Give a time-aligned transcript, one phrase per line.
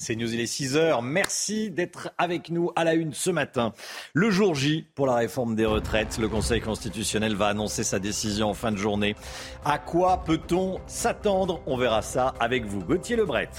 [0.00, 1.02] C'est News, il est 6 heures.
[1.02, 3.72] Merci d'être avec nous à la une ce matin.
[4.14, 6.18] Le jour J pour la réforme des retraites.
[6.18, 9.16] Le Conseil constitutionnel va annoncer sa décision en fin de journée.
[9.64, 11.60] À quoi peut-on s'attendre?
[11.66, 12.78] On verra ça avec vous.
[12.78, 13.50] Gauthier Lebret.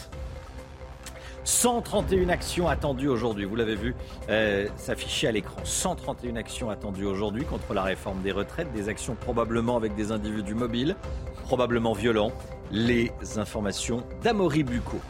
[1.43, 3.43] 131 actions attendues aujourd'hui.
[3.43, 3.93] Vous l'avez vu
[4.29, 5.59] euh, s'afficher à l'écran.
[5.65, 8.71] 131 actions attendues aujourd'hui contre la réforme des retraites.
[8.71, 10.95] Des actions probablement avec des individus mobiles,
[11.43, 12.31] probablement violents.
[12.71, 15.01] Les informations d'Amaury Bucco.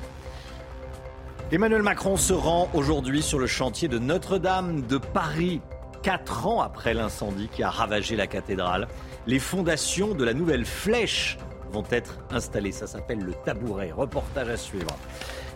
[1.51, 5.61] Emmanuel Macron se rend aujourd'hui sur le chantier de Notre-Dame de Paris.
[6.03, 8.87] Quatre ans après l'incendie qui a ravagé la cathédrale,
[9.25, 11.39] les fondations de la nouvelle flèche
[11.71, 12.71] vont être installées.
[12.71, 13.91] Ça s'appelle le tabouret.
[13.91, 14.95] Reportage à suivre.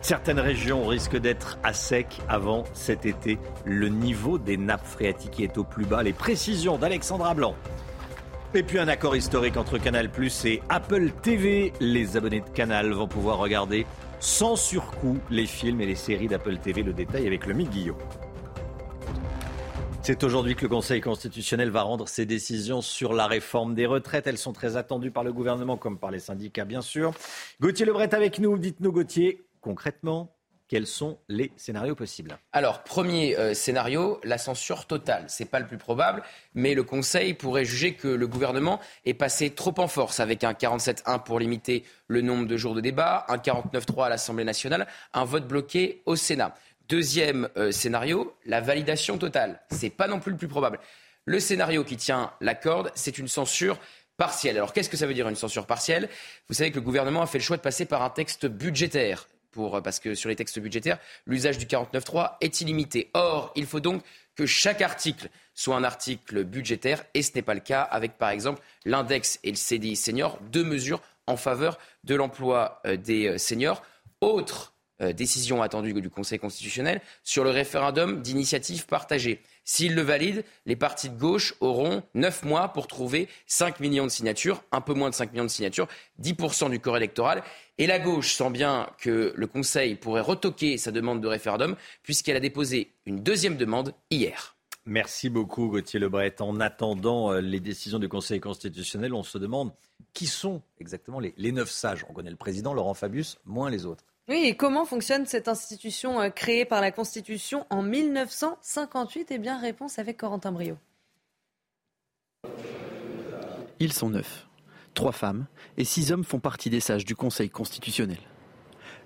[0.02, 3.38] Certaines régions risquent d'être à sec avant cet été.
[3.64, 6.02] Le niveau des nappes phréatiques est au plus bas.
[6.02, 7.53] Les précisions d'Alexandra Blanc.
[8.55, 11.71] Et puis un accord historique entre Canal Plus et Apple TV.
[11.80, 13.86] Les abonnés de Canal vont pouvoir regarder
[14.23, 16.81] sans surcoût les films et les séries d'Apple TV.
[16.81, 17.97] Le détail avec le Guillaume.
[20.02, 24.25] C'est aujourd'hui que le Conseil constitutionnel va rendre ses décisions sur la réforme des retraites.
[24.25, 27.11] Elles sont très attendues par le gouvernement comme par les syndicats, bien sûr.
[27.59, 28.57] Gauthier Lebret avec nous.
[28.57, 30.33] Dites-nous, Gauthier, concrètement,
[30.73, 35.23] quels sont les scénarios possibles Alors, premier euh, scénario, la censure totale.
[35.27, 36.23] C'est pas le plus probable,
[36.55, 40.53] mais le Conseil pourrait juger que le gouvernement est passé trop en force avec un
[40.53, 45.25] 47-1 pour limiter le nombre de jours de débat, un 49-3 à l'Assemblée nationale, un
[45.25, 46.55] vote bloqué au Sénat.
[46.89, 49.61] Deuxième euh, scénario, la validation totale.
[49.69, 50.80] C'est pas non plus le plus probable.
[51.25, 53.77] Le scénario qui tient la corde, c'est une censure
[54.17, 54.58] partielle.
[54.58, 56.09] Alors qu'est-ce que ça veut dire une censure partielle?
[56.49, 59.27] Vous savez que le gouvernement a fait le choix de passer par un texte budgétaire
[59.83, 63.09] parce que sur les textes budgétaires, l'usage du 49.3 est illimité.
[63.14, 64.03] Or, il faut donc
[64.36, 68.30] que chaque article soit un article budgétaire, et ce n'est pas le cas avec, par
[68.30, 73.37] exemple, l'index et le CDI senior, deux mesures en faveur de l'emploi euh, des euh,
[73.37, 73.83] seniors.
[74.21, 79.42] Autre euh, décision attendue du Conseil constitutionnel sur le référendum d'initiative partagée.
[79.65, 84.11] S'il le valide, les partis de gauche auront 9 mois pour trouver 5 millions de
[84.11, 85.87] signatures, un peu moins de 5 millions de signatures,
[86.21, 87.43] 10% du corps électoral.
[87.77, 92.35] Et la gauche sent bien que le Conseil pourrait retoquer sa demande de référendum puisqu'elle
[92.35, 94.55] a déposé une deuxième demande hier.
[94.85, 96.41] Merci beaucoup Gauthier Lebret.
[96.41, 99.71] En attendant euh, les décisions du Conseil constitutionnel, on se demande
[100.13, 102.05] qui sont exactement les, les neuf sages.
[102.09, 104.03] On connaît le président Laurent Fabius, moins les autres.
[104.30, 109.60] Oui, et comment fonctionne cette institution euh, créée par la Constitution en 1958 Eh bien,
[109.60, 110.78] réponse avec Corentin Brio.
[113.82, 114.48] Ils sont neuf.
[114.94, 115.45] Trois femmes
[115.76, 118.20] et six hommes font partie des sages du Conseil constitutionnel.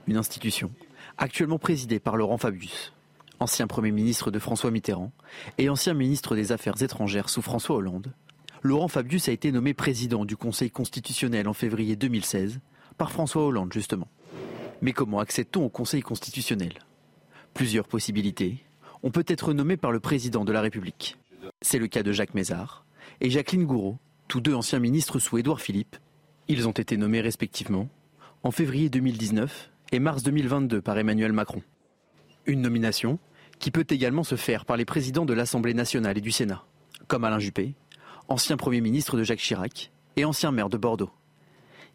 [0.05, 0.71] Une institution
[1.17, 2.93] actuellement présidée par Laurent Fabius,
[3.39, 5.11] ancien Premier ministre de François Mitterrand
[5.57, 8.13] et ancien ministre des Affaires étrangères sous François Hollande.
[8.61, 12.59] Laurent Fabius a été nommé président du Conseil constitutionnel en février 2016
[12.99, 14.09] par François Hollande justement.
[14.81, 16.73] Mais comment accède-t-on au Conseil constitutionnel?
[17.53, 18.63] Plusieurs possibilités.
[19.01, 21.17] On peut être nommé par le président de la République.
[21.61, 22.85] C'est le cas de Jacques Mézard
[23.19, 25.95] et Jacqueline Gouraud, tous deux anciens ministres sous Édouard Philippe.
[26.47, 27.89] Ils ont été nommés respectivement
[28.43, 31.63] en février 2019 et mars 2022 par Emmanuel Macron.
[32.45, 33.17] Une nomination
[33.57, 36.63] qui peut également se faire par les présidents de l'Assemblée nationale et du Sénat,
[37.07, 37.73] comme Alain Juppé,
[38.27, 41.11] ancien Premier ministre de Jacques Chirac et ancien maire de Bordeaux.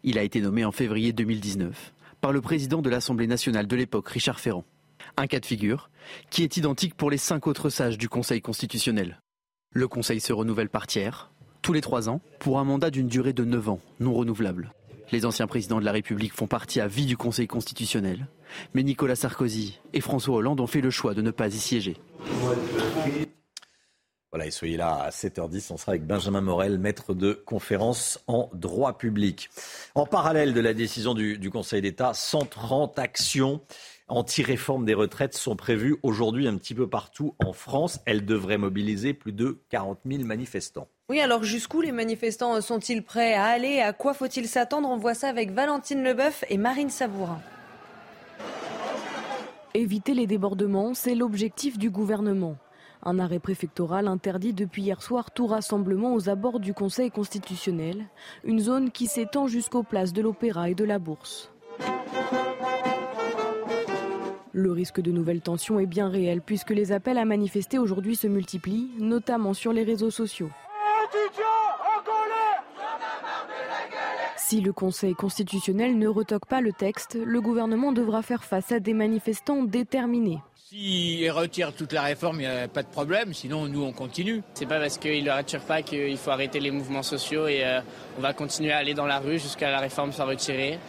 [0.03, 1.93] Il a été nommé en février 2019
[2.23, 4.63] par le président de l'Assemblée nationale de l'époque, Richard Ferrand.
[5.17, 5.89] Un cas de figure
[6.29, 9.19] qui est identique pour les cinq autres sages du Conseil constitutionnel.
[9.73, 13.33] Le Conseil se renouvelle par tiers, tous les trois ans, pour un mandat d'une durée
[13.33, 14.71] de neuf ans, non renouvelable.
[15.11, 18.27] Les anciens présidents de la République font partie à vie du Conseil constitutionnel,
[18.73, 21.97] mais Nicolas Sarkozy et François Hollande ont fait le choix de ne pas y siéger.
[24.33, 28.49] Voilà, et soyez là à 7h10, on sera avec Benjamin Morel, maître de conférence en
[28.51, 29.51] droit public.
[29.93, 33.61] En parallèle de la décision du, du Conseil d'État, 130 actions
[34.07, 37.99] anti-réforme des retraites sont prévues aujourd'hui un petit peu partout en France.
[38.07, 40.87] Elles devraient mobiliser plus de 40 000 manifestants.
[41.09, 43.81] Oui, alors jusqu'où les manifestants sont-ils prêts à aller?
[43.81, 44.89] À quoi faut-il s'attendre?
[44.89, 47.39] On voit ça avec Valentine Leboeuf et Marine Sabourin.
[49.75, 52.57] Éviter les débordements, c'est l'objectif du gouvernement.
[53.05, 58.05] Un arrêt préfectoral interdit depuis hier soir tout rassemblement aux abords du Conseil constitutionnel,
[58.45, 61.51] une zone qui s'étend jusqu'aux places de l'Opéra et de la Bourse.
[64.53, 68.27] Le risque de nouvelles tensions est bien réel puisque les appels à manifester aujourd'hui se
[68.27, 70.51] multiplient, notamment sur les réseaux sociaux.
[74.37, 78.79] Si le Conseil constitutionnel ne retoque pas le texte, le gouvernement devra faire face à
[78.79, 80.39] des manifestants déterminés.
[80.65, 84.41] S'il retire toute la réforme, il n'y a pas de problème, sinon nous on continue.
[84.53, 87.81] C'est pas parce qu'il ne retire pas qu'il faut arrêter les mouvements sociaux et euh,
[88.17, 90.79] on va continuer à aller dans la rue jusqu'à la réforme soit retirée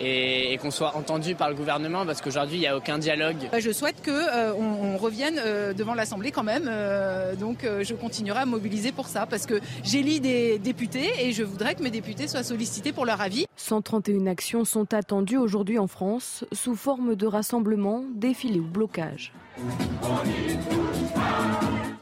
[0.00, 3.48] et, qu'on soit entendu par le gouvernement parce qu'aujourd'hui il n'y a aucun dialogue.
[3.50, 7.94] Bah, je souhaite qu'on euh, on revienne euh, devant l'Assemblée quand même, euh, donc je
[7.94, 11.90] continuerai à mobiliser pour ça parce que j'élis des députés et je voudrais que mes
[11.90, 13.46] députés soient sollicités pour leur avis.
[13.56, 19.32] 131 actions sont attendues aujourd'hui en France sous forme de rassemblements, défilés ou blocages.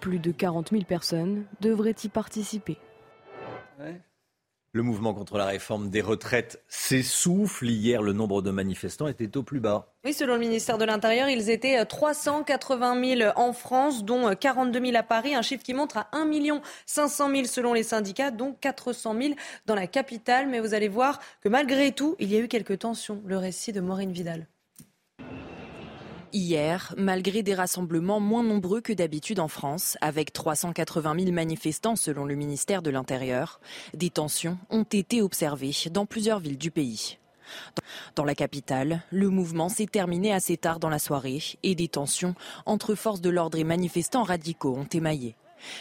[0.01, 2.79] Plus de 40 000 personnes devraient y participer.
[4.73, 7.69] Le mouvement contre la réforme des retraites s'essouffle.
[7.69, 9.93] Hier, le nombre de manifestants était au plus bas.
[10.05, 14.97] Oui, selon le ministère de l'Intérieur, ils étaient 380 000 en France, dont 42 000
[14.97, 16.31] à Paris, un chiffre qui montre à 1
[16.87, 19.35] 500 000 selon les syndicats, dont 400 000
[19.67, 20.47] dans la capitale.
[20.49, 23.21] Mais vous allez voir que malgré tout, il y a eu quelques tensions.
[23.27, 24.47] Le récit de Maureen Vidal.
[26.33, 32.25] Hier, malgré des rassemblements moins nombreux que d'habitude en France, avec 380 000 manifestants selon
[32.25, 33.61] le ministère de l'Intérieur,
[33.95, 37.19] des tensions ont été observées dans plusieurs villes du pays.
[38.15, 42.37] Dans la capitale, le mouvement s'est terminé assez tard dans la soirée et des tensions
[42.65, 45.35] entre forces de l'ordre et manifestants radicaux ont émaillé.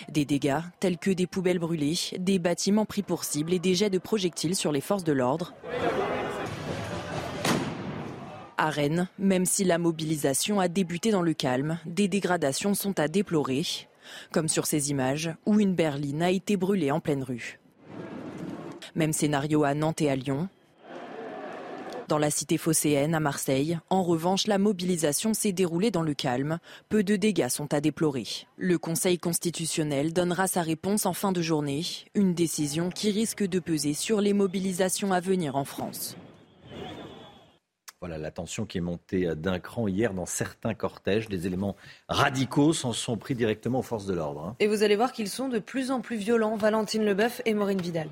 [0.09, 3.91] Des dégâts tels que des poubelles brûlées, des bâtiments pris pour cible et des jets
[3.91, 5.53] de projectiles sur les forces de l'ordre
[8.59, 13.07] à Rennes, même si la mobilisation a débuté dans le calme, des dégradations sont à
[13.07, 13.63] déplorer,
[14.33, 17.59] comme sur ces images où une berline a été brûlée en pleine rue.
[18.95, 20.49] Même scénario à Nantes et à Lyon.
[22.09, 26.59] Dans la cité phocéenne, à Marseille, en revanche, la mobilisation s'est déroulée dans le calme.
[26.89, 28.25] Peu de dégâts sont à déplorer.
[28.57, 31.83] Le Conseil constitutionnel donnera sa réponse en fin de journée,
[32.13, 36.17] une décision qui risque de peser sur les mobilisations à venir en France.
[38.01, 41.27] Voilà la tension qui est montée d'un cran hier dans certains cortèges.
[41.27, 41.75] Des éléments
[42.07, 44.45] radicaux s'en sont pris directement aux forces de l'ordre.
[44.45, 44.55] Hein.
[44.59, 46.55] Et vous allez voir qu'ils sont de plus en plus violents.
[46.55, 48.09] Valentine Leboeuf et Maureen Vidal.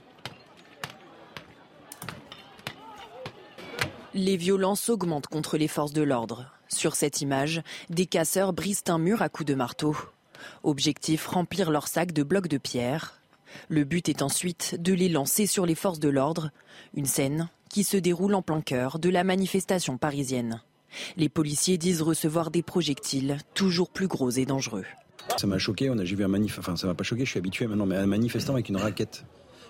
[4.14, 6.52] Les violences augmentent contre les forces de l'ordre.
[6.68, 9.96] Sur cette image, des casseurs brisent un mur à coups de marteau.
[10.64, 13.22] Objectif remplir leur sac de blocs de pierre.
[13.70, 16.52] Le but est ensuite de les lancer sur les forces de l'ordre.
[16.94, 20.62] Une scène qui se déroule en plein cœur de la manifestation parisienne.
[21.16, 24.86] Les policiers disent recevoir des projectiles toujours plus gros et dangereux.
[25.38, 27.32] Ça m'a choqué, on a, j'ai vu un manif, enfin ça m'a pas choqué, je
[27.32, 29.26] suis habitué maintenant, mais un manifestant avec une raquette.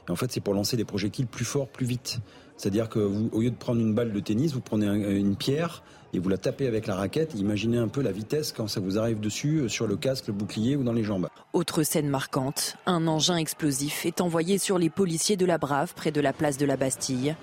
[0.08, 2.20] Et en fait, c'est pour lancer des projectiles plus forts, plus vite.
[2.56, 5.84] C'est-à-dire que vous, au lieu de prendre une balle de tennis, vous prenez une pierre
[6.14, 7.36] et vous la tapez avec la raquette.
[7.36, 10.34] Imaginez un peu la vitesse quand ça vous arrive dessus, euh, sur le casque, le
[10.34, 11.28] bouclier ou dans les jambes.
[11.54, 16.12] Autre scène marquante, un engin explosif est envoyé sur les policiers de la Brave près
[16.12, 17.36] de la place de la Bastille.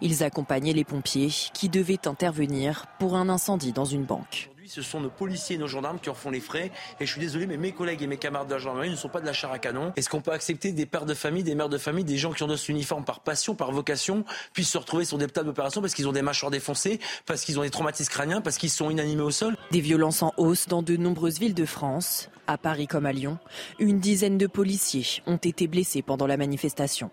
[0.00, 4.50] Ils accompagnaient les pompiers qui devaient intervenir pour un incendie dans une banque.
[4.66, 6.72] Ce sont nos policiers et nos gendarmes qui en font les frais.
[6.98, 9.10] Et je suis désolé, mais mes collègues et mes camarades de la gendarmerie ne sont
[9.10, 9.92] pas de la chair à canon.
[9.96, 12.42] Est-ce qu'on peut accepter des pères de famille, des mères de famille, des gens qui
[12.42, 14.24] ont de ce uniforme par passion, par vocation,
[14.54, 17.58] puissent se retrouver sur des tables d'opération parce qu'ils ont des mâchoires défoncées, parce qu'ils
[17.58, 19.54] ont des traumatismes crâniens, parce qu'ils sont inanimés au sol?
[19.70, 22.30] Des violences en hausse dans de nombreuses villes de France.
[22.46, 23.38] À Paris comme à Lyon,
[23.78, 27.10] une dizaine de policiers ont été blessés pendant la manifestation.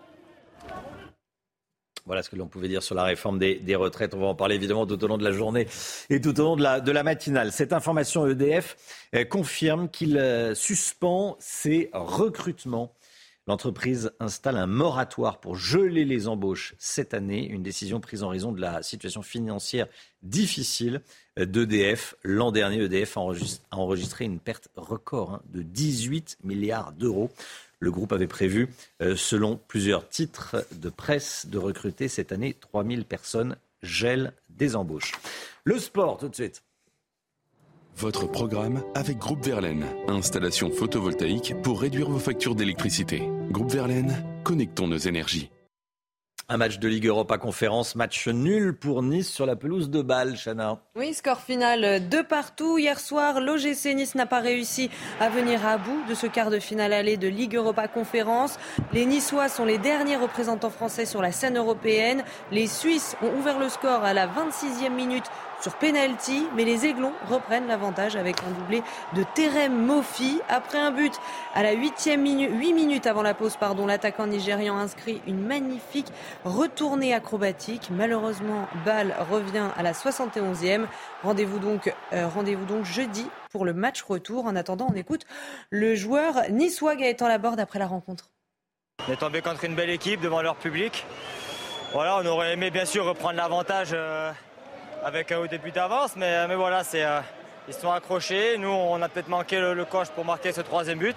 [2.06, 4.14] Voilà ce que l'on pouvait dire sur la réforme des, retraites.
[4.14, 5.68] On va en parler évidemment tout au long de la journée
[6.10, 7.52] et tout au long de la, matinale.
[7.52, 8.76] Cette information EDF
[9.14, 12.92] euh, confirme qu'il euh, suspend ses recrutements.
[13.48, 18.52] L'entreprise installe un moratoire pour geler les embauches cette année, une décision prise en raison
[18.52, 19.88] de la situation financière
[20.22, 21.00] difficile
[21.36, 22.14] d'EDF.
[22.22, 23.20] L'an dernier, EDF a
[23.72, 27.30] enregistré une perte record hein, de 18 milliards d'euros.
[27.82, 28.68] Le groupe avait prévu,
[29.02, 33.56] euh, selon plusieurs titres de presse, de recruter cette année 3000 personnes.
[33.82, 35.10] Gel des embauches.
[35.64, 36.62] Le sport, tout de suite.
[37.96, 39.84] Votre programme avec Groupe Verlaine.
[40.06, 43.28] Installation photovoltaïque pour réduire vos factures d'électricité.
[43.50, 45.50] Groupe Verlaine, connectons nos énergies.
[46.52, 50.36] Un match de Ligue Europa Conférence, match nul pour Nice sur la pelouse de Bâle,
[50.36, 50.80] Chana.
[50.96, 52.76] Oui, score final de partout.
[52.76, 56.58] Hier soir, l'OGC Nice n'a pas réussi à venir à bout de ce quart de
[56.58, 58.58] finale aller de Ligue Europa Conférence.
[58.92, 62.22] Les Niçois sont les derniers représentants français sur la scène européenne.
[62.50, 65.24] Les Suisses ont ouvert le score à la 26e minute
[65.62, 68.82] sur penalty, mais les Aiglons reprennent l'avantage avec un doublé
[69.14, 70.40] de Terem Mofi.
[70.48, 71.12] Après un but
[71.54, 76.08] à la 8 minute, 8 minutes avant la pause, pardon, l'attaquant nigérian inscrit une magnifique
[76.44, 77.90] retournée acrobatique.
[77.90, 80.86] Malheureusement, Ball revient à la 71e.
[81.22, 84.46] Rendez-vous donc, euh, rendez-vous donc jeudi pour le match retour.
[84.46, 85.26] En attendant, on écoute
[85.70, 88.30] le joueur niçois Gaëtan Laborde après la rencontre.
[89.08, 91.06] On est tombé contre une belle équipe devant leur public.
[91.92, 93.90] Voilà, on aurait aimé bien sûr reprendre l'avantage.
[93.92, 94.32] Euh,
[95.04, 97.20] avec un haut début d'avance, mais, mais voilà, c'est, euh,
[97.68, 98.58] ils sont accrochés.
[98.58, 101.16] Nous, on a peut-être manqué le, coche pour marquer ce troisième but.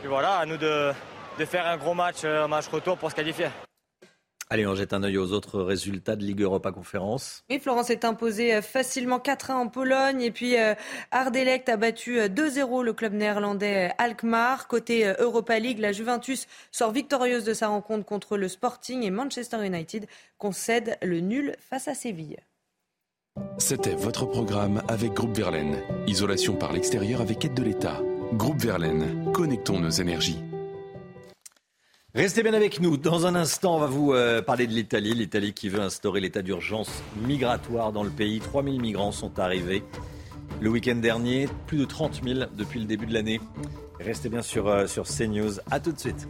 [0.00, 0.92] Puis voilà, à nous de,
[1.38, 3.48] de faire un gros match, euh, un match retour pour se qualifier.
[4.50, 7.44] Allez, on jette un œil aux autres résultats de Ligue Europa Conférence.
[7.50, 10.22] Oui, Florence est imposée euh, facilement 4-1 en Pologne.
[10.22, 10.74] Et puis euh,
[11.10, 14.68] Ardelect a battu 2-0 le club néerlandais Alkmaar.
[14.68, 19.64] Côté Europa League, la Juventus sort victorieuse de sa rencontre contre le Sporting et Manchester
[19.66, 20.06] United
[20.38, 22.38] concède le nul face à Séville.
[23.58, 25.78] C'était votre programme avec Groupe Verlaine.
[26.06, 28.00] Isolation par l'extérieur avec aide de l'État.
[28.34, 30.38] Groupe Verlaine, connectons nos énergies.
[32.14, 32.96] Restez bien avec nous.
[32.96, 35.14] Dans un instant, on va vous euh, parler de l'Italie.
[35.14, 36.90] L'Italie qui veut instaurer l'état d'urgence
[37.26, 38.40] migratoire dans le pays.
[38.40, 39.84] 3000 migrants sont arrivés
[40.60, 41.48] le week-end dernier.
[41.66, 43.40] Plus de 30 000 depuis le début de l'année.
[44.00, 45.60] Restez bien sur, euh, sur CNews.
[45.70, 46.26] A tout de suite.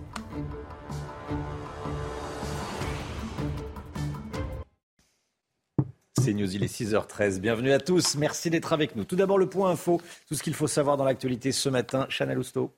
[6.29, 7.41] C'est News, il est 6h13.
[7.41, 8.15] Bienvenue à tous.
[8.17, 9.05] Merci d'être avec nous.
[9.05, 12.05] Tout d'abord, le point info, tout ce qu'il faut savoir dans l'actualité ce matin.
[12.11, 12.75] Chanel Housteau.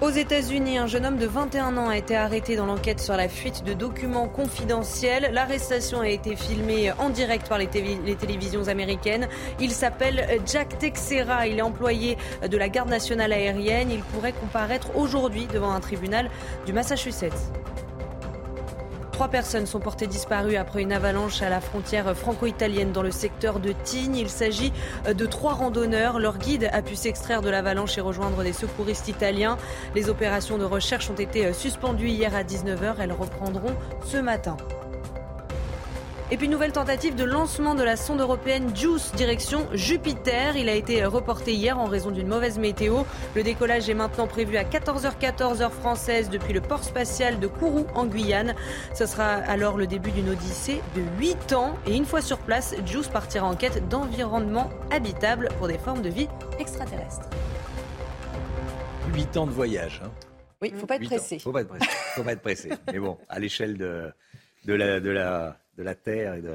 [0.00, 3.28] Aux États-Unis, un jeune homme de 21 ans a été arrêté dans l'enquête sur la
[3.28, 5.30] fuite de documents confidentiels.
[5.32, 7.68] L'arrestation a été filmée en direct par les,
[8.06, 9.26] les télévisions américaines.
[9.58, 11.48] Il s'appelle Jack Texera.
[11.48, 12.16] Il est employé
[12.48, 13.90] de la garde nationale aérienne.
[13.90, 16.30] Il pourrait comparaître aujourd'hui devant un tribunal
[16.64, 17.50] du Massachusetts.
[19.18, 23.58] Trois personnes sont portées disparues après une avalanche à la frontière franco-italienne dans le secteur
[23.58, 24.14] de Tignes.
[24.14, 24.72] Il s'agit
[25.12, 26.20] de trois randonneurs.
[26.20, 29.58] Leur guide a pu s'extraire de l'avalanche et rejoindre des secouristes italiens.
[29.96, 32.94] Les opérations de recherche ont été suspendues hier à 19h.
[33.00, 34.56] Elles reprendront ce matin.
[36.30, 40.58] Et puis nouvelle tentative de lancement de la sonde européenne JUICE direction Jupiter.
[40.58, 43.04] Il a été reporté hier en raison d'une mauvaise météo.
[43.34, 47.86] Le décollage est maintenant prévu à 14h14 heure française depuis le port spatial de Kourou
[47.94, 48.54] en Guyane.
[48.94, 51.78] Ce sera alors le début d'une odyssée de 8 ans.
[51.86, 56.10] Et une fois sur place, JUICE partira en quête d'environnement habitable pour des formes de
[56.10, 57.30] vie extraterrestres.
[59.14, 60.02] 8 ans de voyage.
[60.04, 60.10] Hein.
[60.60, 61.38] Oui, faut pas être pressé.
[61.38, 61.86] Faut pas être pressé.
[62.14, 62.70] Faut pas être pressé.
[62.92, 64.12] Mais bon, à l'échelle de,
[64.66, 66.48] de la, de la de la Terre et de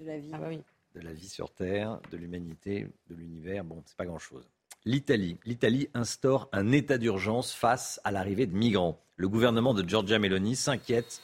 [0.00, 0.30] la, vie.
[0.34, 0.48] Ah bah
[0.94, 3.64] de la vie sur Terre, de l'humanité, de l'univers.
[3.64, 4.44] Bon, c'est pas grand-chose.
[4.84, 5.38] L'Italie.
[5.44, 9.00] L'Italie instaure un état d'urgence face à l'arrivée de migrants.
[9.16, 11.22] Le gouvernement de Giorgia Meloni s'inquiète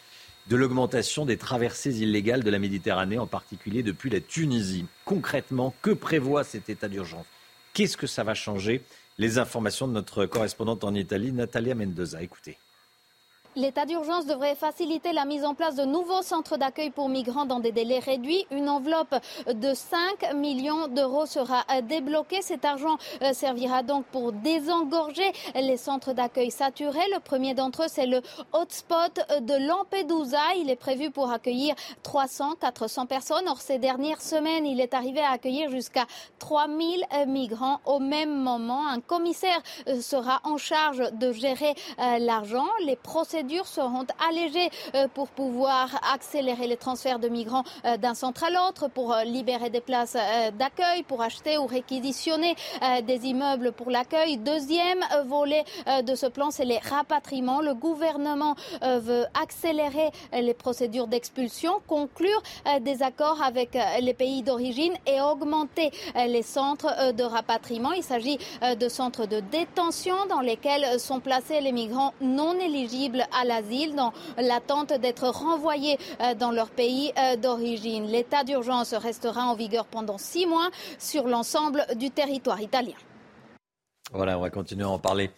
[0.48, 4.86] de l'augmentation des traversées illégales de la Méditerranée, en particulier depuis la Tunisie.
[5.04, 7.26] Concrètement, que prévoit cet état d'urgence?
[7.74, 8.82] Qu'est-ce que ça va changer?
[9.18, 12.22] Les informations de notre correspondante en Italie, Natalia Mendoza.
[12.22, 12.56] Écoutez.
[13.54, 17.60] L'état d'urgence devrait faciliter la mise en place de nouveaux centres d'accueil pour migrants dans
[17.60, 18.46] des délais réduits.
[18.50, 19.14] Une enveloppe
[19.46, 22.40] de 5 millions d'euros sera débloquée.
[22.40, 27.06] Cet argent euh, servira donc pour désengorger les centres d'accueil saturés.
[27.12, 28.22] Le premier d'entre eux, c'est le
[28.54, 30.54] hotspot de Lampedusa.
[30.56, 33.48] Il est prévu pour accueillir 300-400 personnes.
[33.48, 36.06] Or, ces dernières semaines, il est arrivé à accueillir jusqu'à
[36.38, 38.88] 3000 migrants au même moment.
[38.88, 42.66] Un commissaire euh, sera en charge de gérer euh, l'argent.
[42.86, 48.14] Les procédures procédures seront allégées euh, pour pouvoir accélérer les transferts de migrants euh, d'un
[48.14, 50.16] centre à l'autre, pour euh, libérer des places
[50.58, 52.54] d'accueil, pour acheter ou réquisitionner
[53.04, 54.36] des immeubles pour l'accueil.
[54.36, 55.64] Deuxième volet
[56.04, 57.60] de ce plan, c'est les rapatriements.
[57.60, 62.42] Le gouvernement veut accélérer les procédures d'expulsion, conclure
[62.80, 67.92] des accords avec les pays d'origine et augmenter les centres de rapatriement.
[67.92, 73.44] Il s'agit de centres de détention dans lesquels sont placés les migrants non éligibles à
[73.44, 78.06] l'asile dans l'attente d'être renvoyés euh, dans leur pays euh, d'origine.
[78.06, 82.96] L'état d'urgence restera en vigueur pendant six mois sur l'ensemble du territoire italien.
[84.12, 85.30] Voilà, on va continuer à en parler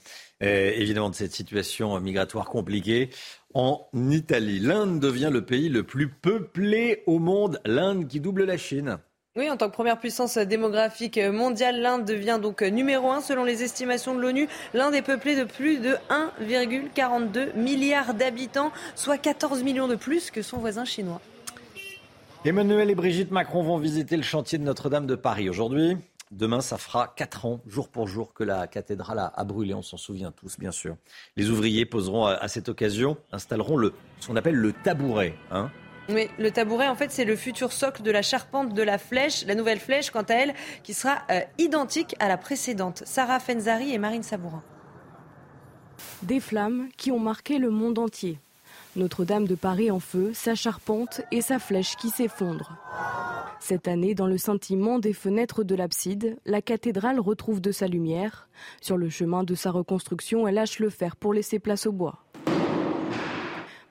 [0.43, 3.11] euh, évidemment de cette situation migratoire compliquée.
[3.55, 8.57] En Italie, l'Inde devient le pays le plus peuplé au monde, l'Inde qui double la
[8.57, 8.99] Chine.
[9.37, 13.64] Oui, en tant que première puissance démographique mondiale, l'Inde devient donc numéro un selon les
[13.64, 14.49] estimations de l'ONU.
[14.75, 15.97] L'Inde est peuplée de plus de
[16.47, 21.21] 1,42 milliard d'habitants, soit 14 millions de plus que son voisin chinois.
[22.45, 25.97] Emmanuel et Brigitte Macron vont visiter le chantier de Notre-Dame de Paris aujourd'hui.
[26.31, 29.75] Demain, ça fera 4 ans, jour pour jour, que la cathédrale a, brûlé.
[29.75, 30.95] On s'en souvient tous, bien sûr.
[31.37, 35.35] Les ouvriers poseront à, cette occasion, installeront le, ce qu'on appelle le tabouret.
[35.50, 35.73] Hein
[36.11, 39.46] oui, le tabouret, en fait, c'est le futur socle de la charpente de la flèche.
[39.46, 43.02] La nouvelle flèche, quant à elle, qui sera euh, identique à la précédente.
[43.06, 44.62] Sarah Fenzari et Marine Sabourin.
[46.23, 48.38] Des flammes qui ont marqué le monde entier.
[48.96, 52.76] Notre-Dame de Paris en feu, sa charpente et sa flèche qui s'effondre.
[53.58, 58.49] Cette année, dans le scintillement des fenêtres de l'abside, la cathédrale retrouve de sa lumière.
[58.82, 62.24] Sur le chemin de sa reconstruction, elle lâche le fer pour laisser place au bois.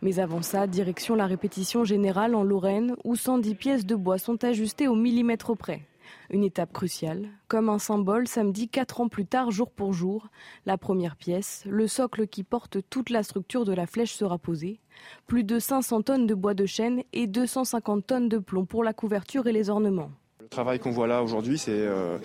[0.04, 4.44] Mais avant ça, direction la répétition générale en Lorraine, où 110 pièces de bois sont
[4.44, 5.88] ajustées au millimètre près.
[6.30, 10.28] Une étape cruciale, comme un symbole samedi quatre ans plus tard, jour pour jour.
[10.66, 14.82] La première pièce, le socle qui porte toute la structure de la flèche sera posée.
[15.26, 18.92] Plus de 500 tonnes de bois de chêne et 250 tonnes de plomb pour la
[18.92, 20.12] couverture et les ornements.
[20.44, 22.18] Le travail qu'on voit là aujourd'hui, c'est euh,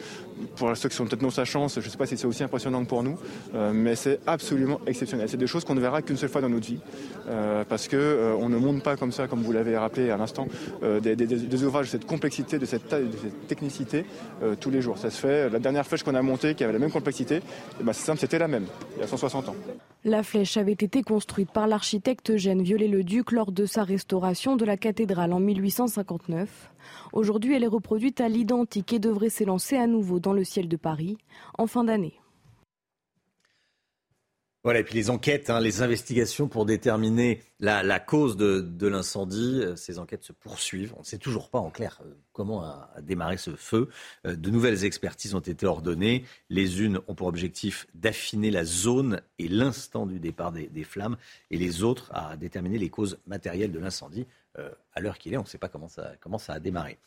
[0.56, 2.42] pour ceux qui sont peut-être non sa chance, je ne sais pas si c'est aussi
[2.42, 3.16] impressionnant que pour nous,
[3.54, 5.28] euh, mais c'est absolument exceptionnel.
[5.28, 6.80] C'est des choses qu'on ne verra qu'une seule fois dans notre vie,
[7.28, 10.48] euh, parce que on ne monte pas comme ça, comme vous l'avez rappelé à l'instant,
[11.00, 14.04] des, ouvrages de cette complexité, de cette, de cette technicité
[14.58, 14.98] tous les jours.
[14.98, 15.48] Ça se fait.
[15.48, 17.40] La dernière flèche qu'on a montée, qui avait la même complexité,
[17.80, 19.56] eh ben, c'est simple, c'était la même, il y a 160 ans.
[20.04, 24.76] La flèche avait été construite par l'architecte Eugène Viollet-le-Duc lors de sa restauration de la
[24.76, 26.70] cathédrale en 1859.
[27.12, 30.76] Aujourd'hui, elle est reproduite à l'identique et devrait s'élancer à nouveau dans le ciel de
[30.76, 31.18] Paris
[31.58, 32.14] en fin d'année.
[34.68, 39.76] Voilà, et puis les enquêtes, hein, les investigations pour déterminer la, cause de, l'incendie, euh,
[39.76, 40.92] ces enquêtes se poursuivent.
[40.98, 43.88] On ne sait toujours pas en clair euh, comment a, démarré ce feu.
[44.26, 46.22] Euh, de nouvelles expertises ont été ordonnées.
[46.50, 51.16] Les unes ont pour objectif d'affiner la zone et l'instant du départ des, flammes,
[51.50, 54.26] et les autres à déterminer les causes matérielles de l'incendie.
[54.92, 56.98] à l'heure qu'il est, on ne sait pas comment ça, comment ça a démarré.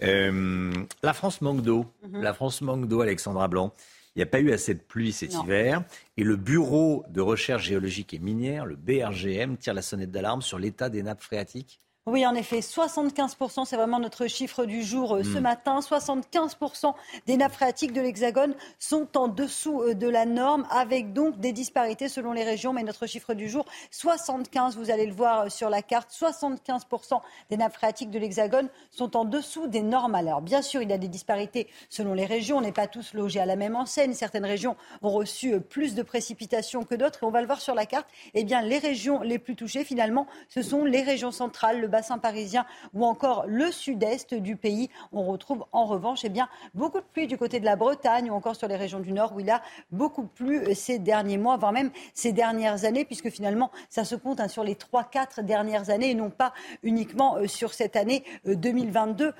[0.00, 1.84] la France manque d'eau.
[2.04, 2.22] Mhm.
[2.22, 3.74] La France manque d'eau, Alexandra Blanc.
[4.18, 5.84] Il n'y a pas eu assez de pluie cet hiver.
[6.16, 10.58] Et le Bureau de recherche géologique et minière, le BRGM, tire la sonnette d'alarme sur
[10.58, 11.78] l'état des nappes phréatiques.
[12.10, 15.42] Oui, en effet, 75%, c'est vraiment notre chiffre du jour euh, ce hmm.
[15.42, 15.80] matin.
[15.80, 16.94] 75%
[17.26, 21.52] des nappes phréatiques de l'Hexagone sont en dessous euh, de la norme, avec donc des
[21.52, 22.72] disparités selon les régions.
[22.72, 27.20] Mais notre chiffre du jour, 75, vous allez le voir euh, sur la carte, 75%
[27.50, 30.14] des nappes phréatiques de l'Hexagone sont en dessous des normes.
[30.14, 32.56] Alors, bien sûr, il y a des disparités selon les régions.
[32.56, 34.14] On n'est pas tous logés à la même enseigne.
[34.14, 37.24] Certaines régions ont reçu plus de précipitations que d'autres.
[37.24, 38.06] Et on va le voir sur la carte.
[38.32, 42.18] Eh bien, les régions les plus touchées, finalement, ce sont les régions centrales, le bassin
[42.18, 44.88] parisien ou encore le sud-est du pays.
[45.12, 48.34] On retrouve en revanche eh bien, beaucoup de pluie du côté de la Bretagne ou
[48.34, 51.72] encore sur les régions du Nord où il a beaucoup plu ces derniers mois, voire
[51.72, 56.10] même ces dernières années, puisque finalement ça se compte hein, sur les 3-4 dernières années
[56.10, 56.52] et non pas
[56.84, 59.32] uniquement euh, sur cette année 2022-2023.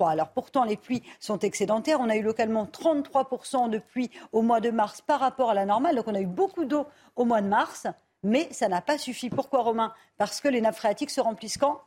[0.00, 2.00] Euh, Alors pourtant les pluies sont excédentaires.
[2.00, 5.66] On a eu localement 33% de pluie au mois de mars par rapport à la
[5.66, 5.96] normale.
[5.96, 7.86] Donc on a eu beaucoup d'eau au mois de mars
[8.22, 9.30] mais ça n'a pas suffi.
[9.30, 9.92] Pourquoi, Romain?
[10.18, 11.80] Parce que les nappes phréatiques se remplissent quand?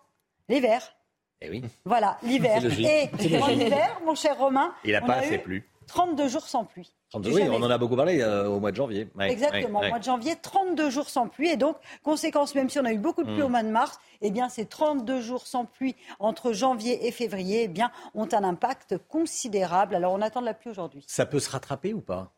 [0.47, 0.95] L'hiver.
[1.41, 1.63] Eh oui.
[1.85, 2.63] Voilà, l'hiver.
[2.65, 5.69] Et l'hiver, mon cher Romain, il n'a pas assez plu.
[5.89, 6.93] 32 jours sans pluie.
[7.15, 9.09] oui, on en a beaucoup parlé euh, au mois de janvier.
[9.19, 11.49] Exactement, au mois de janvier, 32 jours sans pluie.
[11.49, 13.45] Et donc, conséquence, même si on a eu beaucoup de pluie hmm.
[13.45, 17.63] au mois de mars, eh bien, ces 32 jours sans pluie entre janvier et février
[17.63, 19.95] eh bien, ont un impact considérable.
[19.95, 21.03] Alors, on attend de la pluie aujourd'hui.
[21.07, 22.31] Ça peut se rattraper ou pas?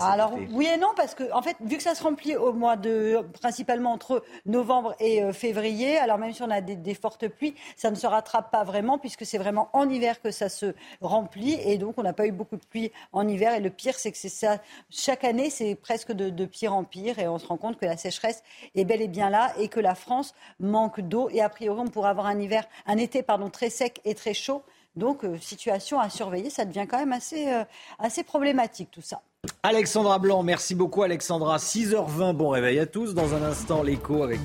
[0.00, 2.76] Alors oui et non parce que en fait vu que ça se remplit au mois
[2.76, 7.54] de principalement entre novembre et euh, février, alors même si on a des, fortes pluies,
[7.76, 11.54] ça ne se rattrape pas vraiment puisque c'est vraiment en hiver que ça se remplit
[11.64, 14.12] et donc on n'a pas eu beaucoup de pluie en hiver et le pire c'est
[14.12, 14.58] que c'est ça
[14.90, 17.96] chaque année c'est presque de, pire en pire et on se rend compte que la
[17.96, 18.42] sécheresse
[18.74, 21.88] est bel et bien là et que la France manque d'eau et a priori on
[21.88, 24.62] pourrait avoir un hiver un été pardon très sec et très chaud
[24.96, 27.64] donc euh, situation à surveiller ça devient quand même assez euh,
[27.98, 29.22] assez problématique tout ça.
[29.62, 31.56] Alexandra Blanc, merci beaucoup Alexandra.
[31.56, 33.14] 6h20, bon réveil à tous.
[33.14, 34.40] Dans un instant, l'écho avec,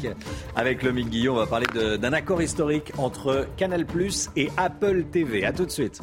[0.55, 1.35] avec Guillaume.
[1.35, 5.45] On va parler d'un accord historique entre Canal Plus et Apple TV.
[5.45, 5.99] A tout de suite.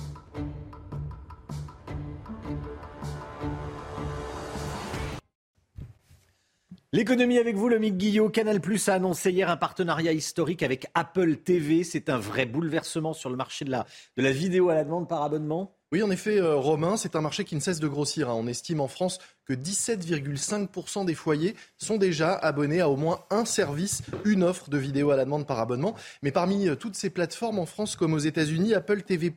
[6.93, 8.31] L'économie avec vous, Mick Guillot.
[8.31, 11.85] Canal Plus a annoncé hier un partenariat historique avec Apple TV.
[11.85, 13.85] C'est un vrai bouleversement sur le marché de la,
[14.17, 15.77] de la vidéo à la demande par abonnement.
[15.97, 18.29] Oui, en effet, euh, Romain, c'est un marché qui ne cesse de grossir.
[18.29, 18.35] Hein.
[18.37, 23.47] On estime en France que 17,5% des foyers sont déjà abonnés à au moins un
[23.47, 25.95] service, une offre de vidéo à la demande par abonnement.
[26.23, 29.33] Mais parmi euh, toutes ces plateformes en France comme aux États-Unis, Apple TV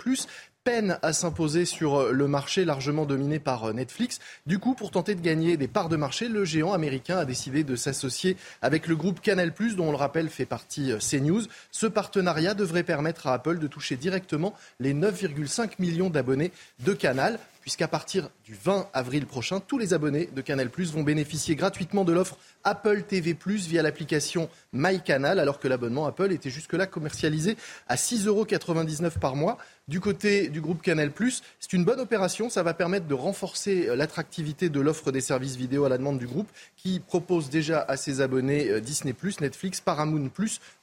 [0.66, 4.20] peine à s'imposer sur euh, le marché largement dominé par Netflix.
[4.46, 7.64] Du coup, pour tenter de gagner des parts de marché, le géant américain a décidé
[7.64, 11.44] de s'associer avec le groupe Canal+, dont on le rappelle fait partie CNews.
[11.72, 16.49] Ce partenariat devrait permettre à Apple de toucher directement les 9,5 millions d'abonnés
[16.80, 21.56] de Canal puisqu'à partir du 20 avril prochain, tous les abonnés de Canal vont bénéficier
[21.56, 27.58] gratuitement de l'offre Apple TV via l'application MyCanal, alors que l'abonnement Apple était jusque-là commercialisé
[27.88, 28.48] à 6,99 euros
[29.22, 29.60] par mois.
[29.88, 31.12] Du côté du groupe Canal
[31.60, 32.50] c'est une bonne opération.
[32.50, 36.18] Ça va permettre de renforcer euh, l'attractivité de l'offre des services vidéo à la demande
[36.18, 40.30] du groupe, qui propose déjà à ses abonnés euh, Disney, Netflix, Paramount,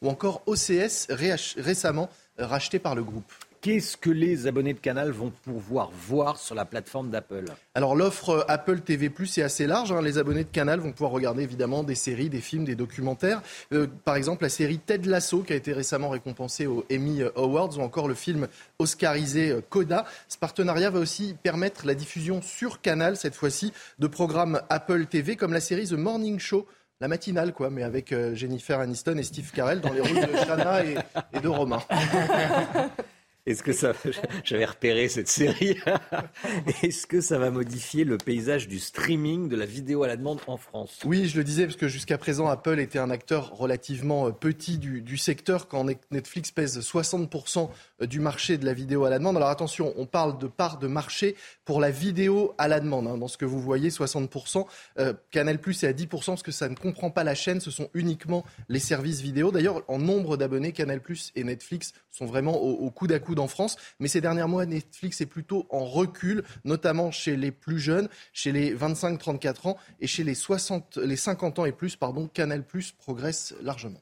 [0.02, 3.32] ou encore OCS, récemment euh, racheté par le groupe.
[3.60, 8.30] Qu'est-ce que les abonnés de Canal vont pouvoir voir sur la plateforme d'Apple Alors l'offre
[8.30, 9.92] euh, Apple TV Plus est assez large.
[9.92, 10.02] Hein.
[10.02, 13.42] Les abonnés de Canal vont pouvoir regarder évidemment des séries, des films, des documentaires.
[13.72, 17.78] Euh, par exemple la série Ted Lasso qui a été récemment récompensée aux Emmy Awards
[17.78, 20.04] ou encore le film oscarisé euh, Coda.
[20.28, 25.36] Ce partenariat va aussi permettre la diffusion sur Canal cette fois-ci de programmes Apple TV
[25.36, 26.66] comme la série The Morning Show
[26.98, 30.82] la matinale, quoi, mais avec Jennifer Aniston et Steve Carell dans les rôles de Shanna
[30.82, 30.96] et,
[31.34, 31.82] et de Romain.
[33.46, 33.92] Est-ce que ça,
[34.44, 35.78] j'avais repéré cette série.
[36.82, 40.40] Est-ce que ça va modifier le paysage du streaming, de la vidéo à la demande
[40.48, 40.98] en France?
[41.04, 44.78] Oui, je le disais parce que jusqu'à présent, Apple était un acteur relativement euh, petit
[44.78, 47.70] du, secteur quand Netflix pèse 60%
[48.02, 49.36] euh, du marché de la vidéo à la demande.
[49.36, 53.06] Alors attention, on parle de part de marché pour la vidéo à la demande.
[53.06, 53.16] Hein.
[53.16, 54.66] Dans ce que vous voyez, 60%.
[54.98, 57.70] Euh, Canal Plus est à 10% parce que ça ne comprend pas la chaîne, ce
[57.70, 59.52] sont uniquement les services vidéo.
[59.52, 63.35] D'ailleurs, en nombre d'abonnés, Canal Plus et Netflix sont vraiment au, au coude à coude
[63.38, 63.76] en France.
[64.00, 68.52] Mais ces derniers mois, Netflix est plutôt en recul, notamment chez les plus jeunes, chez
[68.52, 71.96] les 25-34 ans et chez les, 60, les 50 ans et plus.
[71.96, 74.00] Pardon, Canal Plus progresse largement.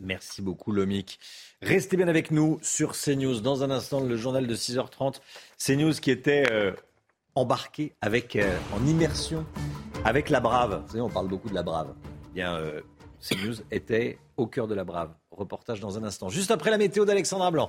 [0.00, 1.20] Merci beaucoup, Lomic.
[1.60, 3.40] Restez bien avec nous sur CNews.
[3.40, 5.20] Dans un instant, le journal de 6h30.
[5.58, 6.72] CNews qui était euh,
[7.34, 9.44] embarqué avec, euh, en immersion
[10.04, 10.82] avec la Brave.
[10.82, 11.94] Vous savez, on parle beaucoup de la Brave.
[12.30, 12.80] Eh bien, euh,
[13.20, 15.14] CNews était au cœur de la Brave.
[15.30, 16.30] Reportage dans un instant.
[16.30, 17.68] Juste après la météo d'Alexandra Blanc.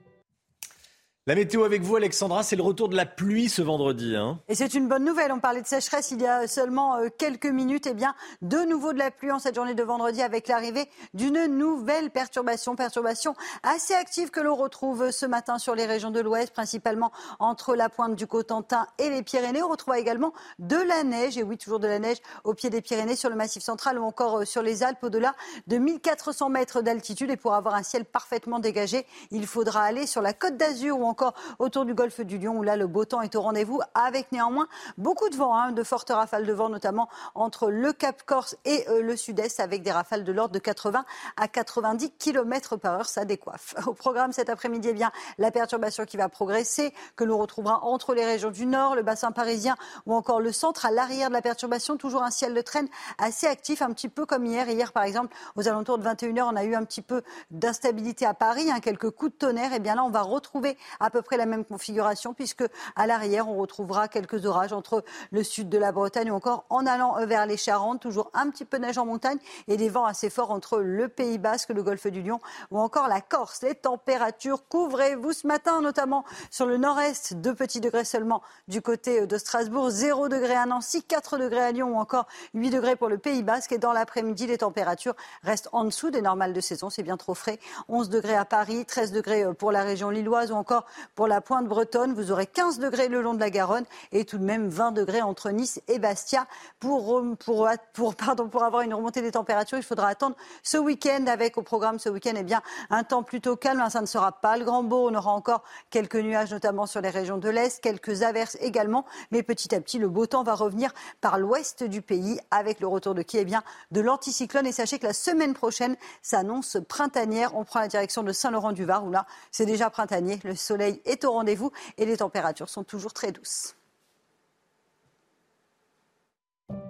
[1.27, 4.15] La météo avec vous, Alexandra, c'est le retour de la pluie ce vendredi.
[4.15, 4.39] Hein.
[4.47, 5.31] Et c'est une bonne nouvelle.
[5.31, 7.85] On parlait de sécheresse il y a seulement euh, quelques minutes.
[7.85, 11.45] Eh bien, de nouveau de la pluie en cette journée de vendredi avec l'arrivée d'une
[11.45, 12.75] nouvelle perturbation.
[12.75, 17.75] Perturbation assez active que l'on retrouve ce matin sur les régions de l'Ouest, principalement entre
[17.75, 19.61] la pointe du Cotentin et les Pyrénées.
[19.61, 22.81] On retrouve également de la neige, et oui, toujours de la neige au pied des
[22.81, 25.35] Pyrénées, sur le massif central ou encore euh, sur les Alpes, au-delà
[25.67, 27.29] de 1400 mètres d'altitude.
[27.29, 31.10] Et pour avoir un ciel parfaitement dégagé, il faudra aller sur la côte d'Azur ou
[31.11, 34.31] encore autour du golfe du Lion où là le beau temps est au rendez-vous avec
[34.31, 38.55] néanmoins beaucoup de vent, hein, de fortes rafales de vent notamment entre le Cap Corse
[38.65, 41.05] et euh, le sud-est avec des rafales de l'ordre de 80
[41.37, 43.05] à 90 km par heure.
[43.05, 43.75] Ça décoiffe.
[43.87, 48.13] Au programme cet après-midi, eh bien la perturbation qui va progresser, que l'on retrouvera entre
[48.13, 50.85] les régions du nord, le bassin parisien ou encore le centre.
[50.85, 54.25] À l'arrière de la perturbation, toujours un ciel de traîne assez actif, un petit peu
[54.25, 54.69] comme hier.
[54.69, 57.21] Hier, par exemple, aux alentours de 21h, on a eu un petit peu
[57.51, 59.73] d'instabilité à Paris, hein, quelques coups de tonnerre.
[59.73, 62.63] Et eh bien là, on va retrouver à peu près la même configuration, puisque
[62.95, 66.85] à l'arrière, on retrouvera quelques orages entre le sud de la Bretagne ou encore en
[66.85, 70.05] allant vers les Charentes, toujours un petit peu de neige en montagne et des vents
[70.05, 73.61] assez forts entre le Pays Basque, le golfe du Lion ou encore la Corse.
[73.63, 79.25] Les températures, couvrez-vous ce matin, notamment sur le nord-est, 2 petits degrés seulement du côté
[79.25, 83.09] de Strasbourg, 0 degrés à Nancy, 4 degrés à Lyon ou encore 8 degrés pour
[83.09, 83.71] le Pays Basque.
[83.71, 87.33] Et dans l'après-midi, les températures restent en dessous des normales de saison, c'est bien trop
[87.33, 87.59] frais.
[87.89, 91.67] 11 degrés à Paris, 13 degrés pour la région lilloise ou encore pour la pointe
[91.67, 92.13] bretonne.
[92.13, 95.21] Vous aurez 15 degrés le long de la Garonne et tout de même 20 degrés
[95.21, 96.47] entre Nice et Bastia.
[96.79, 101.25] Pour, pour, pour, pardon, pour avoir une remontée des températures, il faudra attendre ce week-end
[101.27, 103.83] avec au programme ce week-end eh bien, un temps plutôt calme.
[103.89, 105.09] Ça ne sera pas le grand beau.
[105.09, 109.05] On aura encore quelques nuages, notamment sur les régions de l'Est, quelques averses également.
[109.31, 112.87] Mais petit à petit, le beau temps va revenir par l'ouest du pays avec le
[112.87, 114.67] retour de qui eh bien, de l'anticyclone.
[114.67, 117.55] Et sachez que la semaine prochaine s'annonce printanière.
[117.55, 120.39] On prend la direction de Saint-Laurent-du-Var où là, c'est déjà printanier.
[120.43, 123.75] Le soleil est au rendez-vous et les températures sont toujours très douces.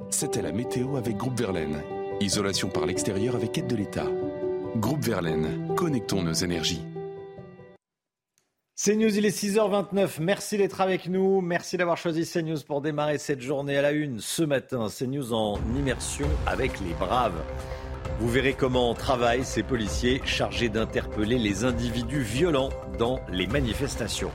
[0.09, 1.81] C'était la météo avec Groupe Verlaine.
[2.19, 4.07] Isolation par l'extérieur avec aide de l'État.
[4.75, 6.81] Groupe Verlaine, connectons nos énergies.
[8.83, 10.19] CNews, il est 6h29.
[10.21, 11.41] Merci d'être avec nous.
[11.41, 14.87] Merci d'avoir choisi CNews pour démarrer cette journée à la une ce matin.
[14.89, 17.41] CNews en immersion avec les braves.
[18.21, 24.29] Vous verrez comment travaillent ces policiers chargés d'interpeller les individus violents dans les manifestations.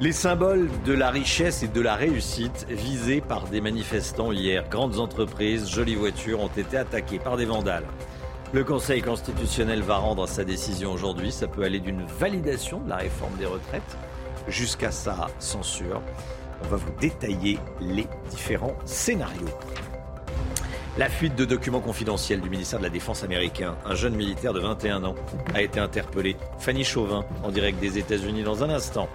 [0.00, 4.68] Les symboles de la richesse et de la réussite visés par des manifestants hier.
[4.68, 7.86] Grandes entreprises, jolies voitures ont été attaquées par des vandales.
[8.52, 11.32] Le Conseil constitutionnel va rendre sa décision aujourd'hui.
[11.32, 13.96] Ça peut aller d'une validation de la réforme des retraites
[14.46, 16.02] jusqu'à sa censure.
[16.62, 19.48] On va vous détailler les différents scénarios.
[20.98, 23.76] La fuite de documents confidentiels du ministère de la Défense américain.
[23.84, 25.14] Un jeune militaire de 21 ans
[25.54, 26.36] a été interpellé.
[26.58, 29.06] Fanny Chauvin, en direct des États-Unis dans un instant.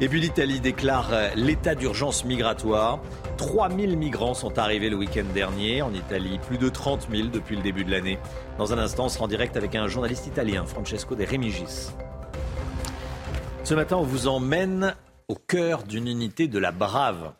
[0.00, 3.00] Et puis l'Italie déclare euh, l'état d'urgence migratoire.
[3.36, 7.62] 3000 migrants sont arrivés le week-end dernier en Italie, plus de 30 000 depuis le
[7.62, 8.18] début de l'année.
[8.56, 11.90] Dans un instant, on sera en direct avec un journaliste italien, Francesco De Remigis.
[13.64, 14.94] Ce matin, on vous emmène
[15.28, 17.34] au cœur d'une unité de la Brave.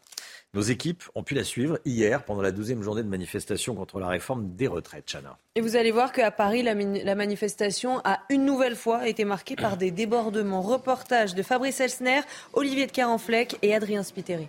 [0.52, 4.08] Nos équipes ont pu la suivre hier pendant la douzième journée de manifestation contre la
[4.08, 5.38] réforme des retraites, Chana.
[5.54, 9.54] Et vous allez voir qu'à Paris, la, la, manifestation a une nouvelle fois été marquée
[9.54, 10.60] par des débordements.
[10.60, 14.48] Reportage de Fabrice Elsner, Olivier de Carenfleck et Adrien Spiteri.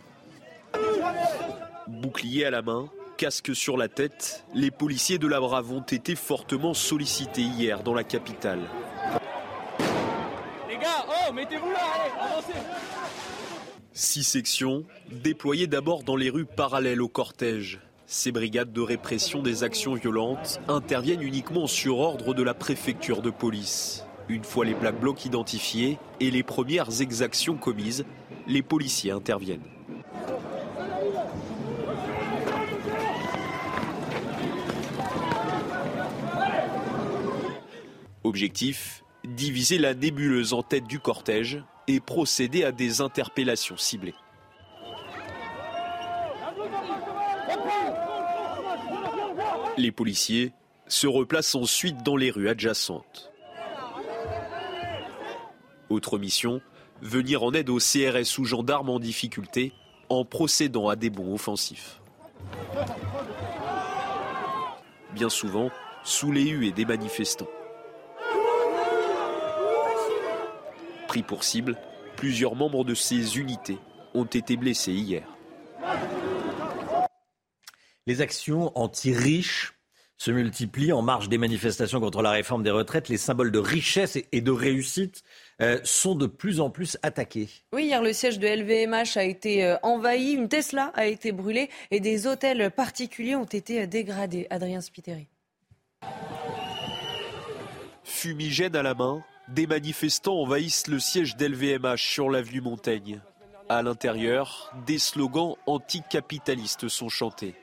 [1.87, 6.15] Bouclier à la main, casque sur la tête, les policiers de la Brave ont été
[6.15, 8.61] fortement sollicités hier dans la capitale.
[10.67, 12.57] Les gars, oh, mettez-vous là, allez, avancez
[13.93, 17.81] Six sections, déployées d'abord dans les rues parallèles au cortège.
[18.05, 23.29] Ces brigades de répression des actions violentes interviennent uniquement sur ordre de la préfecture de
[23.29, 24.05] police.
[24.29, 28.05] Une fois les black blocs identifiés et les premières exactions commises,
[28.47, 29.59] les policiers interviennent.
[38.23, 44.15] Objectif diviser la nébuleuse en tête du cortège et procéder à des interpellations ciblées.
[49.77, 50.53] Les policiers
[50.87, 53.31] se replacent ensuite dans les rues adjacentes.
[55.89, 56.61] Autre mission,
[57.01, 59.73] venir en aide aux CRS ou gendarmes en difficulté
[60.09, 62.01] en procédant à des bons offensifs.
[65.13, 65.69] Bien souvent,
[66.03, 67.47] sous les huées des manifestants.
[71.11, 71.77] Pris pour cible,
[72.15, 73.79] plusieurs membres de ces unités
[74.13, 75.27] ont été blessés hier.
[78.07, 79.73] Les actions anti-riches
[80.17, 83.09] se multiplient en marge des manifestations contre la réforme des retraites.
[83.09, 85.23] Les symboles de richesse et de réussite
[85.61, 87.49] euh, sont de plus en plus attaqués.
[87.73, 91.69] Oui, hier, le siège de LVMH a été euh, envahi, une Tesla a été brûlée
[91.91, 94.47] et des hôtels particuliers ont été euh, dégradés.
[94.49, 95.27] Adrien Spiteri.
[98.05, 103.21] Fumigène à la main, des manifestants envahissent le siège d'LVMH sur l'avenue Montaigne.
[103.69, 107.55] À l'intérieur, des slogans anticapitalistes sont chantés.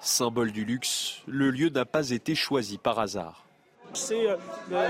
[0.00, 3.44] Symbole du luxe, le lieu n'a pas été choisi par hasard.
[3.92, 4.36] C'est euh,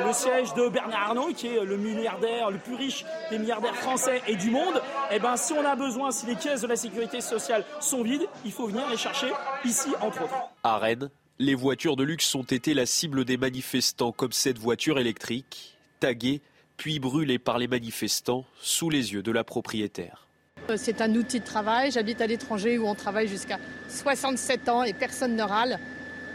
[0.06, 4.22] le siège de Bernard Arnault, qui est le milliardaire le plus riche des milliardaires français
[4.26, 4.76] et du monde.
[5.10, 8.02] Et eh ben, si on a besoin, si les caisses de la sécurité sociale sont
[8.02, 9.32] vides, il faut venir les chercher
[9.64, 10.34] ici, entre autres.
[10.62, 14.98] À Rennes, les voitures de luxe ont été la cible des manifestants, comme cette voiture
[14.98, 16.42] électrique, taguée,
[16.76, 20.26] puis brûlée par les manifestants sous les yeux de la propriétaire.
[20.68, 21.92] Euh, c'est un outil de travail.
[21.92, 25.78] J'habite à l'étranger où on travaille jusqu'à 67 ans et personne ne râle.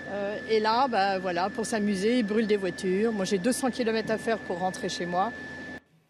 [0.09, 3.11] Euh, et là, bah, voilà, pour s'amuser, ils brûlent des voitures.
[3.11, 5.31] Moi, j'ai 200 km à faire pour rentrer chez moi.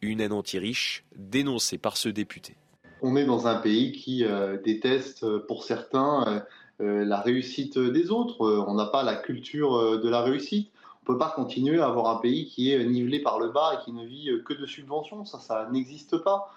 [0.02, 2.56] Une haine anti-riche dénoncée par ce député.
[3.02, 6.40] On est dans un pays qui euh, déteste, pour certains, euh,
[6.80, 8.46] la réussite des autres.
[8.46, 10.72] Euh, on n'a pas la culture euh, de la réussite.
[11.08, 13.74] On ne peut pas continuer à avoir un pays qui est nivelé par le bas
[13.76, 15.24] et qui ne vit que de subventions.
[15.24, 16.52] Ça, ça n'existe pas.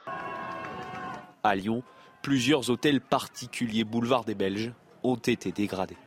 [1.43, 1.83] À Lyon,
[2.23, 5.99] plusieurs hôtels particuliers boulevard des Belges ont été dégradés.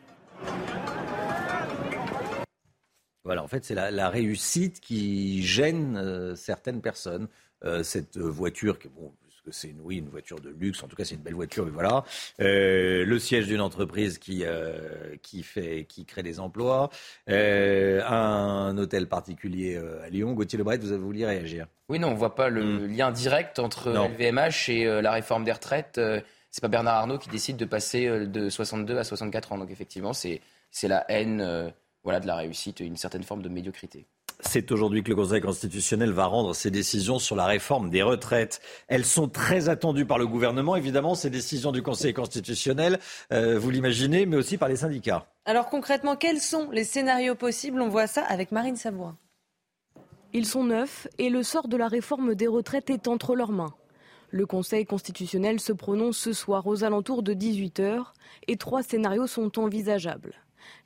[3.23, 7.27] Voilà, en fait, c'est la, réussite qui gêne certaines personnes.
[7.83, 9.11] cette voiture, qui, bon,
[9.43, 11.65] que c'est une, oui, une voiture de luxe, en tout cas c'est une belle voiture,
[11.65, 12.03] mais voilà.
[12.39, 16.89] Euh, le siège d'une entreprise qui, euh, qui, fait, qui crée des emplois,
[17.29, 20.33] euh, un hôtel particulier à Lyon.
[20.33, 21.67] Gauthier Lebret, vous avez voulu réagir?
[21.89, 22.95] Oui, non, on ne voit pas le hmm.
[22.95, 25.99] lien direct entre LVMH et la réforme des retraites.
[26.49, 29.57] c'est pas Bernard Arnault qui décide de passer de 62 à 64 ans.
[29.57, 30.41] Donc effectivement, c'est
[30.83, 31.73] la haine
[32.03, 34.05] voilà, de la réussite, une certaine forme de médiocrité.
[34.41, 38.61] C'est aujourd'hui que le Conseil constitutionnel va rendre ses décisions sur la réforme des retraites.
[38.87, 42.99] Elles sont très attendues par le gouvernement, évidemment, ces décisions du Conseil constitutionnel,
[43.31, 45.27] euh, vous l'imaginez, mais aussi par les syndicats.
[45.45, 47.81] Alors concrètement, quels sont les scénarios possibles?
[47.81, 49.17] On voit ça avec Marine Sabourin.
[50.33, 53.73] Ils sont neufs et le sort de la réforme des retraites est entre leurs mains.
[54.29, 58.05] Le Conseil constitutionnel se prononce ce soir aux alentours de 18h
[58.47, 60.33] et trois scénarios sont envisageables.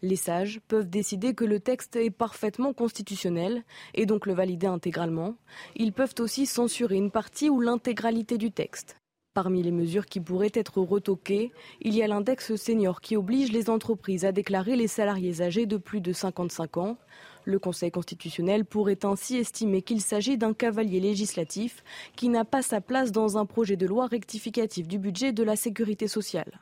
[0.02, 5.36] Les sages peuvent décider que le texte est parfaitement constitutionnel et donc le valider intégralement.
[5.76, 8.98] Ils peuvent aussi censurer une partie ou l'intégralité du texte.
[9.36, 13.70] Parmi les mesures qui pourraient être retoquées, il y a l'index senior qui oblige les
[13.70, 16.98] entreprises à déclarer les salariés âgés de plus de 55 ans.
[17.44, 21.84] Le Conseil constitutionnel pourrait ainsi estimer qu'il s'agit d'un cavalier législatif
[22.16, 25.58] qui n'a pas sa place dans un projet de loi rectificatif du budget de la
[25.58, 26.62] sécurité sociale.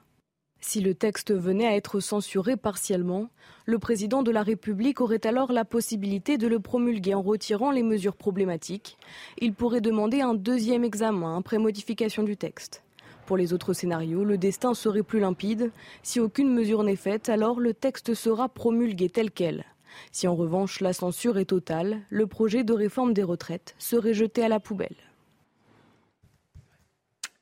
[0.65, 3.27] Si le texte venait à être censuré partiellement,
[3.65, 7.83] le président de la République aurait alors la possibilité de le promulguer en retirant les
[7.83, 8.97] mesures problématiques.
[9.39, 12.81] Il pourrait demander un deuxième examen après modification du texte.
[13.25, 15.69] Pour les autres scénarios, le destin serait plus limpide.
[16.01, 19.65] Si aucune mesure n'est faite, alors le texte sera promulgué tel quel.
[20.13, 24.41] Si en revanche la censure est totale, le projet de réforme des retraites serait jeté
[24.45, 24.95] à la poubelle.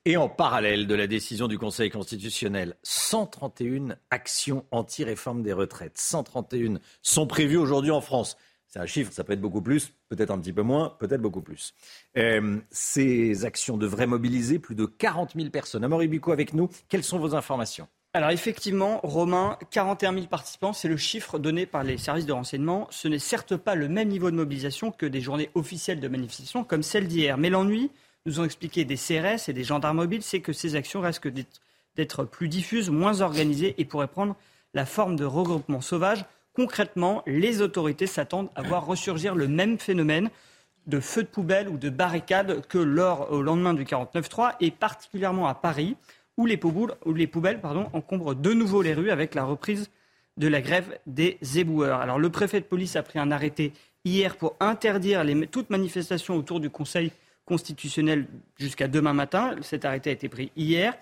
[0.04, 5.96] Et en parallèle de la décision du Conseil constitutionnel, 131 actions anti-réforme des retraites.
[5.96, 8.36] 131 sont prévues aujourd'hui en France.
[8.66, 11.40] C'est un chiffre, ça peut être beaucoup plus, peut-être un petit peu moins, peut-être beaucoup
[11.40, 11.72] plus.
[12.16, 15.84] Euh, ces actions devraient mobiliser plus de 40 000 personnes.
[15.84, 17.86] Amaury avec nous, quelles sont vos informations?
[18.12, 22.88] Alors effectivement, Romain, 41 000 participants, c'est le chiffre donné par les services de renseignement.
[22.90, 26.64] Ce n'est certes pas le même niveau de mobilisation que des journées officielles de manifestation
[26.64, 27.38] comme celle d'hier.
[27.38, 27.92] Mais l'ennui,
[28.26, 31.32] nous ont expliqué des CRS et des gendarmes mobiles, c'est que ces actions risquent
[31.96, 34.36] d'être plus diffuses, moins organisées et pourraient prendre
[34.74, 36.24] la forme de regroupements sauvages.
[36.54, 40.30] Concrètement, les autorités s'attendent à voir ressurgir le même phénomène
[40.86, 45.46] de feux de poubelle ou de barricades que lors, au lendemain du 49-3 et particulièrement
[45.46, 45.96] à Paris
[46.36, 47.60] où les poubelles,
[47.92, 49.90] encombrent de nouveau les rues avec la reprise
[50.38, 52.00] de la grève des éboueurs.
[52.00, 53.72] Alors le préfet de police a pris un arrêté
[54.04, 57.12] hier pour interdire toute manifestation autour du Conseil
[57.44, 58.26] constitutionnel
[58.58, 59.56] jusqu'à demain matin.
[59.62, 60.94] Cet arrêté a été pris hier.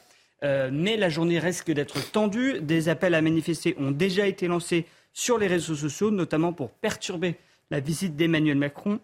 [0.43, 2.61] Euh, mais la journée risque d'être tendue.
[2.61, 7.37] Des appels à manifester ont déjà été lancés sur les réseaux sociaux, notamment pour perturber
[7.71, 9.01] la visite d'Emmanuel Macron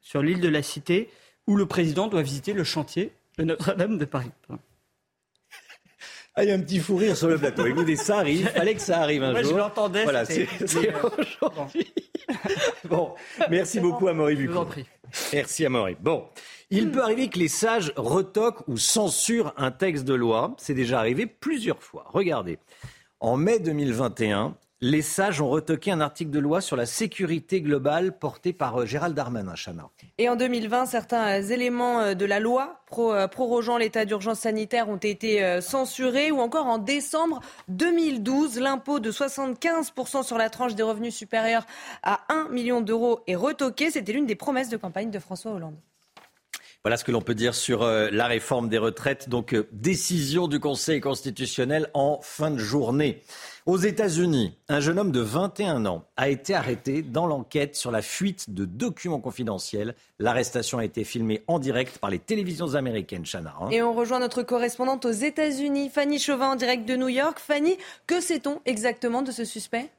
[0.00, 1.08] sur l'île de la Cité,
[1.46, 4.30] où le président doit visiter le chantier de Notre-Dame de Paris.
[6.34, 7.66] Ah, il y a un petit fou rire sur le plateau.
[7.66, 8.40] Écoutez, ça arrive.
[8.40, 9.52] Il fallait que ça arrive un Moi, jour.
[9.52, 10.04] je l'entendais.
[10.04, 10.92] Voilà, c'est c'était-
[11.40, 11.92] aujourd'hui.
[12.88, 13.14] bon,
[13.50, 14.58] merci beaucoup, Je vous Bucco.
[14.58, 14.86] en prie.
[15.34, 15.96] Merci, Amaury.
[16.00, 16.24] Bon,
[16.70, 20.54] il peut arriver que les sages retoquent ou censurent un texte de loi.
[20.58, 22.06] C'est déjà arrivé plusieurs fois.
[22.08, 22.58] Regardez.
[23.20, 28.18] En mai 2021, les sages ont retoqué un article de loi sur la sécurité globale
[28.18, 29.88] porté par euh, Gérald Darmanin, Chana.
[30.18, 34.88] Et en 2020, certains euh, éléments euh, de la loi pro- prorogeant l'état d'urgence sanitaire
[34.88, 36.32] ont été censurés.
[36.32, 41.64] Ou encore en décembre 2012, l'impôt de 75% sur la tranche des revenus supérieurs
[42.02, 43.92] à 1 million d'euros est retoqué.
[43.92, 45.76] C'était l'une des promesses de campagne de François Hollande.
[46.82, 49.28] Voilà ce que l'on peut dire sur la réforme des retraites.
[49.28, 53.22] Donc, décision du Conseil constitutionnel en fin de journée.
[53.64, 58.02] Aux États-Unis, un jeune homme de 21 ans a été arrêté dans l'enquête sur la
[58.02, 59.94] fuite de documents confidentiels.
[60.18, 63.54] L'arrestation a été filmée en direct par les télévisions américaines, Chana.
[63.70, 67.38] Et on rejoint notre correspondante aux États-Unis, Fanny Chauvin, en direct de New York.
[67.38, 67.76] Fanny,
[68.08, 69.90] que sait-on exactement de ce suspect?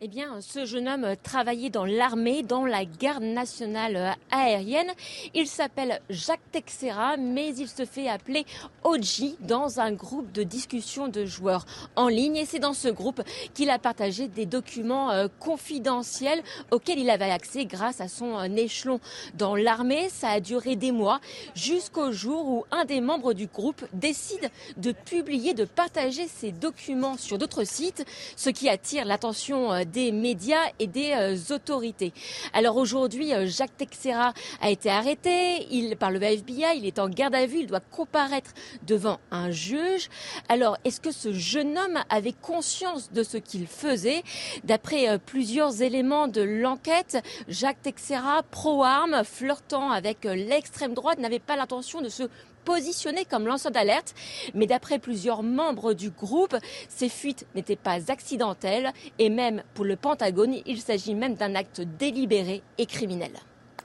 [0.00, 4.92] Eh bien, ce jeune homme travaillait dans l'armée, dans la garde nationale aérienne.
[5.34, 8.46] Il s'appelle Jacques Texera, mais il se fait appeler
[8.84, 12.36] OG dans un groupe de discussion de joueurs en ligne.
[12.36, 13.22] Et c'est dans ce groupe
[13.54, 18.44] qu'il a partagé des documents euh, confidentiels auxquels il avait accès grâce à son euh,
[18.54, 19.00] échelon
[19.34, 20.08] dans l'armée.
[20.10, 21.20] Ça a duré des mois
[21.56, 27.16] jusqu'au jour où un des membres du groupe décide de publier, de partager ces documents
[27.16, 28.04] sur d'autres sites,
[28.36, 32.12] ce qui attire l'attention euh, des médias et des euh, autorités.
[32.52, 37.08] Alors aujourd'hui, euh, Jacques Texera a été arrêté il, par le FBI, il est en
[37.08, 38.50] garde à vue, il doit comparaître
[38.86, 40.08] devant un juge.
[40.48, 44.22] Alors est-ce que ce jeune homme avait conscience de ce qu'il faisait?
[44.64, 51.56] D'après euh, plusieurs éléments de l'enquête, Jacques Texera, pro-arme, flirtant avec l'extrême droite, n'avait pas
[51.56, 52.24] l'intention de se
[52.68, 54.14] positionné comme lanceur d'alerte,
[54.52, 56.54] mais d'après plusieurs membres du groupe,
[56.90, 61.80] ces fuites n'étaient pas accidentelles et même pour le Pentagone, il s'agit même d'un acte
[61.80, 63.32] délibéré et criminel.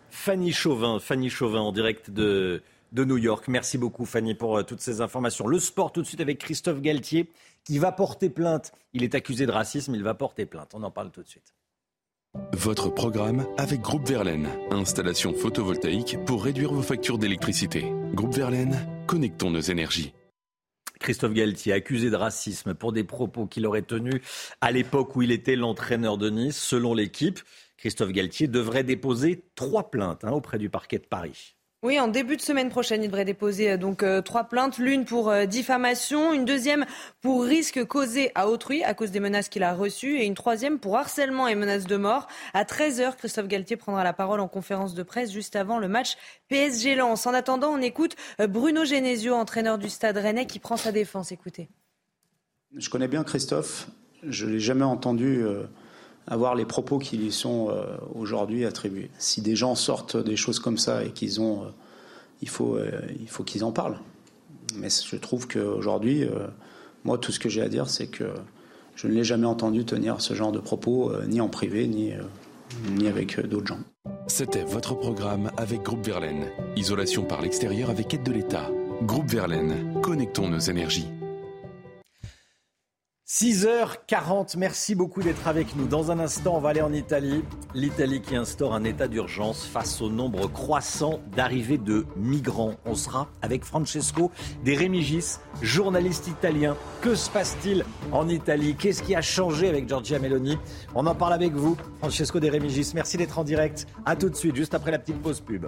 [0.10, 3.46] Fanny Chauvin, Fanny Chauvin en direct de, de New York.
[3.48, 5.48] Merci beaucoup Fanny pour euh, toutes ces informations.
[5.48, 7.32] Le sport tout de suite avec Christophe Galtier
[7.64, 8.74] qui va porter plainte.
[8.92, 10.72] Il est accusé de racisme, il va porter plainte.
[10.74, 11.54] On en parle tout de suite.
[12.54, 14.48] Votre programme avec Groupe Verlaine.
[14.72, 17.86] Installation photovoltaïque pour réduire vos factures d'électricité.
[18.14, 20.14] Groupe Verlaine, connectons nos énergies.
[21.00, 24.22] Christophe Galtier, accusé de racisme pour des propos qu'il aurait tenus
[24.62, 26.58] à l'époque où il était l'entraîneur de Nice.
[26.58, 27.40] Selon l'équipe,
[27.78, 31.56] Christophe Galtier devrait déposer trois plaintes hein, auprès du parquet de Paris.
[31.84, 35.04] Oui, en début de semaine prochaine, il devrait déposer euh, donc euh, trois plaintes, l'une
[35.04, 36.86] pour euh, diffamation, une deuxième
[37.20, 40.80] pour risque causé à autrui à cause des menaces qu'il a reçues et une troisième
[40.80, 42.28] pour harcèlement et menaces de mort.
[42.54, 46.16] À 13h, Christophe Galtier prendra la parole en conférence de presse juste avant le match
[46.48, 47.28] PSG Lens.
[47.28, 51.34] En attendant, on écoute Bruno Genesio, entraîneur du Stade Rennais, qui prend sa défense.
[51.34, 51.68] Écoutez.
[52.78, 53.90] Je connais bien Christophe.
[54.24, 55.44] Je l'ai jamais entendu
[56.28, 57.76] avoir les propos qui lui sont
[58.16, 59.12] aujourd'hui attribués.
[59.18, 61.74] Si des gens sortent des choses comme ça et qu'ils ont,
[62.44, 62.92] il faut, euh,
[63.28, 63.98] faut qu'ils en parlent.
[64.76, 66.26] Mais je trouve qu'aujourd'hui,
[67.04, 68.26] moi, tout ce que j'ai à dire, c'est que
[68.96, 72.12] je ne l'ai jamais entendu tenir ce genre de propos, ni en privé, ni,
[72.90, 73.80] ni avec d'autres gens.
[74.26, 76.48] C'était votre programme avec Groupe Verlaine.
[76.76, 78.68] Isolation par l'extérieur avec aide de l'État.
[79.04, 81.10] Groupe Verlaine, connectons nos énergies.
[83.34, 85.88] 6h40, merci beaucoup d'être avec nous.
[85.88, 87.44] Dans un instant, on va aller en Italie.
[87.74, 92.76] L'Italie qui instaure un état d'urgence face au nombre croissant d'arrivées de migrants.
[92.86, 94.30] On sera avec Francesco
[94.64, 96.78] De Remigis, journaliste italien.
[97.02, 98.76] Que se passe-t-il en Italie?
[98.76, 100.60] Qu'est-ce qui a changé avec Giorgia Meloni?
[100.94, 102.92] On en parle avec vous, Francesco De Remigis.
[102.94, 103.88] Merci d'être en direct.
[104.06, 105.66] A tout de suite, juste après la petite pause pub.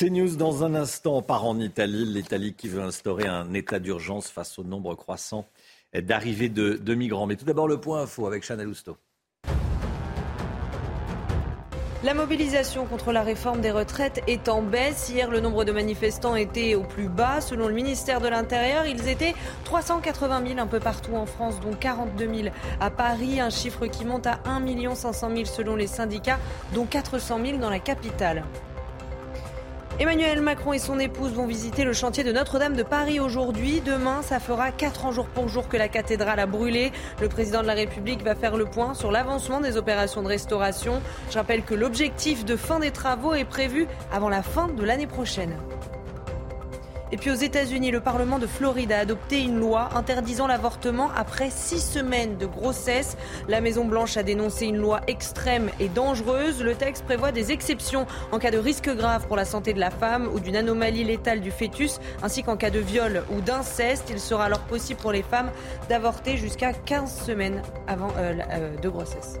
[0.00, 1.20] C'est News dans un instant.
[1.20, 2.06] Part en Italie.
[2.06, 5.44] L'Italie qui veut instaurer un état d'urgence face au nombre croissant
[5.92, 7.26] d'arrivées de, migrants.
[7.26, 8.96] Mais tout d'abord, le point info avec Chanel Housteau.
[12.02, 15.10] La mobilisation contre la réforme des retraites est en baisse.
[15.10, 17.42] Hier, le nombre de manifestants était au plus bas.
[17.42, 19.34] Selon le ministère de l'Intérieur, ils étaient
[19.64, 22.48] 380 000 un peu partout en France, dont 42 000
[22.80, 26.38] à Paris, un chiffre qui monte à 1 500 000 selon les syndicats,
[26.72, 28.44] dont 400 000 dans la capitale.
[29.98, 33.82] Emmanuel Macron et son épouse vont visiter le chantier de Notre-Dame de Paris aujourd'hui.
[33.84, 36.92] Demain, ça fera 4 ans jour pour jour que la cathédrale a brûlé.
[37.20, 41.02] Le président de la République va faire le point sur l'avancement des opérations de restauration.
[41.30, 45.06] Je rappelle que l'objectif de fin des travaux est prévu avant la fin de l'année
[45.06, 45.54] prochaine.
[47.12, 51.50] Et puis aux États-Unis, le Parlement de Floride a adopté une loi interdisant l'avortement après
[51.50, 53.16] six semaines de grossesse.
[53.48, 56.62] La Maison-Blanche a dénoncé une loi extrême et dangereuse.
[56.62, 59.90] Le texte prévoit des exceptions en cas de risque grave pour la santé de la
[59.90, 64.08] femme ou d'une anomalie létale du fœtus, ainsi qu'en cas de viol ou d'inceste.
[64.10, 65.50] Il sera alors possible pour les femmes
[65.88, 69.40] d'avorter jusqu'à 15 semaines avant euh, euh, de grossesse.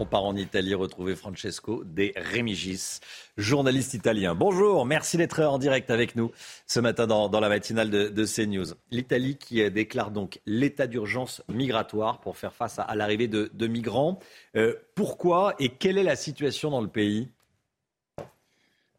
[0.00, 3.00] On part en Italie retrouver Francesco De Remigis,
[3.36, 4.36] journaliste italien.
[4.36, 6.30] Bonjour, merci d'être en direct avec nous
[6.68, 8.74] ce matin dans, la matinale de, CNews.
[8.92, 14.20] L'Italie qui déclare donc l'état d'urgence migratoire pour faire face à, l'arrivée de, migrants.
[14.54, 17.28] Euh, pourquoi et quelle est la situation dans le pays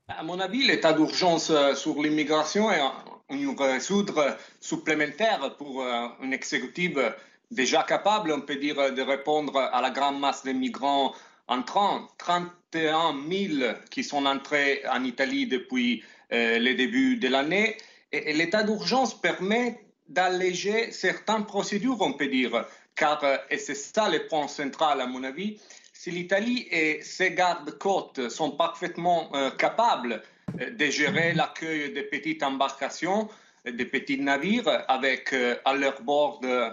[0.09, 2.81] À mon avis, l'état d'urgence euh, sur l'immigration est
[3.29, 7.13] une résoudre supplémentaire pour euh, une exécutive
[7.51, 11.13] déjà capable, on peut dire, de répondre à la grande masse de migrants
[11.47, 12.07] entrants.
[12.17, 17.77] 31 000 qui sont entrés en Italie depuis euh, le début de l'année.
[18.11, 24.09] Et, l'état d'urgence permet d'alléger certaines procédures, on peut dire, car, euh, et c'est ça
[24.09, 25.59] le point central à mon avis,
[25.93, 30.21] si l'Italie et ses gardes-côtes sont parfaitement euh, capables
[30.53, 33.27] de gérer l'accueil des petites embarcations,
[33.65, 36.69] des petits navires avec euh, à leur bord euh,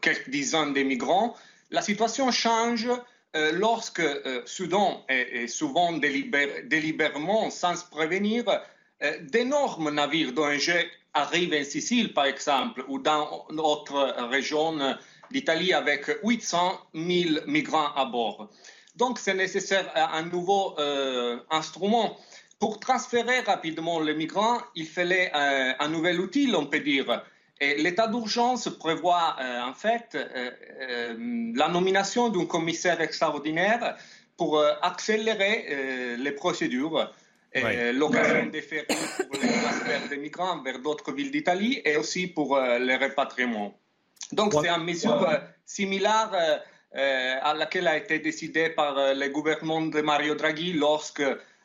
[0.00, 1.34] quelques dizaines de migrants.
[1.70, 2.88] La situation change
[3.36, 4.02] euh, lorsque
[4.46, 8.44] soudain et, souvent délibérément, sans prévenir,
[9.22, 10.72] d'énormes navires d'ONG
[11.12, 14.96] arrivent en Sicile, par exemple, ou dans d'autres régions
[15.30, 18.48] d'Italie avec 800 000 migrants à bord.
[18.96, 20.76] Donc, c'est nécessaire un nouveau
[21.50, 22.16] instrument
[22.58, 27.24] pour transférer rapidement les migrants, il fallait euh, un nouvel outil, on peut dire.
[27.60, 33.96] Et l'état d'urgence prévoit euh, en fait euh, la nomination d'un commissaire extraordinaire
[34.36, 37.12] pour accélérer les procédures.
[37.52, 42.26] et L'occasion de faire pour les transferts des migrants vers d'autres villes d'Italie et aussi
[42.26, 43.78] pour les repatriements.
[44.32, 45.24] Donc c'est une mesure
[45.64, 46.32] similaire
[46.92, 51.22] à laquelle a été décidée par le gouvernement de Mario Draghi lorsque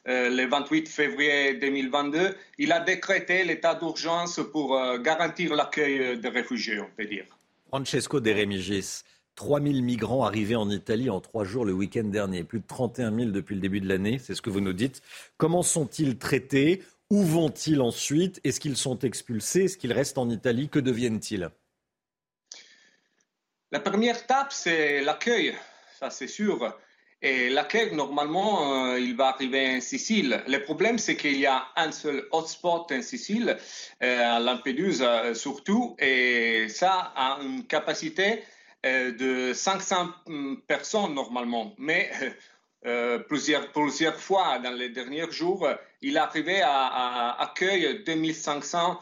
[0.10, 6.80] le 28 février 2022, il a décrété l'état d'urgence pour euh, garantir l'accueil des réfugiés,
[6.80, 7.26] on peut dire.
[7.68, 9.03] Francesco De Remigis,
[9.36, 13.16] 3 000 migrants arrivés en Italie en trois jours le week-end dernier, plus de 31
[13.16, 15.01] 000 depuis le début de l'année, c'est ce que vous nous dites.
[15.38, 16.84] Comment sont-ils traités?
[17.12, 18.41] Où vont-ils ensuite?
[18.43, 19.66] Est-ce qu'ils sont expulsés?
[19.66, 20.70] Est-ce qu'ils restent en Italie?
[20.70, 21.49] Que deviennent-ils?
[23.72, 25.55] La première étape, c'est l'accueil
[25.99, 26.78] ça c'est sûr,
[27.22, 30.41] et laquelle normalement il va arriver en Sicile.
[30.47, 33.57] Le problème c'est qu'il y a un seul hotspot en Sicile,
[33.99, 38.43] à Lampedusa surtout, et ça a une capacité
[38.84, 40.09] de 500
[40.67, 41.74] personnes normalement.
[41.78, 42.09] Mais
[42.86, 45.67] euh, plusieurs, plusieurs fois dans les derniers jours,
[46.01, 48.99] il est arrivé à, à accueillir 2500,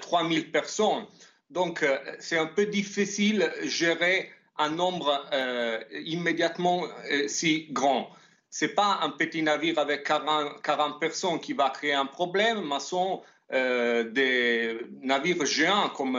[0.00, 1.06] 3000 personnes.
[1.50, 6.84] Donc, euh, c'est un peu difficile de gérer un nombre euh, immédiatement
[7.26, 8.10] si grand.
[8.50, 12.66] Ce n'est pas un petit navire avec 40, 40, personnes qui va créer un problème,
[12.68, 16.18] mais ce sont des navires géants comme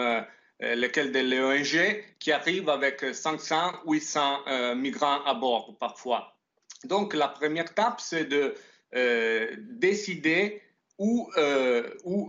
[0.60, 6.38] lesquels de l'ONG qui arrivent avec 500, 800 migrants à bord parfois.
[6.84, 8.54] Donc, la première étape, c'est de
[8.96, 10.62] euh, décider
[11.00, 11.84] euh,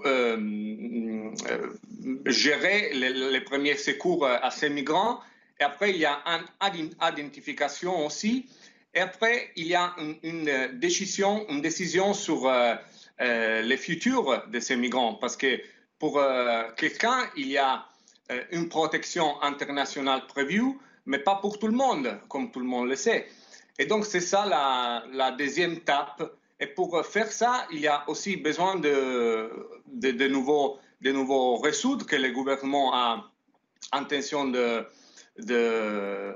[0.07, 1.31] euh,
[2.27, 5.21] gérer les, premiers secours à ces migrants.
[5.61, 6.23] Et après, il y a
[6.75, 8.49] une identification aussi.
[8.95, 12.51] Et après, il y a une, décision, une décision sur
[13.19, 15.15] les futurs de ces migrants.
[15.15, 15.61] Parce que
[15.99, 16.21] pour
[16.77, 17.87] quelqu'un, il y a
[18.53, 22.97] une protection internationale prévue, mais pas pour tout le monde, comme tout le monde le
[22.97, 23.27] sait.
[23.79, 26.23] Et donc, c'est ça la, deuxième étape.
[26.61, 29.51] Et pour faire ça, il y a aussi besoin de,
[29.87, 33.31] de, nouveaux, de nouveaux ressources que le gouvernement a
[33.93, 34.85] intention de,
[35.39, 36.35] de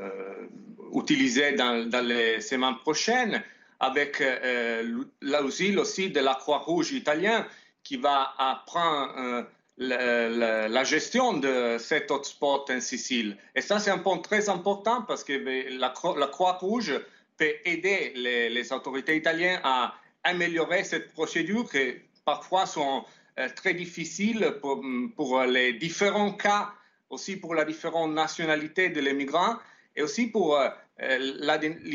[0.94, 3.42] utiliser dans, les semaines prochaines,
[3.80, 7.44] avec euh, l'asile aussi de la Croix-Rouge italienne
[7.82, 8.32] qui va
[8.66, 13.36] prendre euh, la, gestion de cet hotspot en Sicile.
[13.56, 15.32] Et ça, c'est un point très important parce que
[15.78, 17.00] la, Croix-Rouge
[17.36, 21.94] peut aider les, autorités italiennes à améliorer cette procédure qui
[22.24, 23.04] parfois sont
[23.40, 26.72] euh, très difficiles pour, les différents cas,
[27.12, 29.56] aussi pour la différente nationalité de l'immigrant
[29.94, 30.68] et aussi pour euh,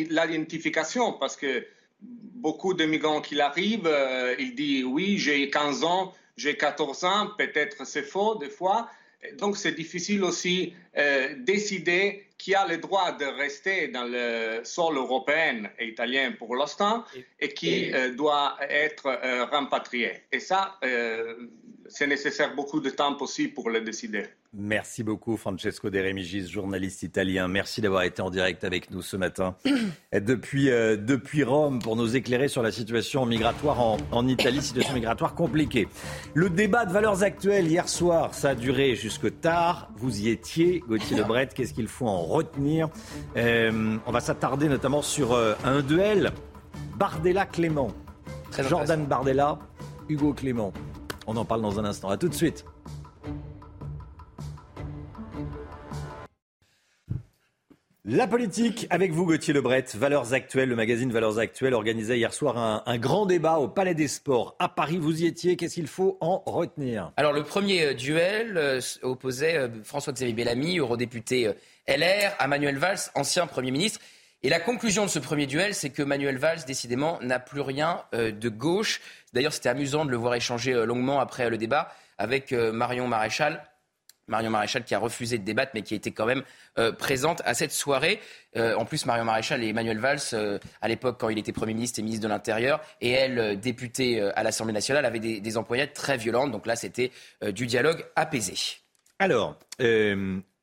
[0.09, 1.65] l'identification parce que
[2.01, 7.31] beaucoup de migrants qui arrivent, euh, ils disent oui, j'ai 15 ans, j'ai 14 ans,
[7.37, 8.89] peut-être c'est faux des fois.
[9.39, 14.95] Donc c'est difficile aussi euh, décider qui a le droit de rester dans le sol
[14.95, 17.03] européen et italien pour l'instant
[17.39, 20.21] et qui euh, doit être euh, rapatrié.
[20.31, 21.47] Et ça, euh,
[21.87, 24.25] c'est nécessaire beaucoup de temps aussi pour le décider.
[24.59, 27.47] Merci beaucoup Francesco De Remigis, journaliste italien.
[27.47, 29.55] Merci d'avoir été en direct avec nous ce matin
[30.11, 35.35] depuis, depuis Rome pour nous éclairer sur la situation migratoire en, en, Italie, situation migratoire
[35.35, 35.87] compliquée.
[36.33, 39.89] Le débat de valeurs actuelles hier soir, ça a duré jusque tard.
[39.95, 41.49] Vous y étiez, Gauthier Lebret.
[41.53, 42.89] Qu'est-ce qu'il faut en retenir?
[43.35, 46.31] Euh, on va s'attarder notamment sur euh, un duel
[46.97, 47.91] Bardella-Clément.
[48.67, 49.59] Jordan Bardella,
[50.09, 50.73] Hugo Clément.
[51.27, 52.09] On en parle dans un instant.
[52.09, 52.65] À tout de suite.
[58.09, 59.83] La politique avec vous, Gauthier Lebret.
[59.95, 64.07] Valeurs actuelles, le magazine Valeurs actuelles organisait hier soir un, grand débat au Palais des
[64.07, 64.95] Sports à Paris.
[64.95, 65.57] Vous y étiez.
[65.57, 67.11] Qu'est-ce qu'il faut en retenir?
[67.17, 71.51] Alors, le premier euh, duel euh, opposait euh, François-Xavier Bellamy, eurodéputé
[71.85, 73.99] LR, à Manuel Valls, ancien Premier ministre.
[74.41, 78.03] Et la conclusion de ce premier duel, c'est que Manuel Valls, décidément, n'a plus rien
[78.13, 79.01] de gauche.
[79.33, 83.63] D'ailleurs, c'était amusant de le voir échanger longuement après le débat avec Marion Maréchal
[84.27, 86.43] Marion Maréchal qui a refusé de débattre, mais qui était quand même
[86.77, 88.19] euh, présente à cette soirée.
[88.55, 91.73] Euh, en plus, Marion Maréchal et Emmanuel Valls, euh, à l'époque, quand il était Premier
[91.73, 95.53] ministre et ministre de l'Intérieur, et elle, députée à l'Assemblée nationale, avaient des, des
[95.93, 96.51] très violentes.
[96.51, 97.11] Donc là, c'était
[97.51, 98.53] du dialogue apaisé.
[99.19, 99.57] Alors,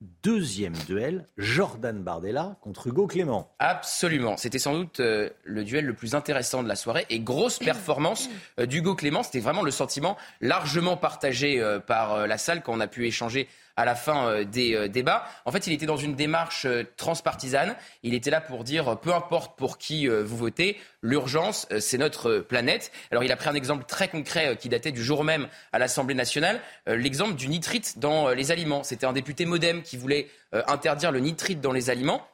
[0.00, 3.54] deuxième duel, Jordan Bardella contre Hugo Clément.
[3.58, 4.36] Absolument.
[4.36, 8.28] C'était sans doute le duel le plus intéressant de la soirée et grosse performance
[8.58, 9.22] d'Hugo Clément.
[9.22, 13.84] C'était vraiment le sentiment largement partagé par la salle quand on a pu échanger à
[13.84, 15.26] la fin euh, des euh, débats.
[15.44, 17.76] En fait, il était dans une démarche euh, transpartisane.
[18.02, 22.92] Il était là pour dire peu importe pour qui vous votez, l'urgence, c'est notre planète.
[23.10, 26.14] Alors, il a pris un exemple très concret qui datait du jour même à l'Assemblée
[26.14, 28.82] nationale, l'exemple du nitrite dans les aliments.
[28.82, 32.26] C'était un député modem qui voulait interdire le nitrite dans les aliments.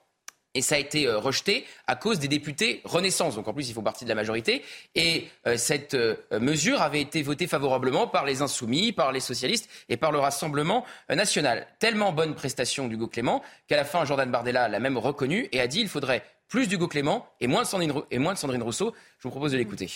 [0.55, 3.37] Et ça a été euh, rejeté à cause des députés Renaissance.
[3.37, 4.63] Donc en plus, ils font partie de la majorité.
[4.95, 9.71] Et euh, cette euh, mesure avait été votée favorablement par les Insoumis, par les socialistes
[9.89, 11.67] et par le Rassemblement national.
[11.79, 15.69] Tellement bonne prestation d'Hugo Clément qu'à la fin, Jordan Bardella l'a même reconnu et a
[15.69, 18.93] dit qu'il faudrait plus d'Hugo Clément et moins de Sandrine Rousseau.
[19.19, 19.89] Je vous propose de l'écouter.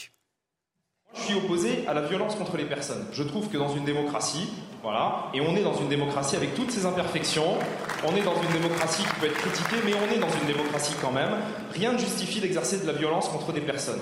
[1.16, 3.06] Je suis opposé à la violence contre les personnes.
[3.12, 4.48] Je trouve que dans une démocratie,
[4.82, 7.56] voilà, et on est dans une démocratie avec toutes ses imperfections,
[8.04, 10.94] on est dans une démocratie qui peut être critiquée, mais on est dans une démocratie
[11.00, 11.30] quand même,
[11.72, 14.00] rien ne justifie d'exercer de la violence contre des personnes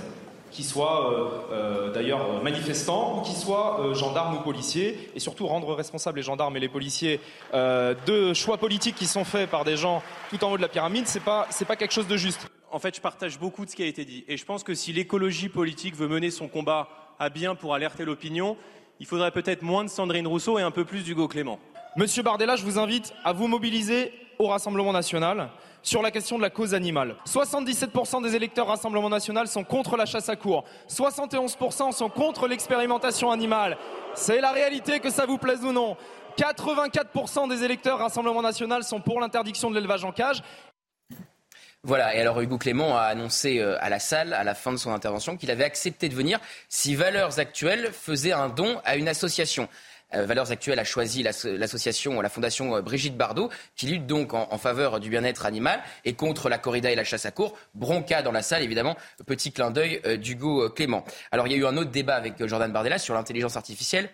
[0.50, 5.46] qui soient euh, euh, d'ailleurs manifestants ou qui soient euh, gendarmes ou policiers, et surtout
[5.46, 7.20] rendre responsables les gendarmes et les policiers
[7.52, 11.06] de choix politiques qui sont faits par des gens tout en haut de la pyramide,
[11.06, 13.76] c'est pas c'est pas quelque chose de juste en fait, je partage beaucoup de ce
[13.76, 14.24] qui a été dit.
[14.28, 16.88] Et je pense que si l'écologie politique veut mener son combat
[17.22, 18.56] à bien pour alerter l'opinion,
[18.98, 21.60] il faudrait peut-être moins de Sandrine Rousseau et un peu plus d'Hugo Clément.
[21.94, 25.50] Monsieur Bardella, je vous invite à vous mobiliser au Rassemblement national
[25.82, 27.14] sur la question de la cause animale.
[27.28, 30.64] 77% des électeurs Rassemblement national sont contre la chasse à cours.
[30.88, 33.78] 71% sont contre l'expérimentation animale.
[34.14, 35.96] C'est la réalité, que ça vous plaise ou non.
[36.36, 40.42] 84% des électeurs Rassemblement national sont pour l'interdiction de l'élevage en cage.
[41.85, 44.76] Voilà, et alors Hugo Clément a annoncé euh, à la salle, à la fin de
[44.76, 49.09] son intervention, qu'il avait accepté de venir si Valeurs Actuelles faisait un don à une
[49.09, 49.68] association.
[50.14, 54.59] Euh, Valeurs Actuelles a choisi l'association, la fondation euh, Brigitte Bardot, qui lutte donc en,
[54.59, 57.59] faveur du bien-être animal et contre la corrida et la chasse à cour.
[57.74, 61.05] Bronca dans la salle, évidemment, petit clin d'œil d'Hugo Clément.
[61.33, 64.09] Alors il y a eu un autre débat avec Jordan Bardella sur l'intelligence artificielle.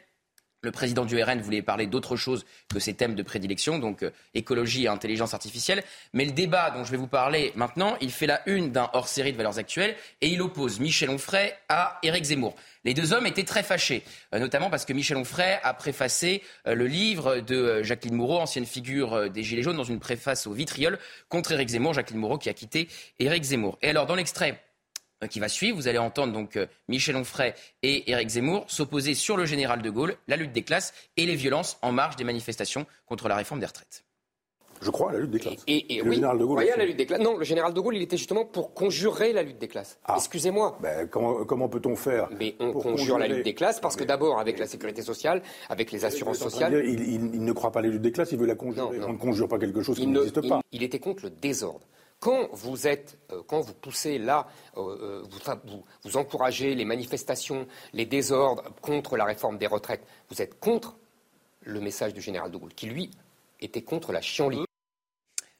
[0.63, 4.11] Le président du RN voulait parler d'autre chose que ses thèmes de prédilection, donc euh,
[4.35, 5.85] écologie et intelligence artificielle.
[6.13, 9.31] Mais le débat dont je vais vous parler maintenant, il fait la une d'un hors-série
[9.31, 12.57] de valeurs actuelles et il oppose Michel Onfray à Éric Zemmour.
[12.83, 14.03] Les deux hommes étaient très fâchés,
[14.35, 18.67] euh, notamment parce que Michel Onfray a préfacé euh, le livre de Jacqueline Moureau, ancienne
[18.67, 20.99] figure des Gilets jaunes, dans une préface au vitriol
[21.29, 21.95] contre Éric Zemmour.
[21.95, 22.89] Jacqueline Moureau qui a quitté
[23.21, 23.79] Éric Zemmour.
[23.81, 24.61] Et alors, dans l'extrait
[25.27, 25.77] qui va suivre.
[25.77, 29.91] Vous allez entendre donc euh, Michel Onfray et Éric Zemmour s'opposer sur le général de
[29.91, 33.61] Gaulle, la lutte des classes et les violences en marge des manifestations contre la réforme
[33.61, 34.05] des retraites.
[34.81, 35.65] Je crois à la lutte des classes.
[35.67, 36.65] Et, le général de Gaulle.
[36.65, 37.21] la lutte des classes.
[37.21, 39.99] Non, le général de Gaulle, il était justement pour conjurer la lutte des classes.
[40.05, 40.15] Ah.
[40.17, 40.79] Excusez-moi.
[40.81, 44.59] Ben, comment, peut-on faire Mais on conjure la lutte des classes parce que d'abord, avec
[44.59, 46.81] la sécurité sociale, avec les assurances sociales.
[46.87, 49.01] il, ne croit pas à la lutte des classes, il veut la conjurer.
[49.05, 50.61] On ne conjure pas quelque chose qui n'existe pas.
[50.73, 51.81] il était contre le désordre.
[52.21, 58.07] Quand vous êtes, euh, quand vous poussez là, euh, euh, vous, encouragez les manifestations, les
[58.07, 60.97] désordres contre la réforme des retraites, vous êtes contre
[61.63, 63.11] le message du général de Gaulle, qui lui
[63.61, 64.65] était contre la chienlit.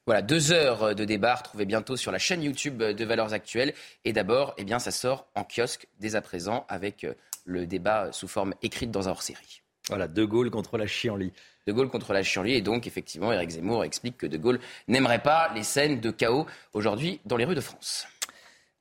[0.05, 3.73] Voilà, deux heures de débat retrouvez bientôt sur la chaîne YouTube de Valeurs Actuelles.
[4.05, 7.05] Et d'abord, eh bien, ça sort en kiosque dès à présent avec
[7.45, 9.61] le débat sous forme écrite dans un hors-série.
[9.87, 11.31] Voilà, De Gaulle contre la chienlit.
[11.69, 12.55] De Gaulle contre la chienlit.
[12.55, 16.47] Et donc, effectivement, Éric Zemmour explique que De Gaulle n'aimerait pas les scènes de chaos
[16.73, 18.07] aujourd'hui dans les rues de France.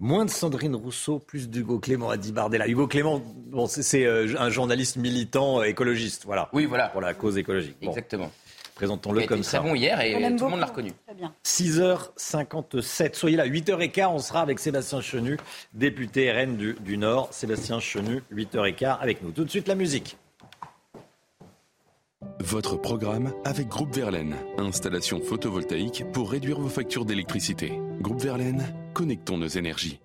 [0.01, 2.67] Moins de Sandrine Rousseau, plus d'Hugo Clément, a dit Bardella.
[2.67, 6.49] Hugo Clément, bon, c'est euh, un journaliste militant euh, écologiste, voilà.
[6.55, 6.89] Oui, voilà.
[6.89, 7.77] Pour la cause écologique.
[7.83, 8.31] Exactement.
[8.77, 9.59] Présentons-le comme ça.
[9.59, 10.93] très bon hier et tout le monde l'a reconnu.
[11.45, 13.15] 6h57.
[13.15, 15.37] Soyez là, 8h15, on sera avec Sébastien Chenu,
[15.75, 17.29] député RN du, du Nord.
[17.33, 19.33] Sébastien Chenu, 8h15 avec nous.
[19.33, 20.17] Tout de suite, la musique.
[22.41, 24.37] Votre programme avec Groupe Verlaine.
[24.59, 27.73] Installation photovoltaïque pour réduire vos factures d'électricité.
[28.01, 28.63] Groupe Verlaine,
[28.95, 29.99] connectons nos énergies.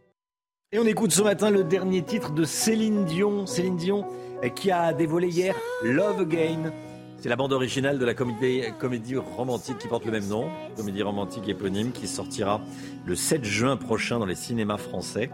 [0.72, 3.46] Et on écoute ce matin le dernier titre de Céline Dion.
[3.46, 4.06] Céline Dion
[4.42, 6.74] eh, qui a dévoilé hier Love Again.
[7.20, 11.04] C'est la bande originale de la comédie, comédie, romantique qui porte le même nom, comédie
[11.04, 12.62] romantique éponyme qui sortira
[13.06, 15.30] le 7 juin prochain dans les cinémas français.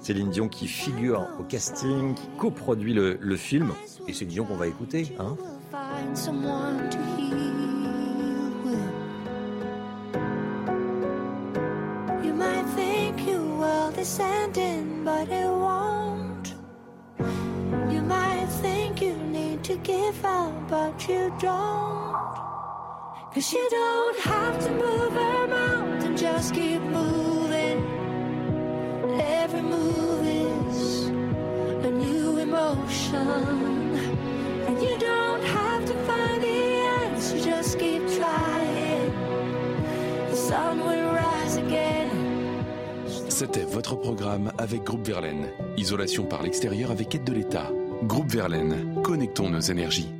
[0.00, 3.72] Céline Dion qui figure au casting, qui coproduit le, le film.
[4.08, 5.12] Et Céline Dion qu'on va écouter.
[5.18, 5.36] Hein
[5.70, 8.92] find someone to heal with.
[12.24, 16.54] You might think your world is ending, but it won't.
[17.92, 22.18] You might think you need to give up, but you don't.
[23.32, 27.78] Cause you don't have to move a mountain, just keep moving.
[29.20, 31.06] Every move is
[31.86, 33.79] a new emotion.
[43.40, 45.48] C'était votre programme avec Groupe Verlaine.
[45.78, 47.72] Isolation par l'extérieur avec aide de l'État.
[48.02, 50.10] Groupe Verlaine, connectons nos énergies.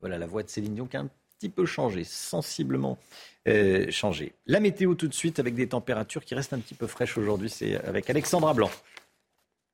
[0.00, 1.08] Voilà la voix de Céline Dion qui a un
[1.38, 2.98] petit peu changé, sensiblement
[3.48, 4.34] euh, changé.
[4.46, 7.48] La météo tout de suite avec des températures qui restent un petit peu fraîches aujourd'hui,
[7.48, 8.70] c'est avec Alexandra Blanc.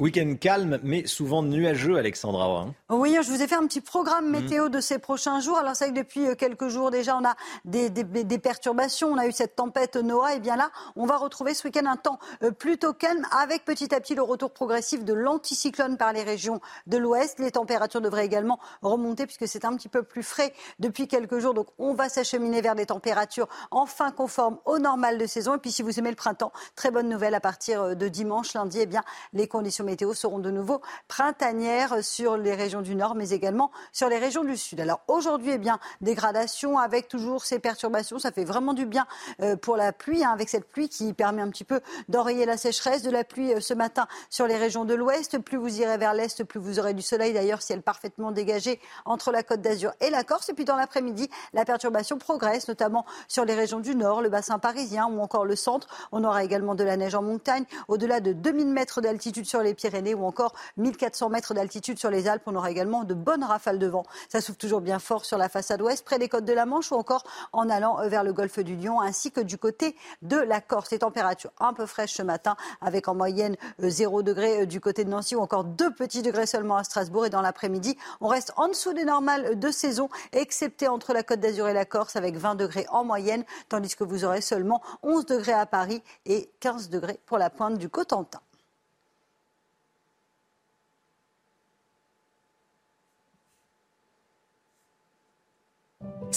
[0.00, 2.46] Week-end calme, mais souvent nuageux, Alexandra.
[2.46, 2.74] Hein.
[2.90, 4.42] Oui, je vous ai fait un petit programme mhm.
[4.42, 5.56] météo de ces prochains jours.
[5.56, 9.12] Alors, c'est vrai que depuis euh, quelques jours déjà, on a des, perturbations.
[9.12, 10.34] On a eu cette tempête Noah.
[10.34, 13.94] Et bien là, on va retrouver ce week-end un temps euh, plutôt calme, avec petit
[13.94, 17.38] à petit le retour progressif de l'anticyclone par les régions de l'ouest.
[17.38, 21.54] Les températures devraient également remonter, puisque c'est un petit peu plus frais depuis quelques jours.
[21.54, 25.54] Donc, on va s'acheminer vers des températures enfin conformes au normal de saison.
[25.54, 28.54] Et puis, si vous aimez le printemps, très bonne nouvelle à partir euh, de dimanche,
[28.54, 32.96] lundi, eh bien, les conditions conditions météo seront de nouveau printanières sur les régions du
[32.96, 34.80] nord, mais également sur les régions du sud.
[34.80, 38.18] Alors aujourd'hui, eh bien, dégradation avec toujours ces perturbations.
[38.18, 39.06] Ça fait vraiment du bien
[39.40, 42.56] euh, pour la pluie, hein, avec cette pluie qui permet un petit peu d'enrayer la
[42.56, 43.02] sécheresse.
[43.02, 45.38] De la pluie euh, ce matin sur les régions de l'ouest.
[45.38, 47.32] Plus vous irez vers l'est, plus vous aurez du soleil.
[47.32, 50.48] D'ailleurs, ciel parfaitement dégagé entre la côte d'Azur et la Corse.
[50.48, 54.58] Et puis dans l'après-midi, la perturbation progresse, notamment sur les régions du nord, le bassin
[54.58, 55.88] parisien ou encore le centre.
[56.10, 59.73] On aura également de la neige en montagne, au-delà de 2000 mètres d'altitude sur les
[59.74, 62.42] Pyrénées ou encore 1400 mètres d'altitude sur les Alpes.
[62.46, 64.04] On aura également de bonnes rafales de vent.
[64.28, 66.92] Ça souffle toujours bien fort sur la façade ouest, près des côtes de la Manche
[66.92, 70.36] ou encore en allant euh, vers le golfe du Lion, ainsi que du côté de
[70.36, 70.90] la Corse.
[70.90, 74.80] Les températures un peu fraîches ce matin, avec en moyenne 0 euh, degré euh, du
[74.80, 77.26] côté de Nancy ou encore 2 petits degrés seulement à Strasbourg.
[77.26, 81.40] Et dans l'après-midi, on reste en dessous des normales de saison, excepté entre la Côte
[81.40, 85.26] d'Azur et la Corse, avec 20 degrés en moyenne, tandis que vous aurez seulement 11
[85.26, 88.40] degrés à Paris et 15 degrés pour la pointe du Cotentin.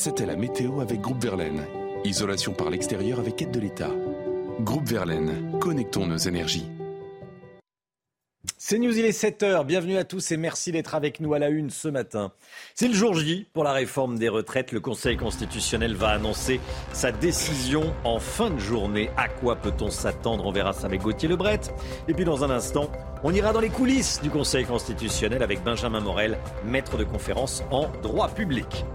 [0.08, 1.66] C'était la météo avec Groupe Verlaine.
[2.06, 3.92] Isolation par l'extérieur avec aide de l'État.
[4.62, 6.66] Groupe Verlaine, connectons nos énergies.
[8.58, 9.66] C'est News, il est 7h.
[9.66, 12.32] Bienvenue à tous et merci d'être avec nous à la une ce matin.
[12.74, 14.72] C'est le jour J pour la réforme des retraites.
[14.72, 16.62] Le Conseil constitutionnel va annoncer
[16.94, 19.10] sa décision en fin de journée.
[19.18, 20.46] À quoi peut-on s'attendre?
[20.46, 21.60] On verra ça avec Gauthier Lebret.
[22.08, 22.90] Et puis dans un instant,
[23.26, 27.90] on ira dans les coulisses du Conseil constitutionnel avec Benjamin Morel, maître de conférence en
[28.02, 28.86] droit public.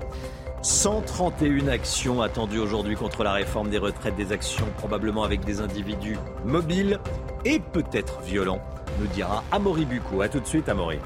[0.62, 6.16] 131 actions attendues aujourd'hui contre la réforme des retraites, des actions probablement avec des individus
[6.44, 7.00] mobiles
[7.44, 8.60] et peut-être violents,
[9.00, 10.20] nous dira Amaury Bucco.
[10.20, 10.98] A tout de suite, Amaury.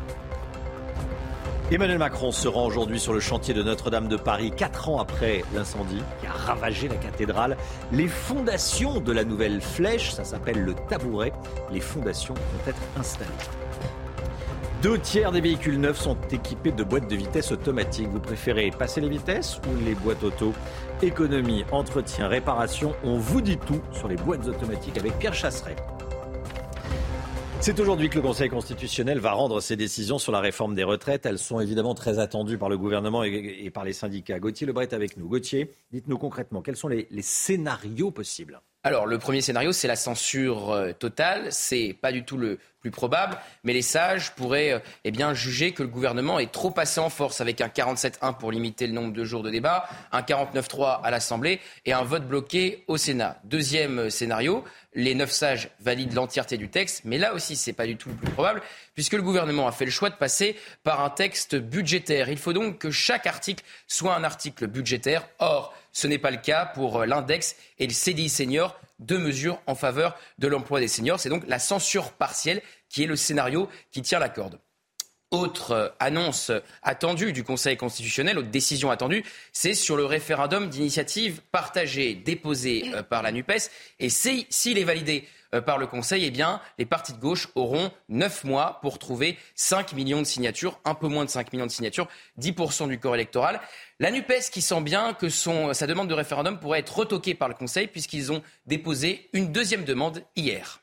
[1.71, 5.43] Emmanuel Macron se rend aujourd'hui sur le chantier de Notre-Dame de Paris, quatre ans après
[5.55, 7.57] l'incendie qui a ravagé la cathédrale.
[7.93, 11.33] Les fondations de la nouvelle flèche, ça s'appelle le tabouret,
[11.73, 13.31] les fondations vont être installées.
[14.83, 18.09] Deux tiers des véhicules neufs sont équipés de boîtes de vitesse automatiques.
[18.09, 20.53] Vous préférez passer les vitesses ou les boîtes auto?
[21.01, 25.77] Économie, entretien, réparation, on vous dit tout sur les boîtes automatiques avec Pierre Chasseret.
[27.61, 31.25] C'est aujourd'hui que le Conseil constitutionnel va rendre ses décisions sur la réforme des retraites.
[31.25, 34.39] Elles sont évidemment très attendues par le gouvernement et, par les syndicats.
[34.39, 35.27] Gauthier Lebret avec nous.
[35.27, 38.61] Gauthier, dites-nous concrètement, quels sont les scénarios possibles?
[38.87, 41.49] Alors, le premier scénario, c'est la censure euh, totale.
[41.51, 45.73] C'est pas du tout le plus probable, mais les sages pourraient euh, eh bien, juger
[45.73, 49.13] que le gouvernement est trop passé en force avec un 47-1 pour limiter le nombre
[49.13, 53.41] de jours de débat, un 49-3 à l'Assemblée et un vote bloqué au Sénat.
[53.43, 54.63] Deuxième euh, scénario,
[54.95, 58.15] les neuf sages valident l'entièreté du texte, mais là aussi, c'est pas du tout le
[58.15, 58.63] plus probable,
[58.95, 62.29] puisque le gouvernement a fait le choix de passer par un texte budgétaire.
[62.29, 65.29] Il faut donc que chaque article soit un article budgétaire.
[65.41, 69.63] Or, ce n'est pas le cas pour euh, l'index et le CDI senior, deux mesures
[69.67, 71.19] en faveur de l'emploi des seniors.
[71.19, 74.61] C'est donc la censure partielle qui est le scénario qui tient la corde.
[75.31, 79.25] Autre euh, annonce attendue du Conseil constitutionnel, autre décision attendue,
[79.55, 83.71] c'est sur le référendum d'initiative partagée déposé euh, par la NUPES.
[83.99, 85.27] Et s'il est validé
[85.61, 89.93] par le Conseil, eh bien, les partis de gauche auront 9 mois pour trouver 5
[89.93, 92.09] millions de signatures, un peu moins de 5 millions de signatures,
[92.41, 93.61] 10% du corps électoral.
[93.99, 97.55] La NUPES qui sent bien que sa demande de référendum pourrait être retoquée par le
[97.55, 100.81] Conseil puisqu'ils ont déposé une deuxième demande hier.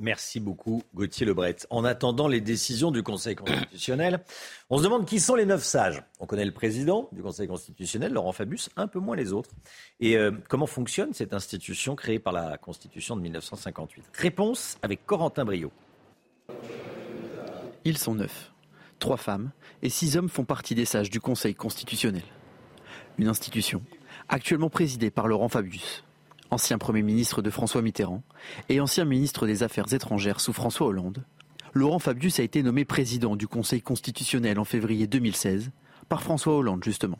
[0.00, 1.56] Merci beaucoup, Gauthier Lebret.
[1.70, 4.22] En attendant les décisions du Conseil constitutionnel,
[4.70, 6.04] on se demande qui sont les neuf sages.
[6.20, 9.50] On connaît le président du Conseil constitutionnel, Laurent Fabius, un peu moins les autres.
[9.98, 15.44] Et euh, comment fonctionne cette institution créée par la Constitution de 1958 Réponse avec Corentin
[15.44, 15.72] Brio.
[17.84, 18.52] Ils sont neuf.
[19.00, 19.50] Trois femmes
[19.82, 22.22] et six hommes font partie des sages du Conseil constitutionnel.
[23.18, 23.82] Une institution
[24.28, 26.04] actuellement présidée par Laurent Fabius
[26.50, 28.22] ancien Premier ministre de François Mitterrand
[28.68, 31.24] et ancien ministre des Affaires étrangères sous François Hollande,
[31.74, 35.70] Laurent Fabius a été nommé président du Conseil constitutionnel en février 2016
[36.08, 37.18] par François Hollande justement.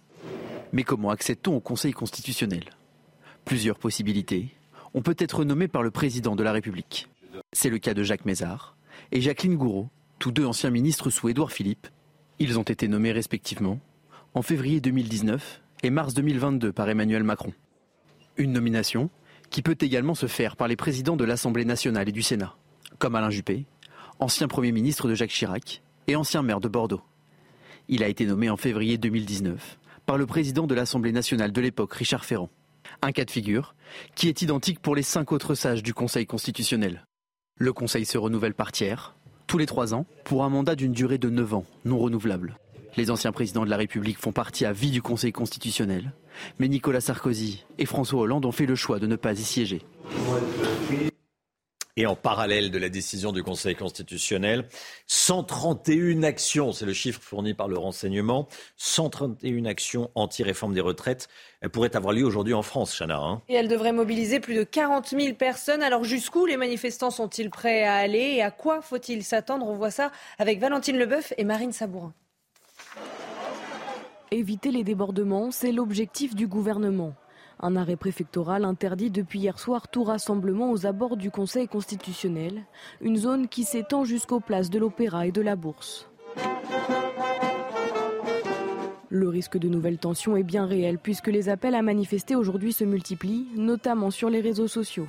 [0.72, 2.64] Mais comment accède-t-on au Conseil constitutionnel?
[3.44, 4.54] Plusieurs possibilités.
[4.94, 7.08] On peut être nommé par le président de la République.
[7.52, 8.76] C'est le cas de Jacques Mézard
[9.12, 11.88] et Jacqueline Gouraud, tous deux anciens ministres sous Édouard Philippe.
[12.38, 13.80] Ils ont été nommés respectivement
[14.34, 17.52] en février 2019 et mars 2022 par Emmanuel Macron.
[18.36, 19.10] Une nomination
[19.50, 22.54] qui peut également se faire par les présidents de l'Assemblée nationale et du Sénat,
[22.98, 23.66] comme Alain Juppé,
[24.18, 27.02] ancien Premier ministre de Jacques Chirac et ancien maire de Bordeaux.
[27.88, 31.94] Il a été nommé en février 2019 par le président de l'Assemblée nationale de l'époque,
[31.94, 32.50] Richard Ferrand.
[33.02, 33.74] Un cas de figure
[34.14, 37.04] qui est identique pour les cinq autres sages du Conseil constitutionnel.
[37.56, 39.14] Le Conseil se renouvelle par tiers,
[39.46, 42.58] tous les trois ans, pour un mandat d'une durée de neuf ans, non renouvelable.
[42.98, 46.10] Les anciens présidents de la République font partie à vie du Conseil constitutionnel,
[46.58, 49.82] mais Nicolas Sarkozy et François Hollande ont fait le choix de ne pas y siéger.
[51.96, 54.66] Et en parallèle de la décision du Conseil constitutionnel,
[55.06, 61.28] 131 actions, c'est le chiffre fourni par le renseignement, 131 actions anti-réforme des retraites
[61.70, 63.20] pourraient avoir lieu aujourd'hui en France, Chana.
[63.20, 63.42] Hein.
[63.48, 65.84] et elles devraient mobiliser plus de 40 000 personnes.
[65.84, 69.68] Alors jusqu'où les manifestants sont-ils prêts à aller et à quoi faut-il s'attendre?
[69.68, 72.12] On voit ça avec Valentine Leboeuf et Marine Sabourin.
[74.30, 77.14] Éviter les débordements, c'est l'objectif du gouvernement.
[77.60, 82.64] Un arrêt préfectoral interdit depuis hier soir tout rassemblement aux abords du Conseil constitutionnel,
[83.00, 86.10] une zone qui s'étend jusqu'aux places de l'Opéra et de la Bourse.
[89.08, 92.84] Le risque de nouvelles tensions est bien réel puisque les appels à manifester aujourd'hui se
[92.84, 95.08] multiplient, notamment sur les réseaux sociaux.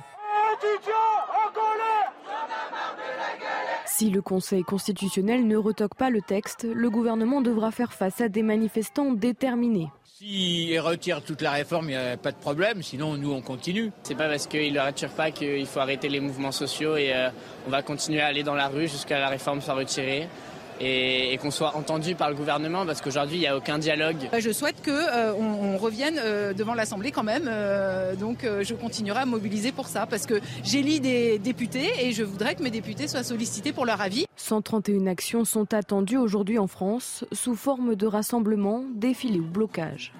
[4.00, 8.30] Si le Conseil constitutionnel ne retoque pas le texte, le gouvernement devra faire face à
[8.30, 9.88] des manifestants déterminés.
[10.04, 12.82] S'ils retirent toute la réforme, il n'y a pas de problème.
[12.82, 13.92] Sinon, nous, on continue.
[14.04, 17.12] C'est pas parce qu'ils ne le retirent pas qu'il faut arrêter les mouvements sociaux et
[17.12, 17.28] euh,
[17.66, 20.28] on va continuer à aller dans la rue jusqu'à la réforme soit retirée
[20.80, 24.28] et, qu'on soit entendu par le gouvernement parce qu'aujourd'hui il n'y a aucun dialogue.
[24.32, 28.74] Bah, je souhaite qu'on euh, on revienne euh, devant l'Assemblée quand même, euh, donc je
[28.74, 32.70] continuerai à mobiliser pour ça parce que j'élis des députés et je voudrais que mes
[32.70, 34.26] députés soient sollicités pour leur avis.
[34.36, 40.12] 131 actions sont attendues aujourd'hui en France sous forme de rassemblements, défilés ou blocages.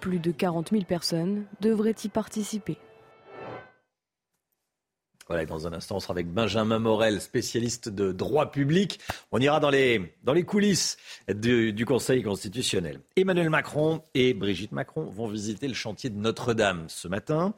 [0.00, 2.78] Plus de 40 000 personnes devraient y participer.
[5.28, 8.98] Voilà, dans un instant, on sera avec Benjamin Morel, spécialiste de droit public.
[9.30, 10.96] On ira dans les, dans les coulisses
[11.28, 13.00] du, Conseil constitutionnel.
[13.14, 17.52] Emmanuel Macron et Brigitte Macron vont visiter le chantier de Notre-Dame ce matin.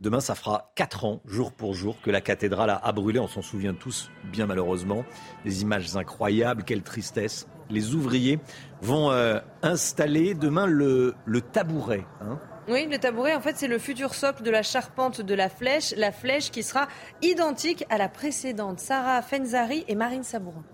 [0.00, 3.18] Demain, ça fera quatre ans, jour pour jour, que la cathédrale a, brûlé.
[3.18, 5.04] On s'en souvient tous, bien malheureusement.
[5.44, 7.48] Des images incroyables, quelle tristesse.
[7.68, 8.38] Les ouvriers
[8.80, 12.06] vont euh, installer demain le, le tabouret.
[12.20, 12.38] Hein
[12.68, 15.94] oui, le tabouret, en fait, c'est le futur socle de la charpente de la flèche,
[15.96, 16.88] la flèche qui sera
[17.22, 18.78] identique à la précédente.
[18.78, 20.64] Sarah Fenzari et Marine Sabourin.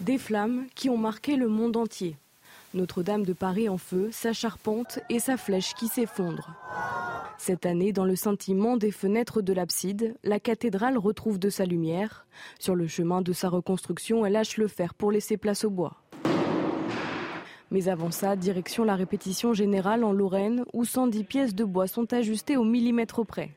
[0.00, 2.16] Des flammes qui ont marqué le monde entier.
[2.72, 6.54] Notre-Dame de Paris en feu, sa charpente et sa flèche qui s'effondre.
[7.36, 12.26] Cette année, dans le scintillement des fenêtres de l'abside, la cathédrale retrouve de sa lumière.
[12.58, 15.96] Sur le chemin de sa reconstruction, elle lâche le fer pour laisser place au bois.
[17.70, 22.12] Mais avant ça, direction la répétition générale en Lorraine, où 110 pièces de bois sont
[22.12, 23.50] ajustées au millimètre près.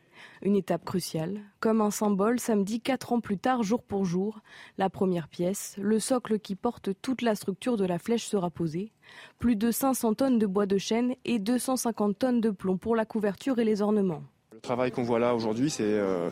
[0.43, 1.39] Une étape cruciale.
[1.59, 4.41] Comme un symbole, samedi, quatre ans plus tard, jour pour jour,
[4.77, 8.91] la première pièce, le socle qui porte toute la structure de la flèche sera posée.
[9.39, 13.05] Plus de 500 tonnes de bois de chêne et 250 tonnes de plomb pour la
[13.05, 14.23] couverture et les ornements.
[14.63, 16.29] Le travail qu'on voit là aujourd'hui, c'est euh,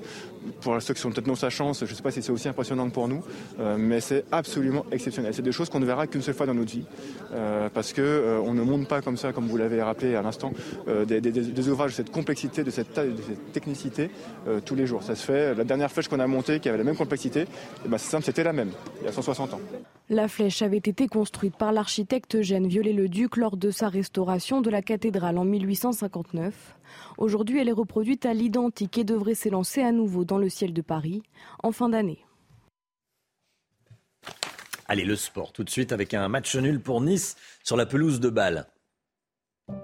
[0.62, 2.48] pour ceux qui sont peut-être non sa chance, je ne sais pas si c'est aussi
[2.48, 3.22] impressionnant que pour nous,
[3.60, 5.34] euh, mais c'est absolument exceptionnel.
[5.34, 6.86] C'est des choses qu'on ne verra qu'une seule fois dans notre vie,
[7.34, 10.54] euh, parce que on ne monte pas comme ça, comme vous l'avez rappelé à l'instant,
[10.88, 14.10] des, ouvrages de cette complexité, de cette, de cette technicité
[14.64, 15.04] tous les jours.
[15.04, 15.54] Ça se fait.
[15.54, 17.48] La dernière flèche qu'on a montée, qui avait la même complexité,
[17.86, 18.72] eh ben, c'est simple, c'était la même,
[19.02, 19.62] il y a 160 ans.
[20.10, 24.82] La flèche avait été construite par l'architecte Eugène Viollet-le-Duc lors de sa restauration de la
[24.82, 26.54] cathédrale en 1859.
[27.22, 30.82] Aujourd'hui, elle est reproduite à l'identique et devrait s'élancer à nouveau dans le ciel de
[30.82, 31.22] Paris
[31.62, 32.26] en fin d'année.
[34.88, 38.22] Allez, le sport tout de suite avec un match nul pour Nice sur la pelouse
[38.22, 38.66] de Bâle.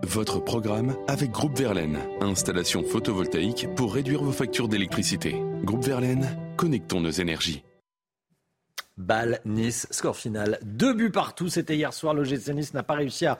[0.02, 2.00] Votre programme avec Groupe Verlaine.
[2.22, 5.40] Installation photovoltaïque pour réduire vos factures d'électricité.
[5.62, 7.64] Groupe Verlaine, connectons nos énergies.
[8.98, 10.58] Bâle, Nice, score final.
[10.64, 11.50] Deux buts partout.
[11.50, 12.16] C'était hier soir.
[12.16, 13.38] Le GC Nice n'a pas réussi à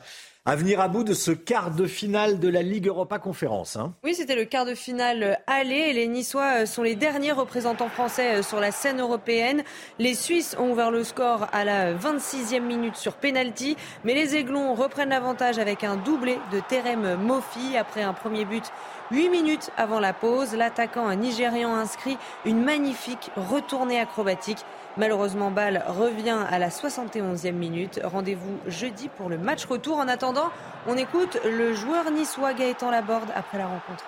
[0.48, 3.76] à venir à bout de ce quart de finale de la Ligue Europa Conférence.
[3.76, 3.92] Hein.
[4.02, 5.92] Oui, c'était le quart de finale aller.
[5.92, 9.62] Les Niçois euh, sont les derniers représentants français euh, sur la scène européenne.
[9.98, 14.72] Les Suisses ont ouvert le score à la 26e minute sur penalty, mais les Aiglons
[14.72, 18.72] reprennent l'avantage avec un doublé de Terem Mofi après un premier but
[19.10, 20.54] 8 minutes avant la pause.
[20.54, 24.64] L'attaquant nigérian inscrit une magnifique retournée acrobatique.
[24.98, 28.00] Malheureusement, Bâle revient à la 71e minute.
[28.02, 29.96] Rendez-vous jeudi pour le match retour.
[29.98, 30.50] En attendant,
[30.88, 34.04] on écoute le joueur niçois Gaëtan Laborde après la rencontre.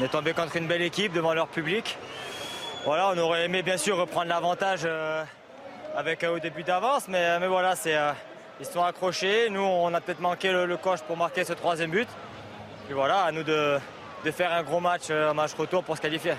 [0.00, 1.98] On est tombé contre une belle équipe devant leur public.
[2.86, 5.22] Voilà, on aurait aimé bien sûr reprendre l'avantage euh,
[5.94, 8.12] avec un haut début d'avance, mais, euh, mais voilà, c'est euh,
[8.60, 9.50] histoire accrochée.
[9.50, 12.08] Nous, on a peut-être manqué le, coche pour marquer ce troisième but.
[12.86, 13.78] Puis voilà, à nous de,
[14.24, 16.32] de faire un gros match, un match retour pour se qualifier.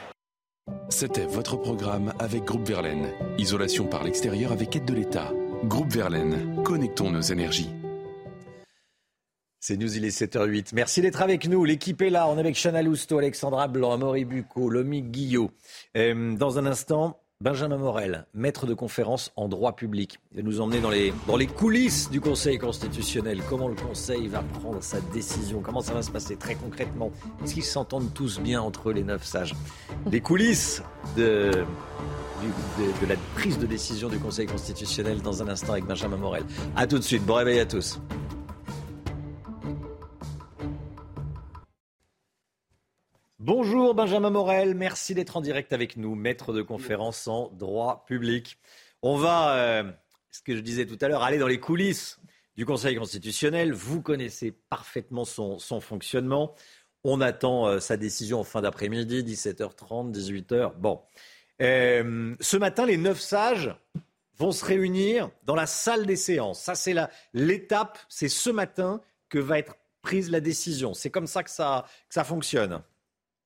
[0.89, 3.09] C'était votre programme avec Groupe Verlaine.
[3.37, 5.31] Isolation par l'extérieur avec aide de l'État.
[5.65, 7.69] Groupe Verlaine, connectons nos énergies.
[9.59, 10.71] C'est News, il est 7h08.
[10.73, 11.63] Merci d'être avec nous.
[11.63, 12.27] L'équipe est là.
[12.27, 15.51] On est avec Chana Lousteau, Alexandra Blanc, Amaury Bucco, Lomi Guillot.
[15.97, 20.79] Euh, dans un instant, Benjamin Morel, maître de conférence en droit public, va nous emmener
[20.79, 23.41] dans les, dans les coulisses du Conseil constitutionnel.
[23.49, 25.59] Comment le Conseil va prendre sa décision?
[25.61, 27.11] Comment ça va se passer très concrètement?
[27.43, 29.53] Est-ce qu'ils s'entendent tous bien entre les neuf sages?
[30.09, 30.83] Les coulisses
[31.17, 31.51] de,
[32.79, 36.43] de, la prise de décision du Conseil constitutionnel dans un instant avec Benjamin Morel.
[36.77, 37.25] A tout de suite.
[37.25, 37.99] Bon réveil à tous.
[43.93, 48.57] Bonjour Benjamin Morel, merci d'être en direct avec nous, maître de conférence en droit public.
[49.03, 49.83] On va, euh,
[50.31, 52.19] ce que je disais tout à l'heure, aller dans les coulisses
[52.57, 53.71] du Conseil constitutionnel.
[53.71, 56.55] Vous connaissez parfaitement son, fonctionnement.
[57.03, 60.73] On attend euh, sa décision en fin d'après-midi, 17h30, 18h.
[60.79, 60.99] Bon.
[61.61, 63.75] Euh, ce matin, les neuf sages
[64.39, 66.59] vont se réunir dans la salle des séances.
[66.59, 66.95] Ça, c'est
[67.35, 70.95] l'étape, c'est ce matin que va être prise la décision.
[70.95, 72.81] C'est comme ça que ça, que ça fonctionne.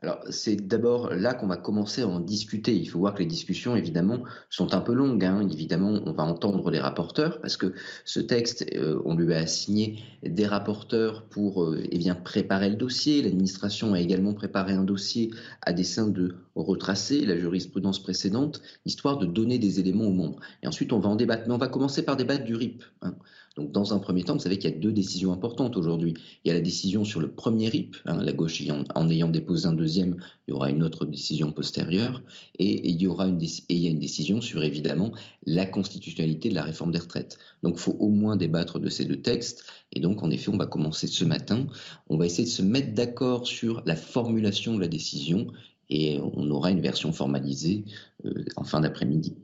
[0.03, 2.75] Alors, c'est d'abord là qu'on va commencer à en discuter.
[2.75, 5.25] Il faut voir que les discussions, évidemment, sont un peu longues.
[5.25, 5.47] Hein.
[5.51, 7.73] Évidemment, on va entendre les rapporteurs parce que
[8.05, 13.23] ce texte, euh, on lui a assigné des rapporteurs pour euh, eh préparer le dossier.
[13.23, 15.31] L'administration a également préparé un dossier
[15.63, 20.39] à dessein de retracer la jurisprudence précédente, histoire de donner des éléments aux membres.
[20.61, 21.45] Et ensuite, on va en débattre.
[21.47, 22.83] Mais on va commencer par débattre du RIP.
[23.01, 23.15] Hein.
[23.57, 26.13] Donc, dans un premier temps, vous savez qu'il y a deux décisions importantes aujourd'hui.
[26.45, 28.61] Il y a la décision sur le premier RIP, hein, la gauche
[28.93, 32.21] en ayant déposé un deuxième, il y aura une autre décision postérieure,
[32.59, 35.11] et, il y aura une, a une décision sur évidemment
[35.47, 37.39] la constitutionnalité de la réforme des retraites.
[37.63, 39.65] Donc, il faut au moins débattre de ces deux textes.
[39.91, 41.65] Et donc, en effet, on va commencer ce matin.
[42.09, 45.47] On va essayer de se mettre d'accord sur la formulation de la décision,
[45.89, 47.85] et on aura une version formalisée
[48.25, 49.35] euh, en fin d'après-midi.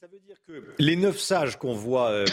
[0.00, 2.10] Ça veut dire que les neuf sages qu'on voit.
[2.10, 2.24] Euh,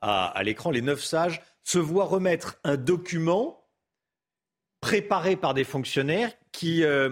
[0.00, 3.64] à, l'écran, les neuf sages, se voient remettre un document
[4.80, 7.10] préparé par des fonctionnaires qui euh,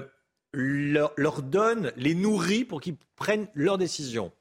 [0.52, 4.32] leur, donnent, les nourrit pour qu'ils prennent leurs décisions.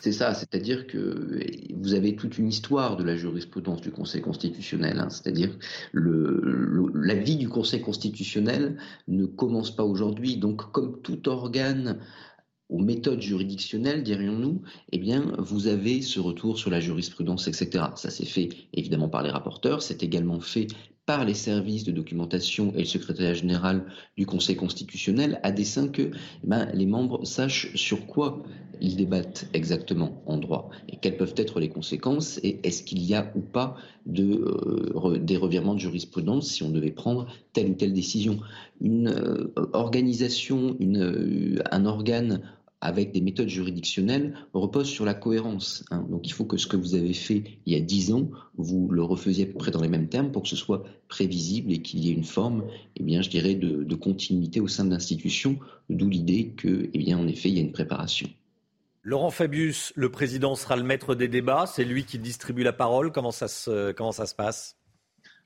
[0.00, 1.38] C'est ça, c'est-à-dire que
[1.76, 5.10] vous avez toute une histoire de la jurisprudence du Conseil constitutionnel, hein.
[5.10, 5.56] c'est-à-dire
[5.92, 12.00] le, la vie du Conseil constitutionnel ne commence pas aujourd'hui, donc comme tout organe
[12.72, 17.84] aux méthodes juridictionnelles, dirions-nous, eh bien, vous avez ce retour sur la jurisprudence, etc.
[17.96, 20.68] Ça s'est fait évidemment par les rapporteurs, c'est également fait
[21.04, 23.84] par les services de documentation et le secrétariat général
[24.16, 28.42] du Conseil constitutionnel à dessein que eh ben, les membres sachent sur quoi
[28.80, 33.14] ils débattent exactement en droit et quelles peuvent être les conséquences et est-ce qu'il y
[33.14, 34.44] a ou pas de,
[35.04, 38.38] euh, des revirements de jurisprudence si on devait prendre telle ou telle décision.
[38.80, 42.42] Une euh, organisation, euh, un organe
[42.82, 45.84] avec des méthodes juridictionnelles repose sur la cohérence.
[45.90, 46.04] Hein.
[46.10, 48.88] Donc il faut que ce que vous avez fait il y a dix ans, vous
[48.90, 51.80] le refaisiez à peu près dans les mêmes termes pour que ce soit prévisible et
[51.80, 52.64] qu'il y ait une forme,
[52.96, 55.58] eh bien, je dirais, de, continuité au sein de l'institution,
[55.88, 58.28] d'où l'idée que, eh bien, en effet, il y a une préparation.
[59.04, 63.12] Laurent Fabius, le président sera le maître des débats, c'est lui qui distribue la parole,
[63.12, 64.76] comment ça se, comment ça se passe?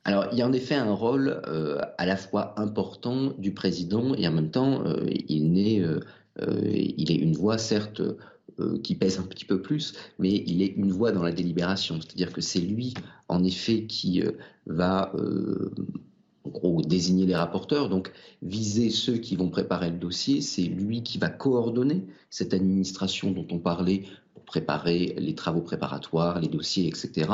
[0.04, 4.14] Alors, il y a en effet un rôle euh, à la fois important du président
[4.14, 5.98] et en même temps, euh, il n'est euh,
[6.40, 8.02] il est une voix, certes,
[8.58, 12.00] euh, qui pèse un petit peu plus, mais il est une voix dans la délibération.
[12.00, 12.94] C'est-à-dire que c'est lui,
[13.28, 14.30] en effet, qui euh,
[14.64, 15.12] va
[16.86, 20.40] désigner les rapporteurs, donc viser ceux qui vont préparer le dossier.
[20.40, 26.40] C'est lui qui va coordonner cette administration dont on parlait pour préparer les travaux préparatoires,
[26.40, 27.30] les dossiers, etc.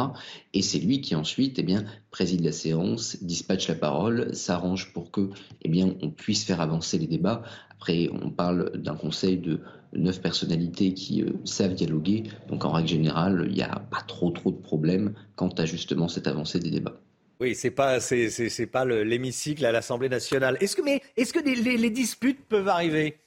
[0.55, 1.67] Et c'est lui qui ensuite eh
[2.11, 5.31] préside la séance, dispatche la parole, s'arrange pour que
[5.63, 7.43] eh on puisse faire avancer les débats
[7.83, 9.59] après, on parle d'un conseil de
[9.93, 12.23] neuf personnalités qui euh, savent dialoguer.
[12.49, 16.07] Donc, en règle générale, il n'y a pas trop, trop de problèmes quant à justement
[16.07, 16.95] cette avancée des débats.
[17.41, 20.57] Oui, c'est pas c'est pas l'hémicycle à l'Assemblée nationale.
[20.61, 23.19] Est-ce que mais est-ce que les, disputes peuvent arriver?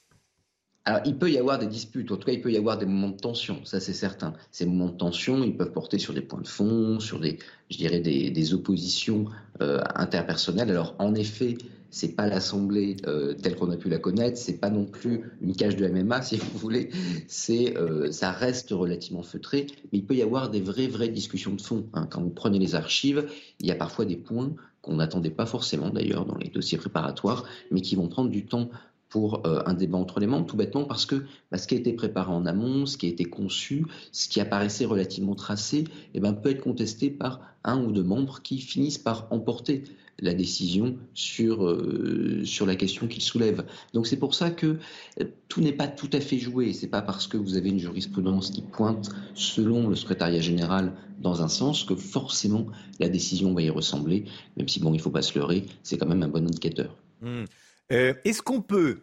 [0.85, 2.85] Alors, il peut y avoir des disputes, en tout cas, il peut y avoir des
[2.85, 4.31] moments de tension, ça c'est certain.
[4.51, 7.39] Ces moments de tension, ils peuvent porter sur des points de fond, sur des,
[7.69, 9.25] je dirais, des, oppositions
[9.61, 10.69] euh, interpersonnelles.
[10.69, 11.57] Alors, en effet,
[11.95, 15.55] c'est pas l'Assemblée euh, telle qu'on a pu la connaître, c'est pas non plus une
[15.55, 16.89] cage de MMA, si vous voulez.
[17.27, 21.53] C'est, euh, ça reste relativement feutré, mais il peut y avoir des vraies, vraies discussions
[21.53, 21.85] de fond.
[21.93, 22.05] Hein.
[22.11, 23.25] Quand vous prenez les archives,
[23.61, 27.45] il y a parfois des points qu'on n'attendait pas forcément d'ailleurs dans les dossiers préparatoires,
[27.71, 28.69] mais qui vont prendre du temps
[29.07, 31.77] pour euh, un débat entre les membres, tout bêtement parce que bah, ce qui a
[31.77, 36.19] été préparé en amont, ce qui a été conçu, ce qui apparaissait relativement tracé, eh
[36.19, 39.85] ben, peut être contesté par un ou deux membres qui finissent par emporter
[40.19, 43.65] la décision sur, euh, sur la question qu'il soulève.
[43.93, 44.77] Donc c'est pour ça que
[45.19, 46.73] euh, tout n'est pas tout à fait joué.
[46.73, 51.41] C'est pas parce que vous avez une jurisprudence qui pointe selon le secrétariat général dans
[51.41, 52.67] un sens que forcément
[52.99, 54.25] la décision va y ressembler,
[54.57, 56.95] même si bon, il faut pas se leurrer, c'est quand même un bon indicateur.
[57.21, 57.43] Mmh.
[57.91, 59.01] Euh, est-ce qu'on peut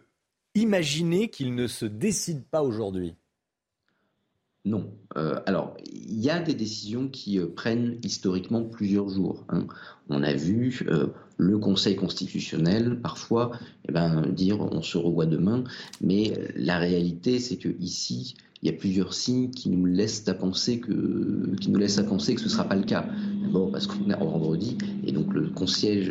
[0.55, 3.15] imaginer qu'il ne se décide pas aujourd'hui?
[4.65, 4.89] Non.
[5.17, 9.43] Euh, alors, il y a des décisions qui euh, prennent historiquement plusieurs jours.
[9.49, 9.67] Hein.
[10.07, 11.07] On a vu euh,
[11.37, 13.51] le Conseil constitutionnel parfois
[13.89, 15.65] eh ben, dire on se revoit demain,
[15.99, 20.33] mais la réalité c'est que ici il y a plusieurs signes qui nous laissent à
[20.33, 23.05] penser que, qui nous laissent à penser que ce ne sera pas le cas.
[23.43, 26.09] D'abord parce qu'on est en vendredi et donc le conseil,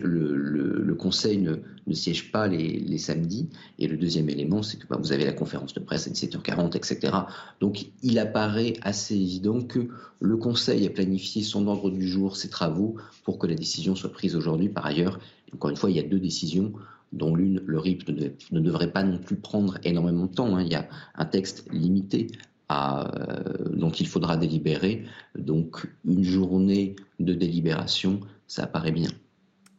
[1.38, 3.48] ne, siège pas les, les, samedis.
[3.78, 6.76] Et le deuxième élément, c'est que bah, vous avez la conférence de presse à 17h40,
[6.76, 7.12] etc.
[7.60, 9.88] Donc il apparaît assez évident que
[10.20, 14.12] le conseil a planifié son ordre du jour, ses travaux, pour que la décision soit
[14.12, 14.68] prise aujourd'hui.
[14.68, 15.18] Par ailleurs,
[15.54, 16.72] encore une fois, il y a deux décisions
[17.12, 20.56] dont l'une, le RIP, ne, devrait pas non plus prendre énormément de temps.
[20.56, 20.62] Hein.
[20.62, 22.28] Il y a un texte limité
[22.72, 25.04] à, euh, dont il faudra délibérer.
[25.36, 29.10] Donc une journée de délibération, ça paraît bien.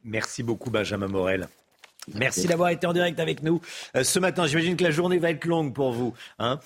[0.04, 1.48] Merci beaucoup Benjamin Morel.
[2.14, 3.62] Merci d'avoir été en direct avec nous
[3.96, 4.46] euh, ce matin.
[4.46, 6.14] J'imagine que la journée va être longue pour vous.
[6.38, 6.60] Hein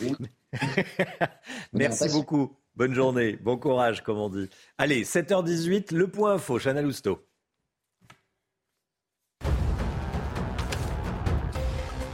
[1.73, 2.57] Merci beaucoup.
[2.75, 4.49] Bonne journée, bon courage, comme on dit.
[4.77, 7.25] Allez, 7h18, le point info, Chana Lousteau.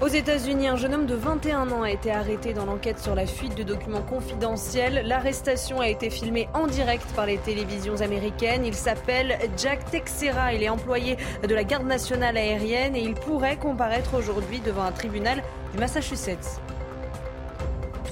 [0.03, 3.25] Aux États-Unis, un jeune homme de 21 ans a été arrêté dans l'enquête sur la
[3.25, 5.03] fuite de documents confidentiels.
[5.05, 8.65] L'arrestation a été filmée en direct par les télévisions américaines.
[8.65, 10.53] Il s'appelle Jack Texera.
[10.53, 11.15] Il est employé
[11.47, 15.41] de la garde nationale aérienne et il pourrait comparaître aujourd'hui devant un tribunal
[15.71, 16.59] du Massachusetts.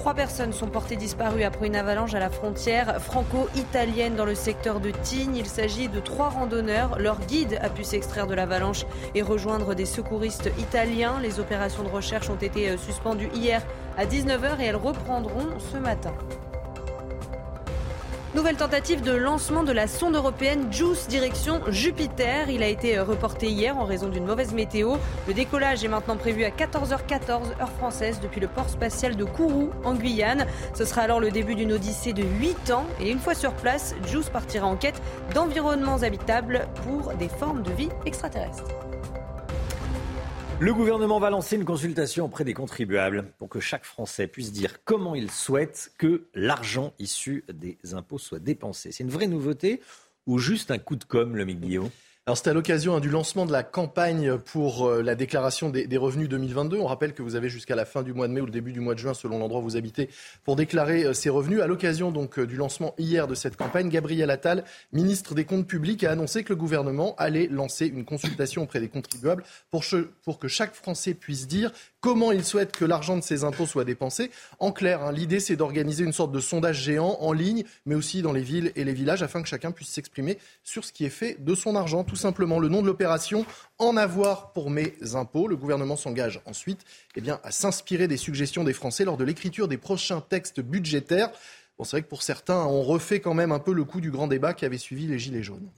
[0.02, 4.80] Trois personnes sont portées disparues après une avalanche à la frontière franco-italienne dans le secteur
[4.80, 5.36] de Tignes.
[5.36, 6.98] Il s'agit de trois randonneurs.
[6.98, 8.84] Leur guide a pu s'extraire de l'avalanche
[9.14, 11.20] et rejoindre des secouristes italiens.
[11.22, 13.62] Les opérations de recherche ont été euh, suspendues hier
[13.96, 16.12] à 19h et elles reprendront ce matin.
[18.34, 22.48] Nouvelle tentative de lancement de la sonde européenne JUICE direction Jupiter.
[22.48, 24.96] Il a été reporté hier en raison d'une mauvaise météo.
[25.28, 29.68] Le décollage est maintenant prévu à 14h14 heure française depuis le port spatial de Kourou
[29.84, 30.46] en Guyane.
[30.72, 33.94] Ce sera alors le début d'une odyssée de 8 ans et une fois sur place,
[34.06, 35.02] JUICE partira en quête
[35.34, 38.64] d'environnements habitables pour des formes de vie extraterrestres.
[40.62, 44.84] Le gouvernement va lancer une consultation auprès des contribuables pour que chaque Français puisse dire
[44.84, 48.92] comment il souhaite que l'argent issu des impôts soit dépensé.
[48.92, 49.82] C'est une vraie nouveauté
[50.28, 51.90] ou juste un coup de com', le Guillaume?
[52.24, 55.96] Alors c'était à l'occasion hein, du lancement de la campagne pour euh, la déclaration des,
[55.96, 56.76] revenus 2022.
[56.78, 58.72] On rappelle que vous avez jusqu'à la fin du mois de mai ou le début
[58.72, 60.08] du mois de juin, selon l'endroit où vous habitez,
[60.44, 61.62] pour déclarer euh, ces revenus.
[61.62, 64.62] À l'occasion donc euh, du lancement hier de cette campagne, Gabriel Attal,
[64.92, 68.88] ministre des Comptes Publics, a annoncé que le gouvernement allait lancer une consultation auprès des
[68.88, 71.72] contribuables pour que chaque Français puisse dire
[72.02, 74.30] comment il souhaite que l'argent de ses impôts soit dépensé.
[74.58, 78.20] En clair, hein, l'idée c'est d'organiser une sorte de sondage géant en ligne, mais aussi
[78.20, 81.10] dans les villes et les villages, afin que chacun puisse s'exprimer sur ce qui est
[81.10, 82.04] fait de son argent.
[82.04, 83.46] Tout simplement, le nom de l'opération,
[83.78, 85.46] en avoir pour mes impôts.
[85.46, 86.84] Le gouvernement s'engage ensuite
[87.14, 91.30] eh bien, à s'inspirer des suggestions des Français lors de l'écriture des prochains textes budgétaires.
[91.78, 94.10] Bon, c'est vrai que pour certains, on refait quand même un peu le coup du
[94.10, 95.70] grand débat qui avait suivi les Gilets jaunes.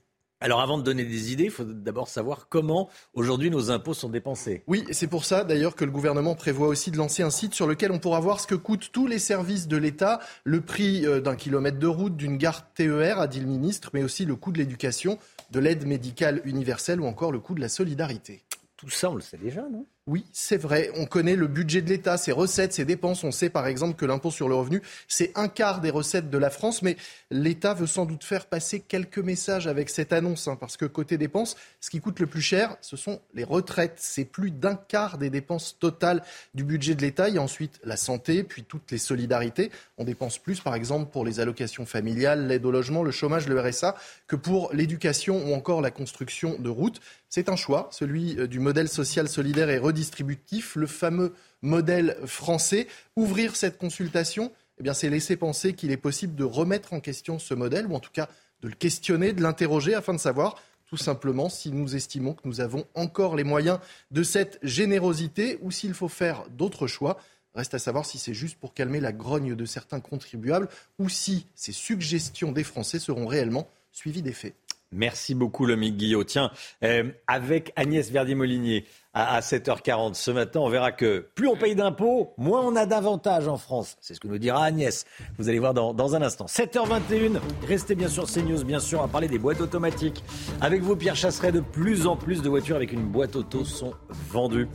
[0.45, 4.11] Alors avant de donner des idées, il faut d'abord savoir comment aujourd'hui nos impôts sont
[4.11, 4.63] dépensés.
[4.67, 7.67] Oui, c'est pour ça d'ailleurs que le gouvernement prévoit aussi de lancer un site sur
[7.67, 11.23] lequel on pourra voir ce que coûtent tous les services de l'État, le prix euh,
[11.23, 14.53] d'un kilomètre de route, d'une gare TER, a dit le ministre, mais aussi le coût
[14.53, 15.19] de l'éducation,
[15.51, 18.43] de l'aide médicale universelle ou encore le coût de la solidarité.
[18.77, 19.87] Tout ça, on le sait déjà, non?
[20.07, 20.91] Oui, c'est vrai.
[20.97, 23.25] On connaît le budget de l'État, ses recettes, ses dépenses.
[23.25, 26.37] On sait par exemple que l'impôt sur le revenu, c'est un quart des recettes de
[26.37, 26.83] la France.
[26.83, 26.99] Mais
[27.31, 30.47] l'État veut sans doute faire passer quelques messages avec cette annonce.
[30.47, 33.97] Hein, parce que côté dépenses, ce qui coûte le plus cher, ce sont les retraites.
[33.97, 37.31] C'est plus d'un quart des dépenses totales du budget de l'État.
[37.31, 39.71] Il y a ensuite la santé, puis toutes les solidarités.
[39.97, 43.59] On dépense plus par exemple pour les allocations familiales, l'aide au logement, le chômage, le
[43.59, 43.97] RSA,
[44.27, 47.01] que pour l'éducation ou encore la construction de routes.
[47.29, 52.87] C'est un choix, celui euh, du modèle social solidaire et redistributif, le fameux modèle français.
[53.17, 54.53] Ouvrir cette consultation,
[54.83, 58.01] eh c'est laisser penser qu'il est possible de remettre en question ce modèle, ou en
[58.01, 58.29] tout cas
[58.61, 60.57] de le questionner, de l'interroger, afin de savoir
[60.87, 65.71] tout simplement si nous estimons que nous avons encore les moyens de cette générosité ou
[65.71, 67.19] s'il faut faire d'autres choix.
[67.55, 70.69] Reste à savoir si c'est juste pour calmer la grogne de certains contribuables
[70.99, 74.55] ou si ces suggestions des Français seront réellement suivies des faits.
[74.95, 76.23] Merci beaucoup, Lomique Guillot.
[76.25, 76.51] Tiens,
[76.85, 82.35] euh, avec Agnès Verdier-Molinier à, 7h40 ce matin, on verra que plus on paye d'impôts,
[82.37, 83.97] moins on a d'avantages en France.
[84.01, 85.07] C'est ce que nous dira Agnès.
[85.39, 86.47] Vous allez voir dans, un instant.
[86.47, 90.25] 7h21, restez bien sûr CNews, bien sûr, à parler des boîtes automatiques.
[90.61, 93.95] Avec vous, Pierre Chasseret, de plus en plus de voitures avec une boîte auto sont
[94.31, 94.69] vendues.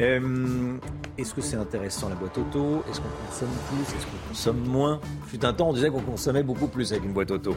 [0.00, 0.76] Euh,
[1.16, 2.82] est-ce que c'est intéressant la boîte auto?
[2.90, 3.96] Est-ce qu'on consomme plus?
[3.96, 5.00] Est-ce qu'on consomme moins?
[5.28, 7.54] Fut un temps, on disait qu'on consommait beaucoup plus avec une boîte auto.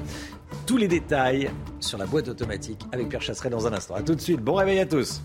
[0.67, 3.95] Tous les détails sur la boîte automatique avec Pierre Chasseret dans un instant.
[3.95, 4.41] A tout de suite.
[4.41, 5.21] Bon réveil à tous.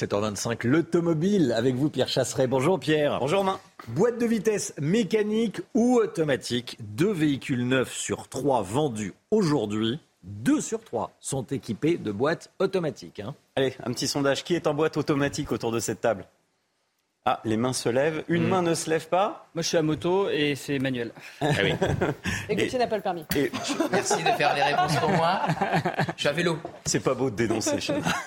[0.00, 2.46] 7h25, l'automobile avec vous Pierre Chasseret.
[2.46, 3.18] Bonjour Pierre.
[3.20, 3.60] Bonjour Romain.
[3.88, 10.00] Boîte de vitesse mécanique ou automatique, deux véhicules neufs sur trois vendus aujourd'hui.
[10.22, 13.20] Deux sur trois sont équipés de boîtes automatiques.
[13.20, 13.34] Hein.
[13.56, 14.44] Allez, un petit sondage.
[14.44, 16.26] Qui est en boîte automatique autour de cette table?
[17.26, 18.24] Ah, les mains se lèvent.
[18.28, 18.48] Une Hmm.
[18.48, 19.46] main ne se lève pas.
[19.54, 21.12] Moi, je suis à moto et c'est manuel.
[21.40, 21.74] Ah oui.
[22.48, 23.24] Et Gauthier n'a pas le permis.
[23.92, 25.42] Merci de faire les réponses pour moi.
[26.16, 26.58] Je suis à vélo.
[26.86, 27.78] C'est pas beau de dénoncer.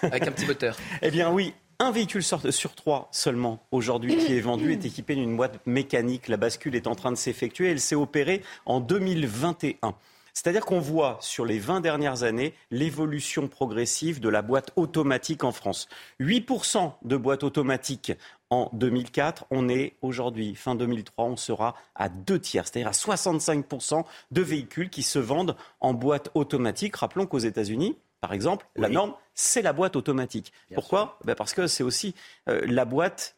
[0.04, 0.78] Avec un petit moteur.
[1.02, 5.16] Eh bien oui, un véhicule sur, sur trois seulement aujourd'hui qui est vendu est équipé
[5.16, 6.28] d'une boîte mécanique.
[6.28, 7.72] La bascule est en train de s'effectuer.
[7.72, 9.96] Elle s'est opérée en 2021.
[10.36, 15.52] C'est-à-dire qu'on voit sur les 20 dernières années l'évolution progressive de la boîte automatique en
[15.52, 15.88] France.
[16.22, 18.14] 8% de boîtes automatiques
[18.54, 19.46] en 2004.
[19.50, 24.90] On est aujourd'hui, fin 2003, on sera à deux tiers, c'est-à-dire à 65% de véhicules
[24.92, 26.96] qui se vendent en boîte automatique.
[26.96, 30.54] Rappelons qu'aux États-Unis, par exemple, la norme, c'est la boîte automatique.
[30.76, 31.18] Pourquoi?
[31.26, 32.14] Ben Parce que c'est aussi
[32.48, 33.36] euh, la boîte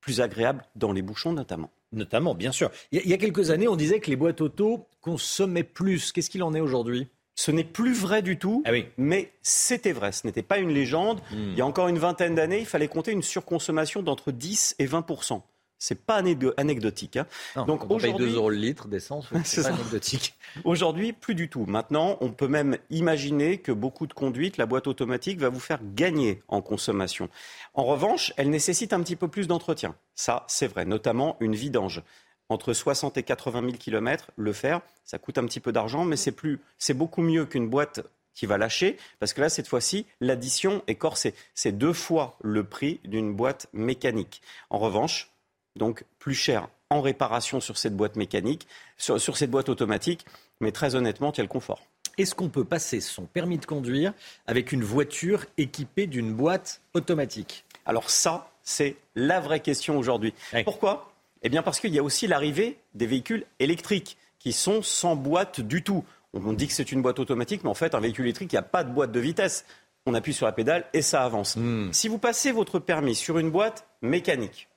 [0.00, 1.70] plus agréable dans les bouchons notamment.
[1.90, 2.70] Notamment, bien sûr.
[2.92, 5.64] Il y, a, il y a quelques années, on disait que les boîtes auto consommaient
[5.64, 6.12] plus.
[6.12, 7.08] Qu'est-ce qu'il en est aujourd'hui?
[7.40, 8.86] Ce n'est plus vrai du tout, Ah oui.
[8.96, 10.10] mais c'était vrai.
[10.10, 11.20] Ce n'était pas une légende.
[11.30, 11.52] Hmm.
[11.52, 14.86] Il y a encore une vingtaine d'années, il fallait compter une surconsommation d'entre 10 et
[14.86, 15.06] 20
[15.78, 16.20] c'est pas
[16.56, 17.16] anecdotique.
[17.16, 17.26] hein.
[17.54, 19.74] Non, Donc on paye aujourd'hui, 2 euros le litre d'essence, c'est C'est pas ça.
[19.74, 20.34] anecdotique.
[20.64, 21.64] Aujourd'hui, plus du tout.
[21.66, 25.78] Maintenant, on peut même imaginer que beaucoup de conduites, la boîte automatique va vous faire
[25.94, 27.28] gagner en consommation.
[27.74, 29.94] En revanche, elle nécessite un petit peu plus d'entretien.
[30.16, 32.02] Ça, c'est vrai, notamment une vidange.
[32.48, 36.16] Entre 60 et 80 000 km, le faire, ça coûte un petit peu d'argent, mais
[36.16, 38.00] c'est plus, c'est beaucoup mieux qu'une boîte
[38.34, 41.34] qui va lâcher, parce que là, cette fois-ci, l'addition est corsée.
[41.54, 44.40] C'est deux fois le prix d'une boîte mécanique.
[44.70, 45.30] En revanche,
[45.76, 48.66] donc plus cher en réparation sur cette boîte mécanique,
[48.96, 50.24] sur, sur cette boîte automatique,
[50.60, 51.82] mais très honnêtement, le confort.
[52.16, 54.12] Est-ce qu'on peut passer son permis de conduire
[54.46, 57.64] avec une voiture équipée d'une boîte automatique?
[57.86, 60.34] Alors ça, c'est la vraie question aujourd'hui.
[60.64, 61.12] Pourquoi?
[61.42, 65.60] Eh bien parce qu'il y a aussi l'arrivée des véhicules électriques qui sont sans boîte
[65.60, 66.04] du tout.
[66.34, 68.60] On dit que c'est une boîte automatique, mais en fait, un véhicule électrique, il n'y
[68.60, 69.64] a pas de boîte de vitesse.
[70.06, 71.58] On appuie sur la pédale et ça avance.
[71.92, 74.68] Si vous passez votre permis sur une boîte mécanique,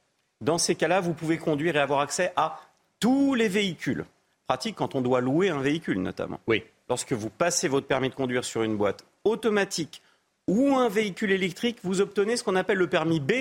[0.41, 2.59] dans ces cas-là, vous pouvez conduire et avoir accès à
[2.99, 4.05] tous les véhicules.
[4.47, 6.39] Pratique quand on doit louer un véhicule, notamment.
[6.47, 6.63] Oui.
[6.89, 10.01] Lorsque vous passez votre permis de conduire sur une boîte automatique
[10.47, 13.31] ou un véhicule électrique, vous obtenez ce qu'on appelle le permis B,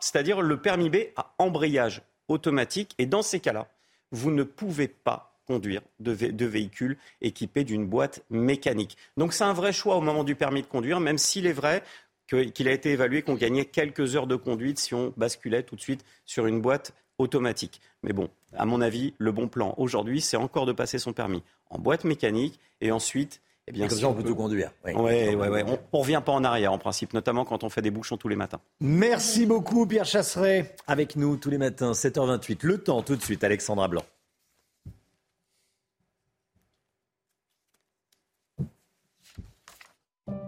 [0.00, 2.94] C'est-à-dire le permis B à embrayage automatique.
[2.98, 3.68] Et dans ces cas-là,
[4.12, 8.96] vous ne pouvez pas conduire de, vé- de véhicule équipé d'une boîte mécanique.
[9.16, 11.82] Donc c'est un vrai choix au moment du permis de conduire, même s'il est vrai
[12.26, 15.80] qu'il a été évalué qu'on gagnait quelques heures de conduite si on basculait tout de
[15.80, 17.80] suite sur une boîte automatique.
[18.02, 21.42] Mais bon, à mon avis, le bon plan aujourd'hui, c'est encore de passer son permis
[21.70, 24.72] en boîte mécanique et ensuite, eh bien, Et comme ça, on peut tout conduire.
[24.84, 24.92] Oui.
[24.92, 25.64] Ouais, ouais, ouais.
[25.66, 28.28] On, ne revient pas en arrière en principe, notamment quand on fait des bouchons tous
[28.28, 28.60] les matins.
[28.80, 30.74] Merci beaucoup Pierre Chasseret.
[30.86, 32.58] Avec nous tous les matins, 7h28.
[32.62, 34.02] Le temps tout de suite, Alexandra Blanc.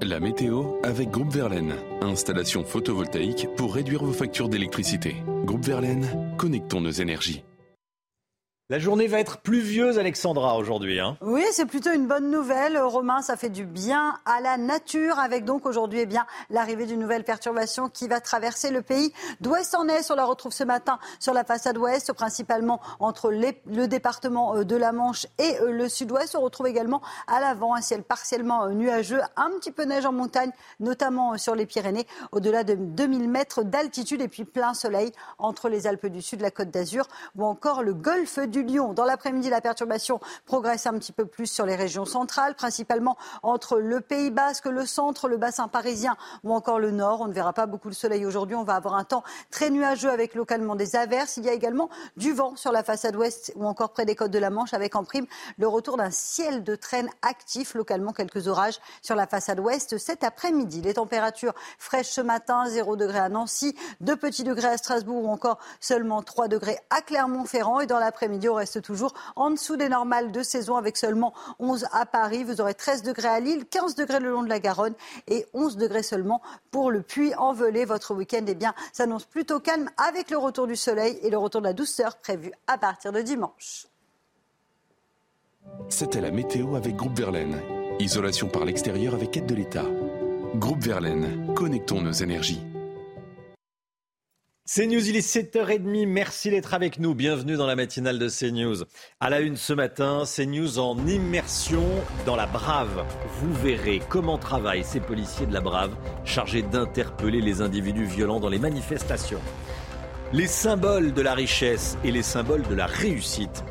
[0.02, 1.74] La météo avec Groupe Verlaine.
[2.00, 5.16] Installation photovoltaïque pour réduire vos factures d'électricité.
[5.44, 7.44] Groupe Verlaine, connectons nos énergies.
[8.70, 11.00] La journée va être pluvieuse, Alexandra, aujourd'hui.
[11.00, 11.16] Hein.
[11.22, 13.20] Oui, c'est plutôt une bonne nouvelle, Romain.
[13.20, 17.24] Ça fait du bien à la nature, avec donc aujourd'hui eh bien l'arrivée d'une nouvelle
[17.24, 20.08] perturbation qui va traverser le pays d'ouest en est.
[20.12, 24.76] On la retrouve ce matin sur la façade ouest, principalement entre le département euh, de
[24.76, 26.36] la Manche et euh, le sud-ouest.
[26.36, 30.12] On retrouve également à l'avant un ciel partiellement euh, nuageux, un petit peu neige en
[30.12, 35.68] montagne, notamment sur les Pyrénées, au-delà de 2000 mètres d'altitude, et puis plein soleil entre
[35.68, 38.92] les Alpes du Sud, la Côte d'Azur ou encore le golfe du Lion.
[38.92, 43.78] Dans l'après-midi, la perturbation progresse un petit peu plus sur les régions centrales, principalement entre
[43.78, 47.20] le Pays Basque, le centre, le bassin parisien ou encore le nord.
[47.20, 48.56] On ne verra pas beaucoup de soleil aujourd'hui.
[48.56, 51.36] On va avoir un temps très nuageux avec localement des averses.
[51.36, 54.30] Il y a également du vent sur la façade ouest ou encore près des côtes
[54.30, 55.26] de la Manche avec en prime
[55.58, 60.24] le retour d'un ciel de traîne actif, localement quelques orages sur la façade ouest cet
[60.24, 60.82] après-midi.
[60.82, 65.28] Les températures fraîches ce matin, 0 degré à Nancy, 2 petits degrés à Strasbourg ou
[65.30, 67.80] encore seulement 3 degrés à Clermont-Ferrand.
[67.80, 72.06] Et dans l'après-midi, reste toujours en dessous des normales de saison avec seulement 11 à
[72.06, 72.44] Paris.
[72.44, 74.94] Vous aurez 13 degrés à Lille, 15 degrés le long de la Garonne
[75.28, 77.84] et 11 degrés seulement pour le Puy-en-Velay.
[77.84, 81.60] Votre week-end eh bien, s'annonce plutôt calme avec le retour du soleil et le retour
[81.60, 83.86] de la douceur prévu à partir de dimanche.
[85.88, 87.60] C'était la météo avec Groupe Verlaine.
[87.98, 89.84] Isolation par l'extérieur avec aide de l'État.
[90.54, 92.60] Groupe Verlaine, connectons nos énergies.
[94.72, 96.06] CNews, il est 7h30.
[96.06, 97.12] Merci d'être avec nous.
[97.12, 98.84] Bienvenue dans la matinale de CNews.
[99.18, 101.82] À la une ce matin, CNews en immersion
[102.24, 103.04] dans la Brave.
[103.40, 105.90] Vous verrez comment travaillent ces policiers de la Brave
[106.24, 109.40] chargés d'interpeller les individus violents dans les manifestations.
[110.32, 113.64] Les symboles de la richesse et les symboles de la réussite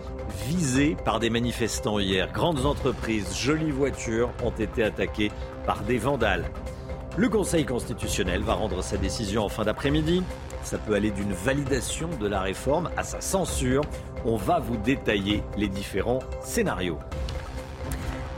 [0.50, 2.30] visés par des manifestants hier.
[2.34, 5.32] Grandes entreprises, jolies voitures ont été attaquées
[5.66, 6.52] par des vandales.
[7.16, 10.24] Le Conseil constitutionnel va rendre sa décision en fin d'après-midi.
[10.64, 13.84] Ça peut aller d'une validation de la réforme à sa censure.
[14.26, 17.00] On va vous détailler les différents scénarios.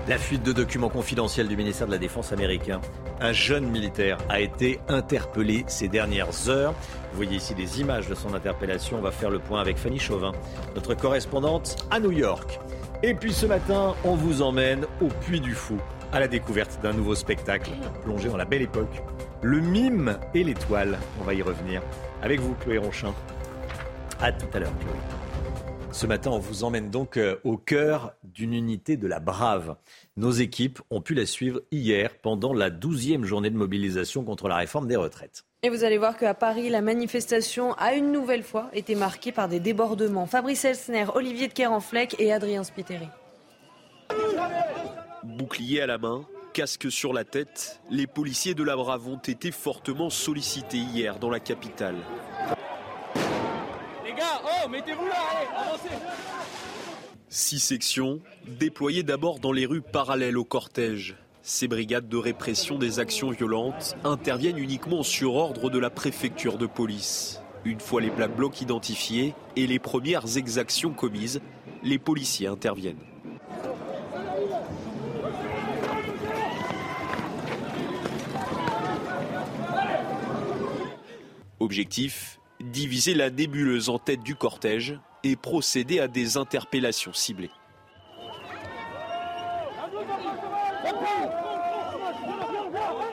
[0.07, 2.81] La fuite de documents confidentiels du ministère de la Défense américain.
[3.19, 6.73] Un jeune militaire a été interpellé ces dernières heures.
[7.11, 8.97] Vous voyez ici des images de son interpellation.
[8.97, 10.31] On va faire le point avec Fanny Chauvin,
[10.73, 12.59] notre correspondante à New York.
[13.03, 15.77] Et puis ce matin, on vous emmène au Puy du Fou,
[16.11, 17.71] à la découverte d'un nouveau spectacle
[18.03, 19.01] plongé dans la belle époque.
[19.41, 20.97] Le mime et l'étoile.
[21.19, 21.81] On va y revenir.
[22.21, 23.13] Avec vous, Chloé Ronchin.
[24.19, 24.93] À tout à l'heure, Chloé.
[25.93, 29.75] Ce matin, on vous emmène donc euh, au cœur d'une unité de la Brave.
[30.15, 34.55] Nos équipes ont pu la suivre hier pendant la douzième journée de mobilisation contre la
[34.55, 35.43] réforme des retraites.
[35.63, 39.49] Et vous allez voir qu'à Paris, la manifestation a une nouvelle fois été marquée par
[39.49, 40.27] des débordements.
[40.27, 43.09] Fabrice Elsner, Olivier de Kerenfleck et Adrien Spiteri.
[45.23, 49.51] Bouclier à la main, casque sur la tête, les policiers de la Brave ont été
[49.51, 51.97] fortement sollicités hier dans la capitale.
[54.03, 55.89] Les gars, oh, mettez-vous là, allez, avancez
[57.29, 61.15] Six sections, déployées d'abord dans les rues parallèles au cortège.
[61.43, 66.65] Ces brigades de répression des actions violentes interviennent uniquement sur ordre de la préfecture de
[66.65, 67.41] police.
[67.63, 71.41] Une fois les Black Blocs identifiés et les premières exactions commises,
[71.83, 73.10] les policiers interviennent.
[81.61, 87.51] Objectif diviser la nébuleuse en tête du cortège et procéder à des interpellations ciblées.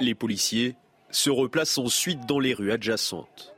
[0.01, 0.77] Les policiers
[1.11, 3.55] se replacent ensuite dans les rues adjacentes.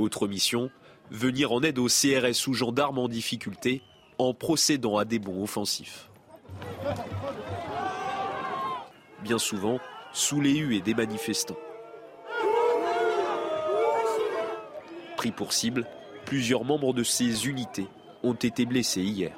[0.00, 0.72] Autre mission,
[1.12, 3.80] venir en aide aux CRS ou gendarmes en difficulté
[4.18, 6.10] en procédant à des bons offensifs.
[9.22, 9.78] Bien souvent,
[10.12, 11.54] sous les huées des manifestants.
[15.24, 15.86] Pris pour cible,
[16.26, 17.86] plusieurs membres de ces unités
[18.22, 19.32] ont été blessés hier.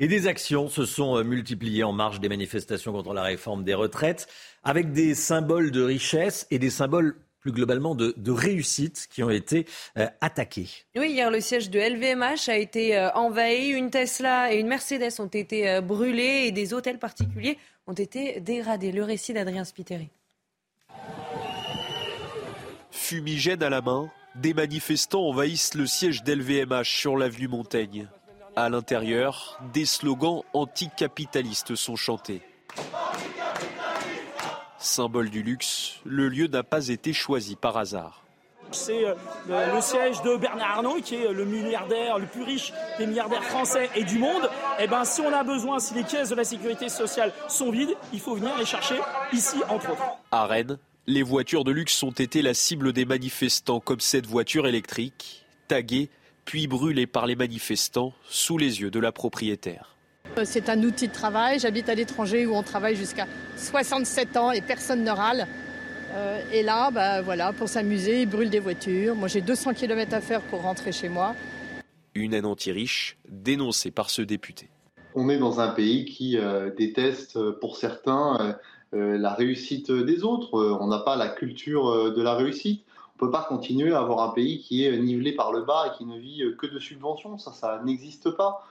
[0.00, 3.74] Et des actions se sont euh, multipliées en marge des manifestations contre la réforme des
[3.74, 4.26] retraites,
[4.64, 9.64] avec des symboles de richesse et des symboles plus globalement de, réussite qui ont été
[9.96, 10.66] euh, attaqués.
[10.96, 15.20] Oui, hier le siège de LVMH a été euh, envahi, une Tesla et une Mercedes
[15.20, 18.90] ont été brûlées et des hôtels particuliers ont été dégradés.
[18.90, 20.10] Le récit d'Adrien Spiteri.
[22.94, 28.06] Fumigène à la main, des manifestants envahissent le siège d'LVMH sur l'avenue Montaigne.
[28.56, 32.40] À l'intérieur, des slogans anticapitalistes sont chantés.
[34.78, 38.22] Symbole du luxe, le lieu n'a pas été choisi par hasard.
[38.70, 39.14] C'est euh,
[39.48, 43.90] le, siège de Bernard Arnault, qui est le milliardaire le plus riche des milliardaires français
[43.96, 44.48] et du monde.
[44.78, 47.94] Eh ben, si on a besoin, si les caisses de la sécurité sociale sont vides,
[48.12, 49.00] il faut venir les chercher
[49.32, 50.02] ici, entre autres.
[50.30, 54.66] À Rennes, les voitures de luxe ont été la cible des manifestants, comme cette voiture
[54.66, 56.08] électrique, taguée
[56.44, 59.96] puis brûlée par les manifestants sous les yeux de la propriétaire.
[60.38, 61.58] Euh, c'est un outil de travail.
[61.58, 63.26] J'habite à l'étranger où on travaille jusqu'à
[63.56, 65.46] 67 ans et personne ne râle.
[66.12, 69.14] Euh, et là, bah, voilà, pour s'amuser, ils brûlent des voitures.
[69.14, 71.34] Moi, j'ai 200 km à faire pour rentrer chez moi.
[72.14, 74.68] Une haine anti-riche dénoncée par ce député.
[75.14, 78.52] On est dans un pays qui euh, déteste, pour certains, euh,
[78.94, 80.58] la réussite des autres.
[80.58, 82.84] Euh, on n'a pas la culture euh, de la réussite.
[83.20, 85.86] On ne peut pas continuer à avoir un pays qui est nivelé par le bas
[85.86, 87.38] et qui ne vit que de subventions.
[87.38, 88.66] Ça, ça n'existe pas.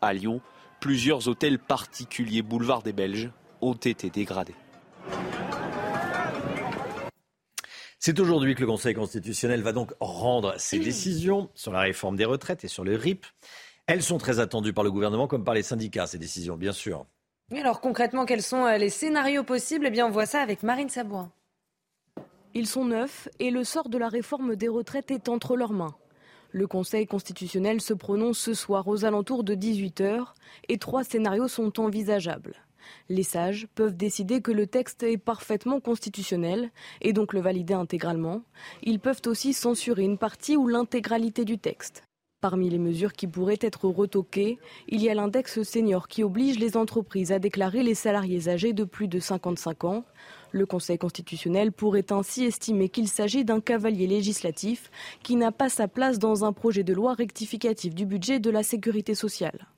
[0.00, 0.40] À Lyon,
[0.80, 3.30] plusieurs hôtels particuliers boulevard des Belges
[3.60, 4.54] ont été dégradés.
[7.98, 12.24] C'est aujourd'hui que le Conseil constitutionnel va donc rendre ses décisions sur la réforme des
[12.24, 13.26] retraites et sur le RIP.
[13.86, 17.06] Elles sont très attendues par le gouvernement comme par les syndicats, ces décisions, bien sûr
[17.50, 19.86] alors concrètement, quels sont euh, les scénarios possibles?
[19.86, 21.30] Eh bien, on voit ça avec Marine Sabouin.
[22.54, 25.94] Ils sont neufs et le sort de la réforme des retraites est entre leurs mains.
[26.50, 30.26] Le Conseil constitutionnel se prononce ce soir aux alentours de 18h
[30.68, 32.56] et trois scénarios sont envisageables.
[33.08, 36.70] Les sages peuvent décider que le texte est parfaitement constitutionnel
[37.00, 38.42] et donc le valider intégralement.
[38.82, 42.02] Ils peuvent aussi censurer une partie ou l'intégralité du texte.
[42.42, 44.58] Parmi les mesures qui pourraient être retoquées,
[44.88, 48.82] il y a l'index senior qui oblige les entreprises à déclarer les salariés âgés de
[48.82, 50.04] plus de 55 ans.
[50.50, 54.90] Le Conseil constitutionnel pourrait ainsi estimer qu'il s'agit d'un cavalier législatif
[55.22, 58.64] qui n'a pas sa place dans un projet de loi rectificatif du budget de la
[58.64, 59.68] sécurité sociale.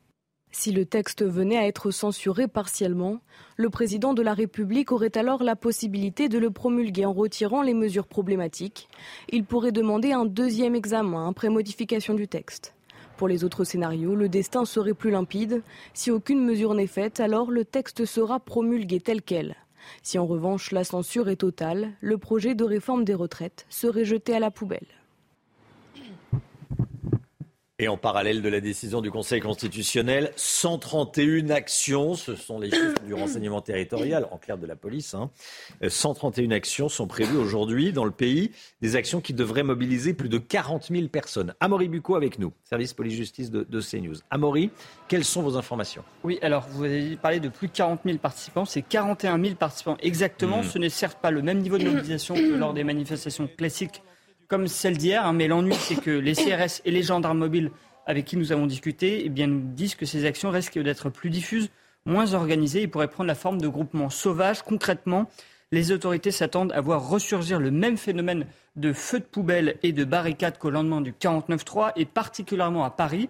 [0.56, 3.18] Si le texte venait à être censuré partiellement,
[3.56, 7.74] le président de la République aurait alors la possibilité de le promulguer en retirant les
[7.74, 8.88] mesures problématiques.
[9.30, 12.72] Il pourrait demander un deuxième examen après modification du texte.
[13.16, 15.60] Pour les autres scénarios, le destin serait plus limpide.
[15.92, 19.56] Si aucune mesure n'est faite, alors le texte sera promulgué tel quel.
[20.04, 24.36] Si en revanche la censure est totale, le projet de réforme des retraites serait jeté
[24.36, 24.86] à la poubelle.
[27.80, 33.02] Et en parallèle de la décision du Conseil constitutionnel, 131 actions, ce sont les chiffres
[33.04, 35.16] du renseignement territorial, en clair de la police,
[35.84, 36.50] 131 hein.
[36.52, 40.86] actions sont prévues aujourd'hui dans le pays, des actions qui devraient mobiliser plus de 40
[40.92, 41.52] 000 personnes.
[41.58, 44.18] Amaury Bucco avec nous, service police-justice de, CNews.
[44.30, 44.70] Amaury,
[45.08, 46.04] quelles sont vos informations?
[46.22, 49.96] Oui, alors vous avez parlé de plus de 40 000 participants, c'est 41 000 participants
[50.00, 50.60] exactement.
[50.60, 50.62] Hmm.
[50.64, 54.00] Ce n'est certes pas le même niveau de mobilisation que lors des manifestations classiques
[54.48, 57.70] comme celle d'hier, hein, mais l'ennui, c'est que les CRS et les gendarmes mobiles
[58.06, 61.30] avec qui nous avons discuté eh bien, nous disent que ces actions risquent d'être plus
[61.30, 61.70] diffuses,
[62.04, 64.62] moins organisées et pourraient prendre la forme de groupements sauvages.
[64.62, 65.30] Concrètement,
[65.72, 68.46] les autorités s'attendent à voir ressurgir le même phénomène
[68.76, 73.28] de feux de poubelles et de barricades qu'au lendemain du 49-3, et particulièrement à Paris,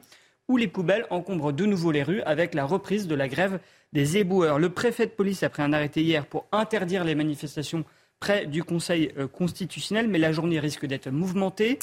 [0.48, 3.60] où les poubelles encombrent de nouveau les rues avec la reprise de la grève
[3.92, 4.58] des éboueurs.
[4.58, 7.84] Le préfet de police a pris un arrêté hier pour interdire les manifestations
[8.24, 11.78] près du Conseil euh, constitutionnel, mais la journée risque d'être mouvementée.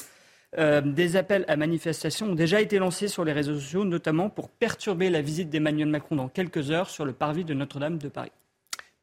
[0.58, 4.48] Euh, des appels à manifestation ont déjà été lancés sur les réseaux sociaux, notamment pour
[4.48, 8.32] perturber la visite d'Emmanuel Macron dans quelques heures sur le parvis de Notre-Dame de Paris.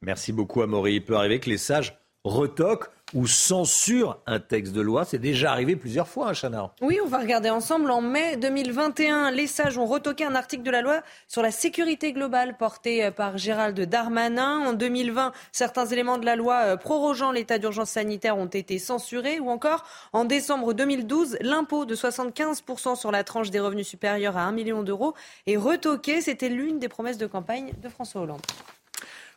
[0.02, 0.96] Merci beaucoup, Amaury.
[0.96, 5.04] Il peut arriver que les sages retoquent ou censure un texte de loi.
[5.04, 6.70] C'est déjà arrivé plusieurs fois, hein.
[6.80, 7.90] Oui, on va regarder ensemble.
[7.90, 12.12] En mai 2021, les sages ont retoqué un article de la loi sur la sécurité
[12.12, 14.60] globale porté euh, par Gérald Darmanin.
[14.66, 19.40] En 2020, certains éléments de la loi euh, prorogeant l'état d'urgence sanitaire ont été censurés.
[19.40, 24.42] Ou encore, en décembre 2012, l'impôt de 75% sur la tranche des revenus supérieurs à
[24.42, 25.14] 1 million d'euros
[25.46, 26.20] est retoqué.
[26.20, 28.40] C'était l'une des promesses de campagne de François Hollande.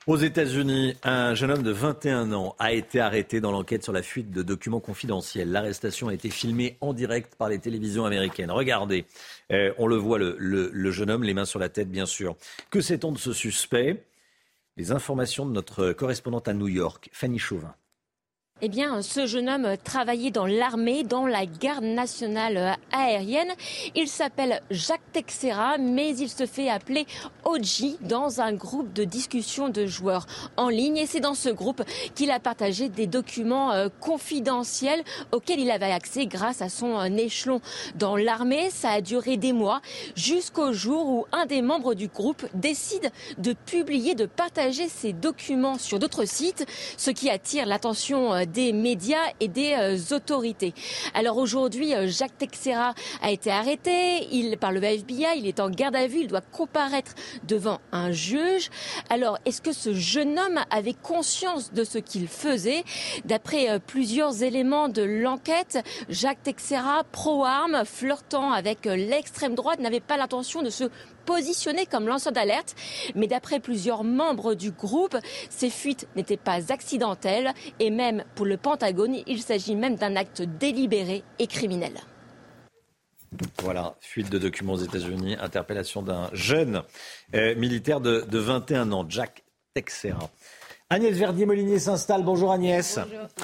[0.05, 4.01] Aux États-Unis, un jeune homme de 21 ans a été arrêté dans l'enquête sur la
[4.01, 5.49] fuite de documents confidentiels.
[5.49, 8.51] L'arrestation a été filmée en direct par les télévisions américaines.
[8.51, 9.05] Regardez,
[9.53, 12.35] euh, on le voit, le, le, jeune homme, les mains sur la tête, bien sûr.
[12.69, 14.03] Que sait-on de ce suspect?
[14.75, 17.73] Les informations de notre correspondante à New York, Fanny Chauvin.
[18.65, 23.51] Eh bien, ce jeune homme travaillait dans l'armée, dans la garde nationale aérienne.
[23.93, 27.05] Il s'appelle Jacques Texera, mais il se fait appeler
[27.43, 30.95] OG dans un groupe de discussion de joueurs en ligne.
[30.95, 31.83] Et c'est dans ce groupe
[32.15, 35.03] qu'il a partagé des documents euh, confidentiels
[35.33, 37.59] auxquels il avait accès grâce à son euh, échelon
[37.95, 38.69] dans l'armée.
[38.69, 39.81] Ça a duré des mois
[40.15, 45.77] jusqu'au jour où un des membres du groupe décide de publier, de partager ces documents
[45.77, 46.65] sur d'autres sites,
[46.95, 50.73] ce qui attire l'attention euh, des médias et des euh, autorités.
[51.13, 55.69] Alors aujourd'hui, euh, Jacques Texera a été arrêté il, par le FBI, il est en
[55.69, 57.13] garde à vue, il doit comparaître
[57.47, 58.69] devant un juge.
[59.09, 62.83] Alors, est-ce que ce jeune homme avait conscience de ce qu'il faisait?
[63.25, 70.17] D'après euh, plusieurs éléments de l'enquête, Jacques Texera, pro-arme, flirtant avec l'extrême droite, n'avait pas
[70.17, 70.85] l'intention de se
[71.25, 72.75] positionné comme lanceur d'alerte.
[73.15, 75.17] Mais d'après plusieurs membres du groupe,
[75.49, 80.41] ces fuites n'étaient pas accidentelles et même pour le Pentagone, il s'agit même d'un acte
[80.41, 81.93] délibéré et criminel.
[83.61, 86.83] Voilà, fuite de documents aux États-Unis, interpellation d'un jeune
[87.33, 89.43] euh, militaire de, de 21 ans, Jack
[89.73, 90.29] Texera.
[90.93, 92.23] Agnès Verdier-Molinier s'installe.
[92.23, 92.99] Bonjour Agnès.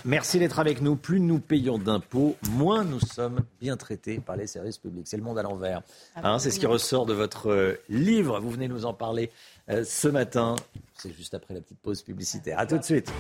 [0.06, 0.96] Merci d'être avec nous.
[0.96, 5.08] Plus nous payons d'impôts, moins nous sommes bien traités par les services publics.
[5.08, 5.82] C'est le monde à l'envers.
[6.16, 8.40] Hein, c'est ce qui ressort de votre euh, livre.
[8.40, 9.32] Vous venez nous en parler
[9.72, 10.58] euh, ce matin.
[10.94, 12.60] C'est juste après la petite pause publicitaire.
[12.60, 13.12] A tout de suite.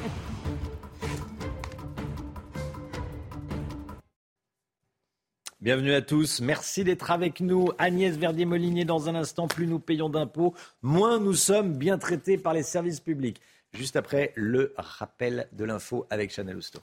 [5.60, 6.39] Bienvenue à tous.
[6.39, 7.69] Merci d'être avec nous.
[7.80, 10.53] Agnès Verdier-Molinier, dans un instant, plus nous payons d'impôts,
[10.84, 13.41] moins nous sommes bien traités par les services publics
[13.74, 16.80] juste après le rappel de l'info avec Chanel Housteau.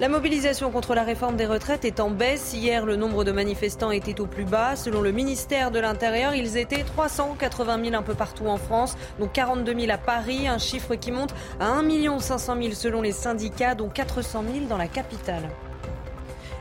[0.00, 2.52] La mobilisation contre la réforme des retraites est en baisse.
[2.52, 4.74] Hier, le nombre de manifestants était au plus bas.
[4.74, 9.28] Selon le ministère de l'Intérieur, ils étaient 380 000 un peu partout en France, dont
[9.28, 13.76] 42 000 à Paris, un chiffre qui monte à 1 500 000 selon les syndicats,
[13.76, 15.48] dont 400 000 dans la capitale.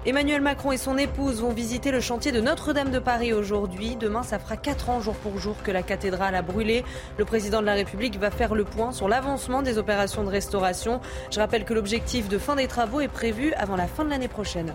[0.06, 3.96] Emmanuel Macron et son épouse vont visiter le chantier de Notre-Dame de Paris aujourd'hui.
[3.96, 6.84] Demain, ça fera 4 ans jour pour jour que la cathédrale a brûlé.
[7.18, 11.00] Le président de la République va faire le point sur l'avancement des opérations de restauration.
[11.32, 14.28] Je rappelle que l'objectif de fin des travaux est prévu avant la fin de l'année
[14.28, 14.74] prochaine.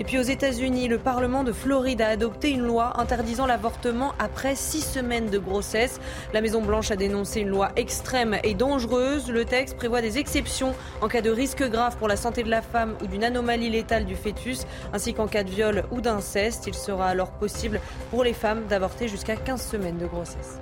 [0.00, 4.56] Et puis aux États-Unis, le Parlement de Floride a adopté une loi interdisant l'avortement après
[4.56, 6.00] six semaines de grossesse.
[6.32, 9.30] La Maison-Blanche a dénoncé une loi extrême et dangereuse.
[9.30, 12.62] Le texte prévoit des exceptions en cas de risque grave pour la santé de la
[12.62, 14.64] femme ou d'une anomalie létale du fœtus,
[14.94, 16.66] ainsi qu'en cas de viol ou d'inceste.
[16.66, 17.78] Il sera alors possible
[18.10, 20.58] pour les femmes d'avorter jusqu'à 15 semaines de grossesse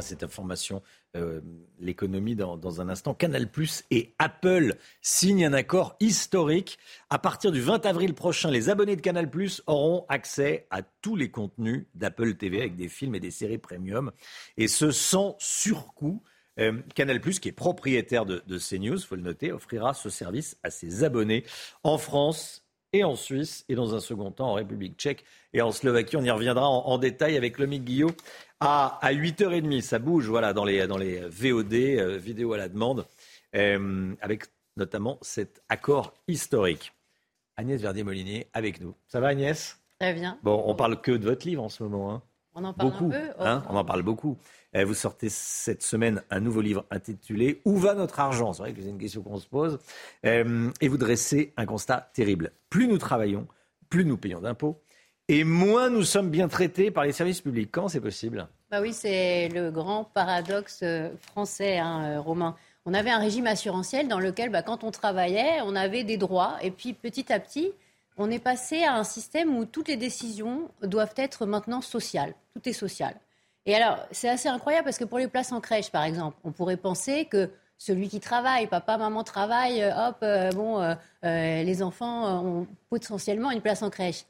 [0.00, 0.82] cette information,
[1.16, 1.40] euh,
[1.78, 3.14] l'économie dans, un instant.
[3.14, 6.78] Canal Plus et Apple signent un accord historique.
[7.10, 11.16] À partir du 20 avril prochain, les abonnés de Canal Plus auront accès à tous
[11.16, 14.12] les contenus d'Apple TV avec des films et des séries premium.
[14.56, 16.22] Et ce sans surcoût.
[16.60, 20.56] Euh, Canal Plus, qui est propriétaire de, de CNews, faut le noter, offrira ce service
[20.62, 21.44] à ses abonnés
[21.82, 22.64] en France
[22.94, 26.16] et en Suisse et dans un second temps en République tchèque et en Slovaquie.
[26.16, 28.12] On y reviendra en, détail avec Lomique Guillot
[28.64, 29.80] à, à 8h30.
[29.80, 33.06] Ça bouge voilà, dans, les, dans les VOD, euh, vidéos à la demande,
[33.54, 34.44] euh, avec
[34.76, 36.92] notamment cet accord historique.
[37.56, 38.94] Agnès Verdier-Molinier avec nous.
[39.06, 39.78] Ça va Agnès?
[40.00, 40.38] Très bien.
[40.42, 42.12] Bon, on parle que de votre livre en ce moment.
[42.12, 42.22] Hein.
[42.54, 43.30] On en parle beaucoup, un peu.
[43.40, 44.38] Hein on en parle beaucoup.
[44.76, 48.52] Euh, vous sortez cette semaine un nouveau livre intitulé Où va notre argent?
[48.52, 49.78] C'est vrai que c'est une question qu'on se pose.
[50.24, 52.52] Et vous dressez un constat terrible.
[52.70, 53.46] Plus nous travaillons,
[53.88, 54.80] plus nous payons d'impôts,
[55.28, 57.70] et moins nous sommes bien traités par les services publics.
[57.70, 58.48] Comment c'est possible?
[58.70, 62.56] Bah Oui, c'est le grand paradoxe euh, français, hein, Romain.
[62.86, 66.58] On avait un régime assurantiel dans lequel, bah, quand on travaillait, on avait des droits.
[66.62, 67.72] Et puis, petit à petit,
[68.18, 72.34] on est passé à un système où toutes les décisions doivent être maintenant sociales.
[72.54, 73.14] Tout est social.
[73.66, 76.52] Et alors, c'est assez incroyable parce que pour les places en crèche, par exemple, on
[76.52, 81.82] pourrait penser que celui qui travaille, papa, maman travaille, euh, hop, euh, bon, euh, les
[81.82, 84.24] enfants ont potentiellement une place en crèche.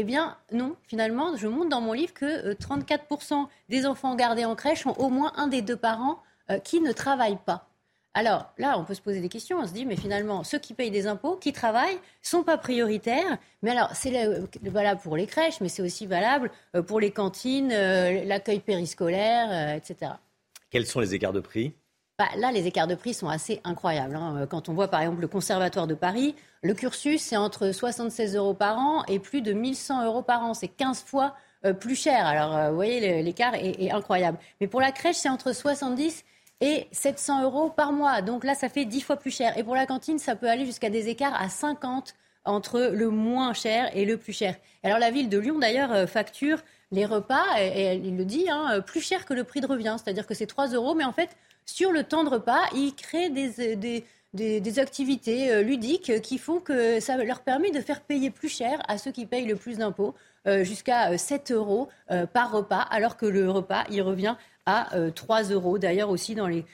[0.00, 4.54] Eh bien, non, finalement, je montre dans mon livre que 34% des enfants gardés en
[4.54, 6.22] crèche ont au moins un des deux parents
[6.62, 7.68] qui ne travaillent pas.
[8.14, 9.58] Alors là, on peut se poser des questions.
[9.58, 13.38] On se dit, mais finalement, ceux qui payent des impôts, qui travaillent, sont pas prioritaires.
[13.62, 14.10] Mais alors, c'est
[14.62, 19.48] valable pour les crèches, mais c'est aussi valable euh, pour les cantines, euh, l'accueil périscolaire,
[19.50, 20.12] euh, etc.
[20.70, 21.74] Quels sont les écarts de prix?
[22.18, 24.16] Bah, là, les écarts de prix sont assez incroyables.
[24.16, 24.46] Hein.
[24.50, 28.54] Quand on voit par exemple le Conservatoire de Paris, le cursus, c'est entre 76 euros
[28.54, 30.54] par an et plus de 1100 euros par an.
[30.54, 31.36] C'est 15 fois
[31.80, 32.24] plus cher.
[32.24, 34.38] Alors, vous voyez, l'écart est, incroyable.
[34.60, 36.24] Mais pour la crèche, c'est entre 70
[36.60, 38.22] et 700 euros par mois.
[38.22, 39.56] Donc là, ça fait 10 fois plus cher.
[39.56, 42.14] Et pour la cantine, ça peut aller jusqu'à des écarts à 50
[42.44, 44.56] entre le moins cher et le plus cher.
[44.82, 46.58] Alors la ville de Lyon, d'ailleurs, euh, facture
[46.90, 49.96] les repas, et, il le dit, hein, euh, plus cher que le prix de revient.
[50.02, 51.36] C'est-à-dire que c'est 3 euros, mais en fait,
[51.66, 56.60] sur le temps de repas, ils créent des, des, des, activités euh, ludiques qui font
[56.60, 59.78] que ça leur permet de faire payer plus cher à ceux qui payent le plus
[59.78, 60.14] d'impôts,
[60.62, 61.90] jusqu'à 7 euros
[62.32, 64.34] par repas, alors que le repas, il revient
[64.68, 65.78] à 3 euh, euros.
[65.78, 66.64] D'ailleurs, aussi dans les,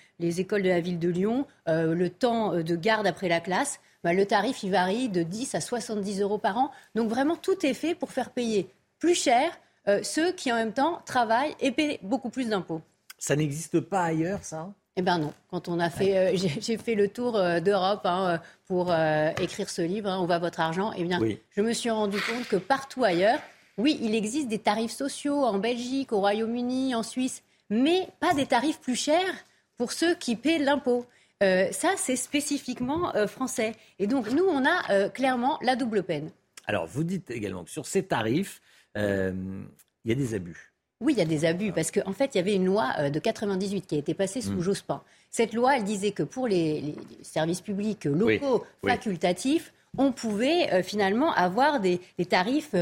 [0.40, 3.78] écoles de la ville de Lyon, euh, le temps euh, de garde après la classe,
[4.02, 6.70] bah, le tarif il varie de 10 à 70 euros par an.
[6.96, 8.68] Donc vraiment, tout est fait pour faire payer
[8.98, 9.58] plus cher
[10.02, 12.80] ceux qui en même temps travaillent et paient beaucoup plus d'impôts.
[13.18, 14.72] Ça n'existe pas ailleurs, ça?
[14.96, 15.32] Eh bien non.
[15.50, 18.94] Quand on a fait, j'ai fait le tour d'Europe hein, pour
[19.40, 20.92] écrire ce livre, hein, On va votre argent.
[20.96, 23.40] Eh bien, je me suis rendu compte que partout ailleurs,
[23.76, 28.46] oui, il existe des tarifs sociaux en Belgique, au Royaume-Uni, en Suisse, mais pas des
[28.46, 29.44] tarifs plus chers
[29.76, 31.06] pour ceux qui paient l'impôt.
[31.42, 33.74] Euh, ça, c'est spécifiquement euh, français.
[33.98, 36.30] Et donc, nous, on a euh, clairement la double peine.
[36.66, 38.60] Alors, vous dites également que sur ces tarifs,
[38.96, 39.66] il
[40.04, 40.72] y a des abus.
[41.04, 43.18] Oui, il y a des abus, parce qu'en fait, il y avait une loi de
[43.18, 44.62] 98 qui a été passée sous mmh.
[44.62, 45.02] Jospin.
[45.30, 51.78] Cette loi, elle disait que pour les, services publics locaux facultatifs, on pouvait finalement avoir
[51.78, 52.74] des, des tarifs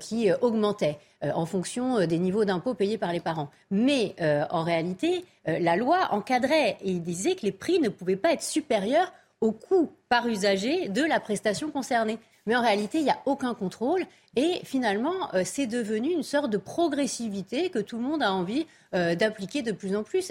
[0.00, 0.98] qui augmentaient.
[1.24, 3.48] Euh, en fonction euh, des niveaux d'impôts payés par les parents.
[3.70, 8.32] Mais euh, en réalité, la loi encadrait et disait que les prix ne pouvaient pas
[8.32, 12.18] être supérieurs au coût par usager de la prestation concernée.
[12.46, 14.06] Mais en réalité, il n'y a aucun contrôle.
[14.36, 19.62] Et finalement, c'est devenu une sorte de progressivité que tout le monde a envie d'appliquer
[19.62, 20.30] de plus en plus.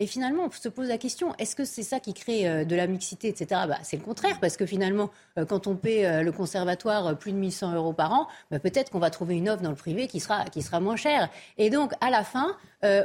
[0.00, 2.74] Et finalement, on se pose la question, est-ce que c'est ça qui crée euh, de
[2.74, 3.60] la mixité, etc.
[3.68, 7.30] Bah, c'est le contraire, parce que finalement, euh, quand on paie euh, le conservatoire plus
[7.30, 10.08] de 1100 euros par an, bah, peut-être qu'on va trouver une offre dans le privé
[10.08, 10.44] qui sera,
[10.80, 11.30] moins chère.
[11.58, 12.56] Et donc, à la fin,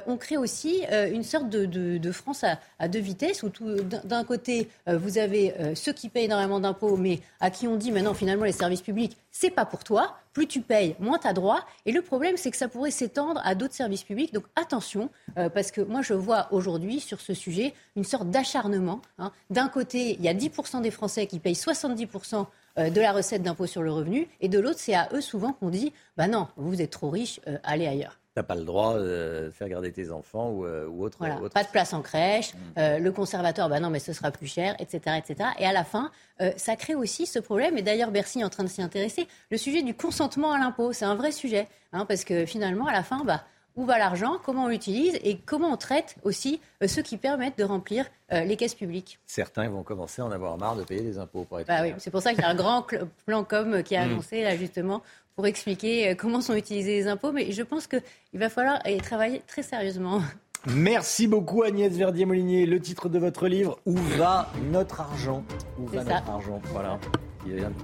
[0.08, 2.44] on crée aussi une sorte de, de, France
[2.80, 3.50] à, deux vitesses, où
[3.84, 8.14] d'un côté, vous avez ceux qui payent énormément d'impôts, mais à qui on dit maintenant,
[8.14, 10.18] finalement, les services publics, c'est pas pour toi.
[10.34, 11.66] Plus tu payes, moins tu as droit.
[11.86, 14.34] Et le problème, c'est que ça pourrait s'étendre à d'autres services publics.
[14.34, 15.10] Donc attention,
[15.54, 19.02] parce que moi, je vois aujourd'hui sur ce sujet une sorte d'acharnement.
[19.18, 19.32] Hein.
[19.50, 22.46] D'un côté, il y a 10% des Français qui payent 70%
[22.80, 25.54] euh, de la recette d'impôt sur le revenu, et de l'autre, c'est à eux souvent
[25.54, 28.20] qu'on dit bah non, vous êtes trop riches, euh, allez ailleurs.
[28.40, 31.94] N'as pas le droit de faire garder tes enfants ou, autre, voilà, Pas de place
[31.94, 32.54] en crèche.
[32.76, 32.98] Mm.
[32.98, 35.50] le conservateur, bah non, mais ce sera plus cher, etc., etc.
[35.60, 36.12] Et à la fin,
[36.58, 37.78] ça crée aussi ce problème.
[37.78, 39.28] Et d'ailleurs, Bercy est en train de s'y intéresser.
[39.52, 42.94] Le sujet du consentement à l'impôt, c'est un vrai sujet, hein, parce que finalement, à
[42.94, 43.44] la fin, bah
[43.80, 47.58] où va l'argent, comment on l'utilise et comment on traite aussi euh, ceux qui permettent
[47.58, 49.20] de remplir euh, les caisses publiques.
[49.26, 51.46] Certains vont commencer à en avoir marre de payer des impôts.
[51.46, 52.86] Pour être bah oui, c'est pour ça qu'il y a un grand
[53.26, 54.10] plan com qui a mm.
[54.10, 55.02] annoncé là justement
[55.40, 57.32] pour expliquer euh, comment sont utilisés les impôts.
[57.32, 58.02] Mais je pense qu'il
[58.34, 60.22] va falloir y travailler très sérieusement.
[60.68, 62.66] Merci beaucoup Agnès Verdier-Molinier.
[62.66, 65.46] Le titre de votre livre, Où va notre argent?
[65.80, 66.62] Où va notre argent?
[66.74, 67.00] Voilà.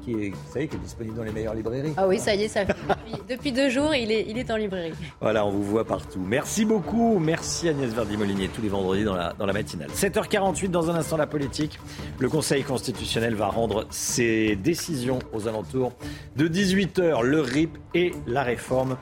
[0.03, 1.93] Qui est, qui disponible dans les meilleures librairies.
[1.95, 2.75] Ah oui, ça y est, ça fait
[3.29, 4.93] depuis, deux jours, il est, il est en librairie.
[5.21, 6.19] Voilà, on vous voit partout.
[6.19, 7.19] Merci beaucoup.
[7.19, 9.89] Merci Agnès Verdi-Molinier, tous les vendredis dans la, dans la matinale.
[9.89, 11.79] 7h48, dans un instant, la politique.
[12.19, 15.93] Le Conseil constitutionnel va rendre ses décisions aux alentours
[16.35, 17.21] de 18h.
[17.21, 18.97] Le RIP et la réforme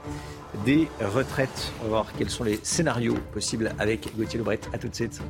[0.65, 1.71] des retraites.
[1.81, 4.59] On va voir quels sont les scénarios possibles avec Gauthier Lebret.
[4.71, 5.21] À tout de suite.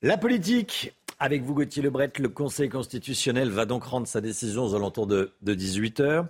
[0.00, 4.76] La politique, avec vous Gauthier Lebret, le Conseil constitutionnel va donc rendre sa décision aux
[4.76, 6.28] alentours de, 18h.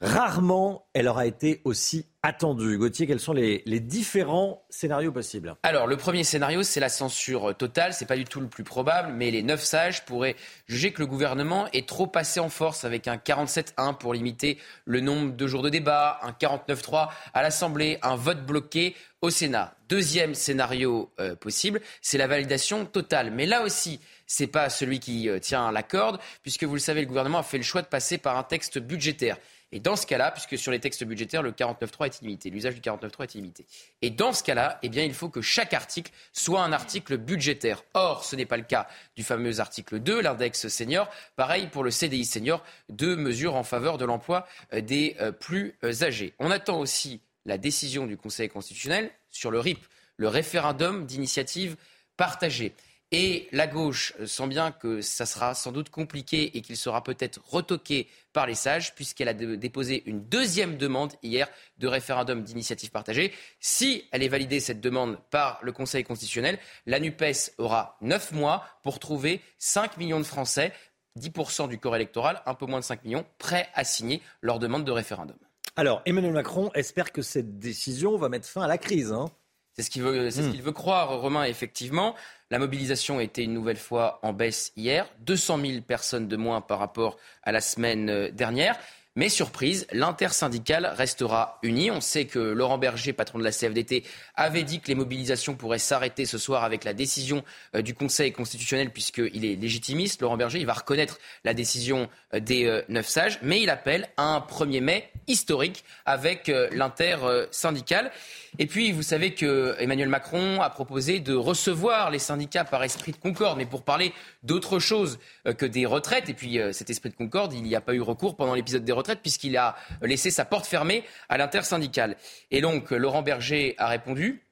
[0.00, 2.78] Rarement, elle aura été aussi attendue.
[2.78, 5.56] Gauthier, quels sont les, différents scénarios possibles?
[5.64, 7.92] Alors, le premier scénario, c'est la censure totale.
[7.92, 10.36] C'est pas du tout le plus probable, mais les neuf sages pourraient
[10.68, 15.00] juger que le gouvernement est trop passé en force avec un 47-1 pour limiter le
[15.00, 19.74] nombre de jours de débat, un 49-3 à l'Assemblée, un vote bloqué au Sénat.
[19.88, 23.32] Deuxième scénario euh, possible, c'est la validation totale.
[23.32, 23.98] Mais là aussi,
[24.28, 27.42] c'est pas celui qui euh, tient la corde, puisque vous le savez, le gouvernement a
[27.42, 29.38] fait le choix de passer par un texte budgétaire.
[29.70, 32.80] Et dans ce cas-là, puisque sur les textes budgétaires, le 49.3 est illimité, l'usage du
[32.80, 33.66] 49.3 est illimité.
[34.00, 37.84] Et dans ce cas-là, eh bien, il faut que chaque article soit un article budgétaire.
[37.94, 41.10] Or, ce n'est pas le cas du fameux article 2, l'index senior.
[41.36, 46.34] Pareil pour le CDI senior, deux mesures en faveur de l'emploi euh, des plus âgés.
[46.38, 49.84] On attend aussi la décision du Conseil constitutionnel sur le RIP,
[50.16, 51.76] le référendum d'initiative
[52.16, 52.74] partagée.
[53.10, 57.40] Et la gauche sent bien que ça sera sans doute compliqué et qu'il sera peut-être
[57.46, 61.48] retoqué par les sages, puisqu'elle a déposé une deuxième demande hier
[61.78, 63.32] de référendum d'initiative partagée.
[63.60, 68.64] Si elle est validée, cette demande, par le Conseil constitutionnel, la NUPES aura neuf mois
[68.82, 70.74] pour trouver 5 millions de Français,
[71.18, 74.84] 10% du corps électoral, un peu moins de 5 millions, prêts à signer leur demande
[74.84, 75.36] de référendum.
[75.76, 79.12] Alors, Emmanuel Macron espère que cette décision va mettre fin à la crise.
[79.12, 79.30] Hein.
[79.78, 80.50] C'est ce qu'il veut, ce hmm.
[80.50, 82.16] qu'il veut croire, Romain, effectivement.
[82.50, 85.08] La mobilisation était une nouvelle fois en baisse hier.
[85.20, 88.76] 200 000 personnes de moins par rapport à la semaine euh, dernière.
[89.18, 91.90] Mais surprise, l'intersyndicale restera unie.
[91.90, 94.04] On sait que Laurent Berger, patron de la CFDT,
[94.36, 97.42] avait dit que les mobilisations pourraient s'arrêter ce soir avec la décision
[97.74, 100.22] euh, du Conseil constitutionnel puisqu'il est légitimiste.
[100.22, 104.08] Laurent Berger, il va reconnaître la décision euh, des euh, neuf sages, mais il appelle
[104.16, 108.10] à un 1er mai historique avec l'intersyndicale.
[108.58, 113.12] Et puis, vous savez que Emmanuel Macron a proposé de recevoir les syndicats par esprit
[113.12, 115.18] de concorde, mais pour parler d'autre chose
[115.58, 116.30] que des retraites.
[116.30, 118.92] Et puis, cet esprit de concorde, il n'y a pas eu recours pendant l'épisode des
[118.92, 122.16] retraites puisqu'il a laissé sa porte fermée à l'intersyndicale.
[122.50, 124.42] Et donc Laurent Berger a répondu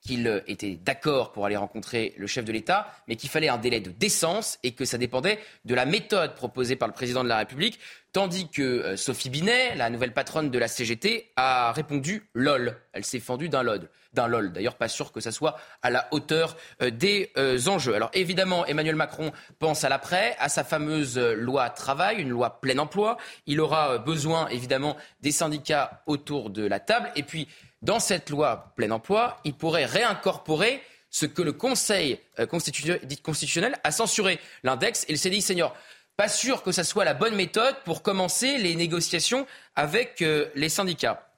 [0.00, 3.80] qu'il était d'accord pour aller rencontrer le chef de l'État, mais qu'il fallait un délai
[3.80, 7.38] de décence et que ça dépendait de la méthode proposée par le président de la
[7.38, 7.78] République,
[8.12, 12.76] tandis que euh, Sophie Binet, la nouvelle patronne de la CGT, a répondu LOL.
[12.92, 14.52] Elle s'est fendue d'un LOL d'un LOL.
[14.52, 17.94] D'ailleurs, pas sûr que ça soit à la hauteur euh, des euh, enjeux.
[17.94, 22.60] Alors évidemment, Emmanuel Macron pense à l'après, à sa fameuse euh, loi travail, une loi
[22.60, 23.18] plein emploi.
[23.46, 27.10] Il aura besoin évidemment des syndicats autour de la table.
[27.16, 27.48] Et puis,
[27.82, 30.82] dans cette loi plein emploi, il pourrait réincorporer
[31.12, 35.74] ce que le Conseil constitutionnel a censuré, l'index et le CDI senior.
[36.16, 41.29] Pas sûr que ça soit la bonne méthode pour commencer les négociations avec les syndicats.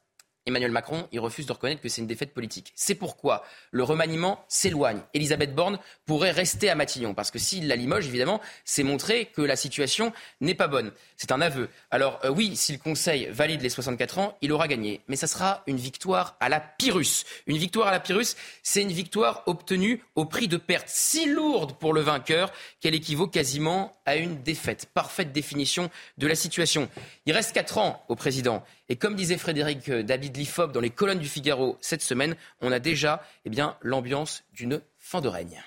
[0.47, 2.73] Emmanuel Macron, il refuse de reconnaître que c'est une défaite politique.
[2.75, 5.01] C'est pourquoi le remaniement s'éloigne.
[5.15, 9.43] Elisabeth Borne pourrait rester à Matignon, parce que s'il la limoge, évidemment, c'est montrer que
[9.43, 10.93] la situation n'est pas bonne.
[11.17, 11.69] C'est un aveu.
[11.91, 15.01] Alors euh, oui, si le Conseil valide les 64 ans, il aura gagné.
[15.07, 17.25] Mais ça sera une victoire à la Pyrrhus.
[17.47, 21.79] Une victoire à la Pyrrhus, c'est une victoire obtenue au prix de pertes si lourdes
[21.79, 24.87] pour le vainqueur qu'elle équivaut quasiment à une défaite.
[24.93, 26.89] Parfaite définition de la situation.
[27.27, 28.65] Il reste 4 ans au président.
[28.93, 32.71] Et comme disait Frédéric euh, David Lifop dans les colonnes du Figaro cette semaine, on
[32.73, 35.63] a déjà eh bien, l'ambiance d'une fin de règne.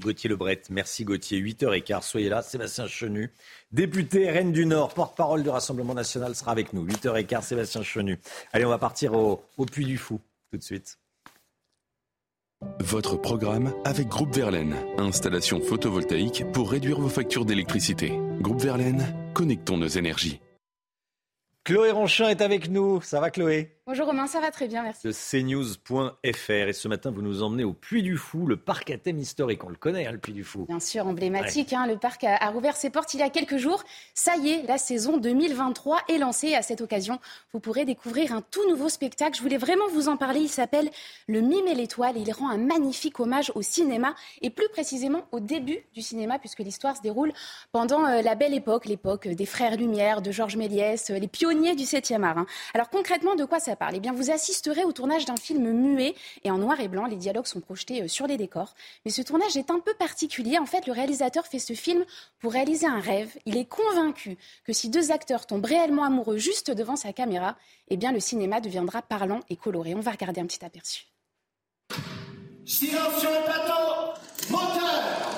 [0.00, 1.40] Gauthier Lebret, merci Gauthier.
[1.40, 2.42] 8h15, soyez là.
[2.42, 3.30] Sébastien Chenu,
[3.70, 6.84] député Rennes du Nord, porte-parole du Rassemblement national, sera avec nous.
[6.84, 8.18] 8h15, Sébastien Chenu.
[8.52, 10.20] Allez, on va partir au, au Puy du Fou
[10.50, 10.98] tout de suite.
[12.80, 14.74] Votre programme avec Groupe Verlaine.
[14.98, 18.18] Installation photovoltaïque pour réduire vos factures d'électricité.
[18.40, 20.40] Groupe Verlaine, connectons nos énergies.
[21.64, 23.00] Chloé Ronchin est avec nous.
[23.00, 23.70] Ça va Chloé?
[23.86, 25.06] Bonjour Romain, ça va très bien, merci.
[25.06, 26.50] De cnews.fr.
[26.50, 29.62] Et ce matin, vous nous emmenez au Puy du Fou, le parc à thème historique.
[29.62, 30.64] On le connaît, hein, le Puy du Fou.
[30.64, 31.74] Bien sûr, emblématique.
[31.74, 33.84] Hein, le parc a, rouvert ses portes il y a quelques jours.
[34.14, 36.54] Ça y est, la saison 2023 est lancée.
[36.54, 37.20] À cette occasion,
[37.52, 39.36] vous pourrez découvrir un tout nouveau spectacle.
[39.36, 40.40] Je voulais vraiment vous en parler.
[40.40, 40.88] Il s'appelle
[41.28, 42.16] Le Mime et l'étoile.
[42.16, 46.60] Il rend un magnifique hommage au cinéma et plus précisément au début du cinéma, puisque
[46.60, 47.34] l'histoire se déroule
[47.70, 51.74] pendant euh, la belle époque, l'époque des Frères Lumière, de Georges Méliès, euh, les pionniers
[51.74, 52.38] du 7e art.
[52.38, 52.46] Hein.
[52.72, 56.14] Alors concrètement, de quoi ça Eh vous assisterez au tournage d'un film muet
[56.44, 57.06] et en noir et blanc.
[57.06, 58.74] Les dialogues sont projetés euh, sur les décors.
[59.04, 60.58] Mais ce tournage est un peu particulier.
[60.58, 62.04] En fait, le réalisateur fait ce film
[62.38, 63.30] pour réaliser un rêve.
[63.46, 67.56] Il est convaincu que si deux acteurs tombent réellement amoureux juste devant sa caméra,
[67.88, 69.94] eh bien, le cinéma deviendra parlant et coloré.
[69.94, 71.06] On va regarder un petit aperçu.
[74.50, 75.33] Moteur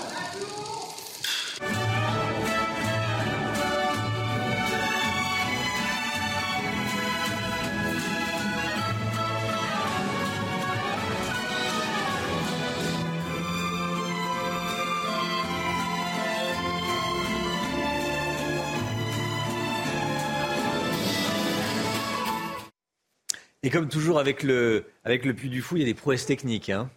[23.66, 26.24] Et comme toujours avec le, avec le Puy du Fou, il y a des prouesses
[26.24, 26.70] techniques.
[26.70, 26.88] Hein.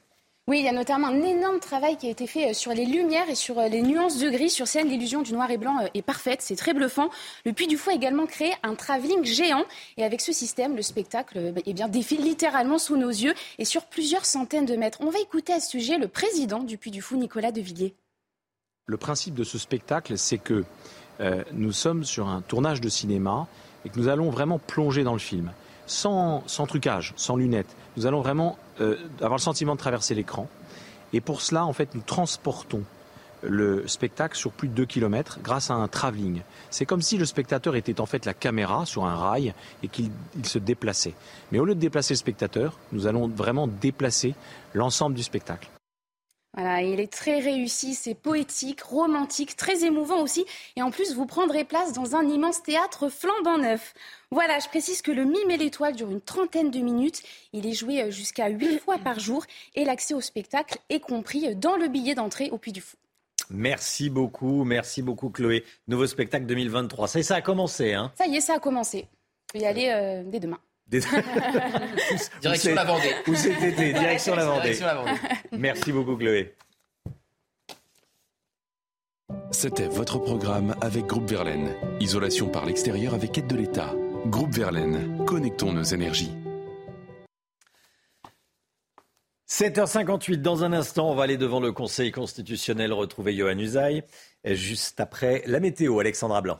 [0.47, 2.85] Oui, il y a notamment un énorme travail qui a été fait euh, sur les
[2.85, 4.51] lumières et sur euh, les nuances de gris.
[4.51, 7.09] Sur scène, l'illusion du noir et blanc euh, est parfaite, c'est très bluffant.
[7.43, 9.65] Le Puy du Fou a également créé un travelling géant.
[9.97, 13.85] Et avec ce système, le spectacle eh bien, défile littéralement sous nos yeux et sur
[13.85, 14.99] plusieurs centaines de mètres.
[15.01, 17.95] On va écouter à ce sujet le président du Puy du Fou, Nicolas Devilliers.
[18.85, 20.63] Le principe de ce spectacle, c'est que
[21.51, 23.47] nous sommes sur un tournage de cinéma
[23.85, 25.51] et que nous allons vraiment plonger dans le film
[25.89, 27.75] sans, trucage, sans lunettes.
[27.97, 30.47] Nous allons vraiment euh, avoir le sentiment de traverser l'écran.
[31.13, 32.83] Et pour cela, en fait, nous transportons
[33.41, 36.41] le spectacle sur plus de 2 km grâce à un travelling.
[36.69, 40.11] C'est comme si le spectateur était en fait la caméra sur un rail et qu'il
[40.43, 41.13] se déplaçait.
[41.51, 44.35] Mais au lieu de déplacer le spectateur, nous allons vraiment déplacer
[44.73, 45.69] l'ensemble du spectacle.
[46.60, 50.45] Voilà, il est très réussi, c'est poétique, romantique, très émouvant aussi.
[50.76, 53.94] Et en plus, vous prendrez place dans un immense théâtre flambant neuf.
[54.30, 57.23] Voilà, je précise que le Mime et l'étoile dure une trentaine de minutes.
[57.53, 59.45] Il est joué euh, jusqu'à huit fois par jour
[59.76, 62.98] et l'accès au spectacle est compris dans le billet d'entrée au Puy du Fou.
[63.49, 65.64] Merci beaucoup, merci beaucoup Chloé.
[65.88, 67.07] Nouveau spectacle 2023.
[67.07, 68.11] Ça, ça a commencé, hein?
[68.18, 69.07] Ça y est, ça a commencé.
[69.53, 70.60] On peut y aller euh, dès demain.
[72.41, 73.13] direction la Vendée.
[73.27, 74.79] Où c'était Direction la Vendée.
[75.51, 76.55] Merci beaucoup Chloé.
[79.51, 81.75] C'était votre programme avec Groupe Verlaine.
[81.99, 83.93] Isolation par l'extérieur avec aide de l'État.
[84.25, 86.31] Groupe Verlaine, connectons nos énergies.
[89.47, 94.03] 7h58, dans un instant, on va aller devant le Conseil constitutionnel retrouver Johan Usaï.
[94.45, 96.59] Juste après la météo, Alexandra Blanc.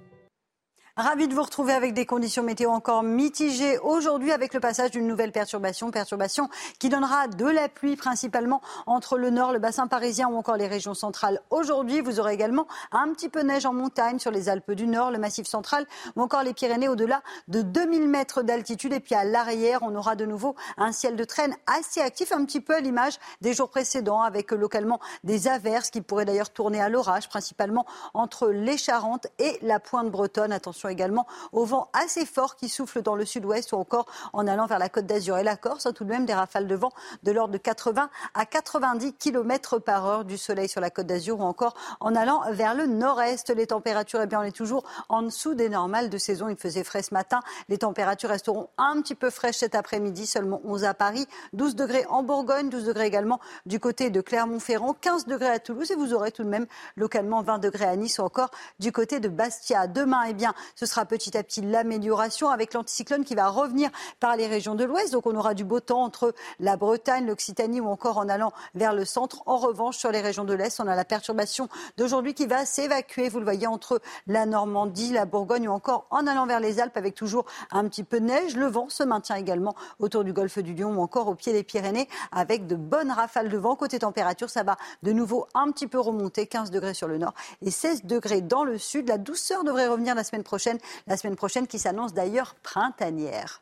[0.97, 5.07] Ravi de vous retrouver avec des conditions météo encore mitigées aujourd'hui avec le passage d'une
[5.07, 6.49] nouvelle perturbation, perturbation
[6.79, 10.67] qui donnera de la pluie principalement entre le nord, le bassin parisien ou encore les
[10.67, 11.39] régions centrales.
[11.49, 15.11] Aujourd'hui, vous aurez également un petit peu neige en montagne sur les Alpes du Nord,
[15.11, 15.87] le Massif central
[16.17, 18.91] ou encore les Pyrénées au-delà de 2000 mètres d'altitude.
[18.91, 22.43] Et puis à l'arrière, on aura de nouveau un ciel de traîne assez actif, un
[22.43, 26.81] petit peu à l'image des jours précédents avec localement des averses qui pourraient d'ailleurs tourner
[26.81, 30.51] à l'orage, principalement entre les Charentes et la pointe bretonne.
[30.51, 34.65] Attention également au vent assez fort qui souffle dans le sud-ouest ou encore en allant
[34.65, 35.87] vers la côte d'Azur et la Corse.
[35.95, 36.91] Tout de même des rafales de vent
[37.23, 41.39] de l'ordre de 80 à 90 km par heure du soleil sur la côte d'Azur
[41.39, 43.49] ou encore en allant vers le nord-est.
[43.49, 46.49] Les températures, eh bien, on est toujours en dessous des normales de saison.
[46.49, 47.39] Il faisait frais ce matin.
[47.69, 52.05] Les températures resteront un petit peu fraîches cet après-midi, seulement 11 à Paris, 12 degrés
[52.09, 56.13] en Bourgogne, 12 degrés également du côté de Clermont-Ferrand, 15 degrés à Toulouse et vous
[56.13, 59.87] aurez tout de même localement 20 degrés à Nice ou encore du côté de Bastia.
[59.87, 63.89] Demain, eh bien, ce sera petit à petit l'amélioration avec l'anticyclone qui va revenir
[64.19, 65.13] par les régions de l'ouest.
[65.13, 68.93] Donc on aura du beau temps entre la Bretagne, l'Occitanie ou encore en allant vers
[68.93, 69.43] le centre.
[69.45, 73.29] En revanche, sur les régions de l'est, on a la perturbation d'aujourd'hui qui va s'évacuer,
[73.29, 76.97] vous le voyez, entre la Normandie, la Bourgogne ou encore en allant vers les Alpes
[76.97, 78.55] avec toujours un petit peu de neige.
[78.55, 81.63] Le vent se maintient également autour du golfe du Lion ou encore au pied des
[81.63, 83.75] Pyrénées avec de bonnes rafales de vent.
[83.75, 87.33] Côté température, ça va de nouveau un petit peu remonter, 15 degrés sur le nord
[87.61, 89.07] et 16 degrés dans le sud.
[89.07, 90.60] La douceur devrait revenir la semaine prochaine
[91.07, 93.61] la semaine prochaine qui s'annonce d'ailleurs printanière.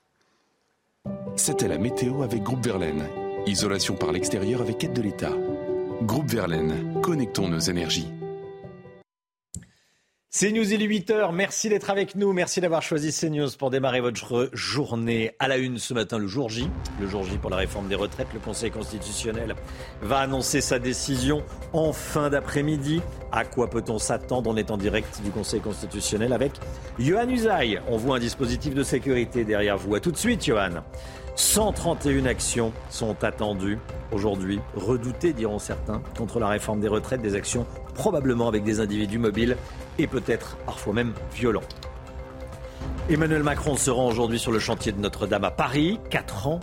[1.35, 3.07] C'était la météo avec Groupe Verlaine.
[3.45, 5.33] Isolation par l'extérieur avec aide de l'État.
[6.01, 8.11] Groupe Verlaine, connectons nos énergies.
[10.31, 11.33] C'est News, il est 8h.
[11.33, 12.33] Merci d'être avec nous.
[12.33, 15.31] Merci d'avoir choisi CNews pour démarrer votre journée.
[15.39, 16.69] À la une ce matin, le jour J.
[17.01, 18.27] Le jour J pour la réforme des retraites.
[18.31, 19.55] Le Conseil constitutionnel
[20.03, 21.43] va annoncer sa décision
[21.73, 23.01] en fin d'après-midi.
[23.31, 24.51] À quoi peut-on s'attendre?
[24.51, 26.51] On est en direct du Conseil constitutionnel avec
[26.99, 27.81] Johan Usaï.
[27.87, 29.95] On voit un dispositif de sécurité derrière vous.
[29.95, 30.83] À tout de suite, Johan.
[31.37, 33.79] 131 actions sont attendues
[34.11, 37.65] aujourd'hui, redoutées diront certains, contre la réforme des retraites, des actions
[37.95, 39.57] probablement avec des individus mobiles
[39.99, 41.61] et peut-être parfois même violent.
[43.09, 46.59] Emmanuel Macron se rend aujourd'hui sur le chantier de Notre-Dame à Paris, quatre ans,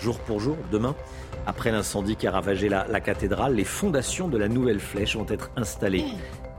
[0.00, 0.96] jour pour jour, demain.
[1.46, 5.26] Après l'incendie qui a ravagé la, la, cathédrale, les fondations de la nouvelle flèche vont
[5.28, 6.04] être installées.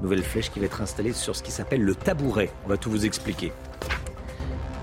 [0.01, 2.49] Nouvelle flèche qui va être installée sur ce qui s'appelle le tabouret.
[2.65, 3.51] On va tout vous expliquer.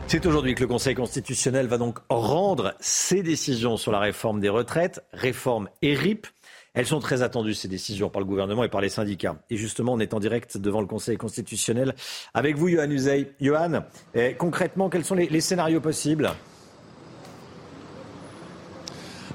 [0.08, 4.48] C'est aujourd'hui que le Conseil constitutionnel va donc rendre ses décisions sur la réforme des
[4.48, 6.28] retraites, réforme et RIP.
[6.76, 9.36] Elles sont très attendues, ces décisions, par le gouvernement et par les syndicats.
[9.48, 11.94] Et justement, on est en direct devant le Conseil constitutionnel
[12.34, 13.32] avec vous, Johan Uzey.
[13.40, 13.82] Johan,
[14.14, 16.30] eh, concrètement, quels sont les, les scénarios possibles?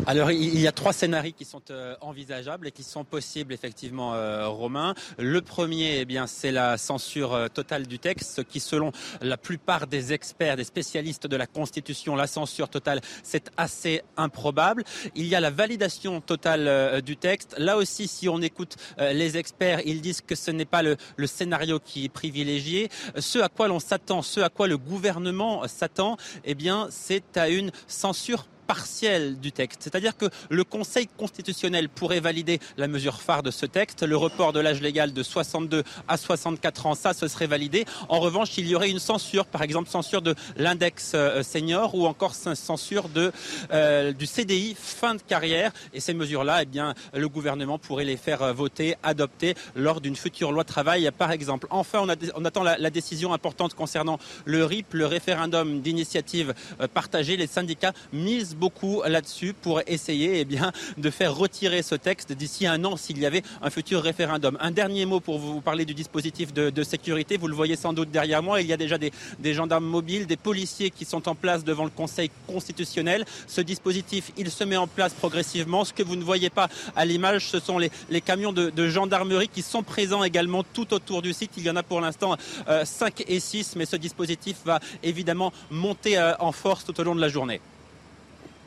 [0.08, 4.16] Alors il y a trois scénarios qui sont euh, envisageables et qui sont possibles effectivement,
[4.16, 4.96] euh, Romain.
[5.20, 8.92] Le premier, eh bien, c'est la censure euh, totale du texte, qui, selon
[9.22, 14.84] la plupart des experts, des spécialistes de la Constitution, la censure totale, c'est assez improbable.
[15.16, 17.56] Il y a la validation totale du texte.
[17.58, 21.28] Là aussi, si on écoute les experts, ils disent que ce n'est pas le, le,
[21.28, 22.90] scénario qui est privilégié.
[23.18, 27.50] Ce à quoi l'on s'attend, ce à quoi le gouvernement s'attend, eh bien, c'est à
[27.50, 29.82] une censure partielle du texte.
[29.84, 34.54] C'est-à-dire que le Conseil constitutionnel pourrait valider la mesure phare de ce texte, le report
[34.54, 37.84] de l'âge légal de 62 à 64 ans, ça, ce serait validé.
[38.08, 42.08] En revanche, il y aurait une censure, par exemple censure de l'index euh, senior ou
[42.08, 43.34] encore censure de,
[43.74, 45.74] euh, du CDI fin de carrière.
[45.94, 50.16] Et ces mesures-là, eh bien, le gouvernement pourrait les faire euh, voter, adopter lors d'une
[50.16, 51.68] future loi travail, par exemple.
[51.72, 56.54] Enfin, on, a, on attend la, la, décision importante concernant le RIP, le référendum d'initiative
[56.94, 57.36] partagée.
[57.36, 62.68] Les syndicats misent beaucoup là-dessus pour essayer eh bien, de faire retirer ce texte d'ici
[62.68, 64.56] un an s'il y avait un futur référendum.
[64.62, 67.38] Un dernier mot pour vous parler du dispositif de, sécurité.
[67.38, 68.62] Vous le voyez sans doute derrière moi.
[68.62, 69.12] Il y a déjà des,
[69.54, 73.26] gendarmes mobiles, des policiers qui sont en place devant le Conseil constitutionnel.
[73.48, 75.84] Ce dispositif, il se met en place progressivement.
[75.84, 79.48] Ce que vous ne voyez pas à l'image, ce sont les, camions de, de, gendarmerie
[79.48, 81.54] qui sont présents également tout autour du site.
[81.58, 85.52] Il y en a pour l'instant euh, 5 et 6, mais ce dispositif va évidemment
[85.72, 87.60] monter euh, en force tout au long de la journée.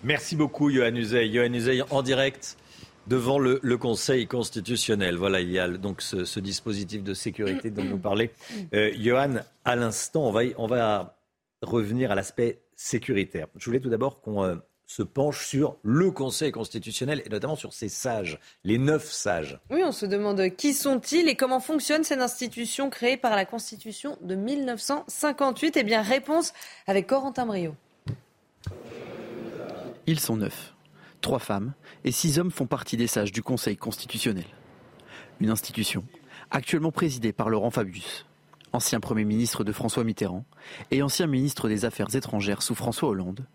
[0.04, 1.30] Merci beaucoup, Johan Uzey.
[1.32, 2.58] Johan Uzey en direct
[3.06, 5.16] devant le, Conseil constitutionnel.
[5.16, 8.30] Voilà, il y a donc ce, dispositif de sécurité dont vous parlez.
[8.74, 11.16] Euh, Johan, à l'instant, on va, on va
[11.62, 13.46] revenir à l'aspect sécuritaire.
[13.56, 14.56] Je voulais tout d'abord qu'on euh,
[14.86, 19.58] se penche sur le Conseil constitutionnel et notamment sur ses sages, les neuf sages.
[19.70, 24.18] Oui, on se demande qui sont-ils et comment fonctionne cette institution créée par la Constitution
[24.20, 25.78] de 1958.
[25.78, 26.52] Eh bien, réponse
[26.86, 27.74] avec Corentin Brio.
[30.06, 30.74] Ils sont neuf.
[31.22, 31.72] Trois femmes
[32.04, 34.44] et six hommes font partie des sages du Conseil constitutionnel.
[35.40, 36.04] Une institution
[36.50, 38.26] actuellement présidée par Laurent Fabius,
[38.72, 40.44] ancien Premier ministre de François Mitterrand
[40.90, 43.46] et ancien ministre des Affaires étrangères sous François Hollande.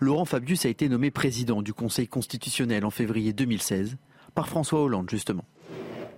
[0.00, 3.98] Laurent Fabius a été nommé président du Conseil constitutionnel en février 2016
[4.34, 5.44] par François Hollande justement.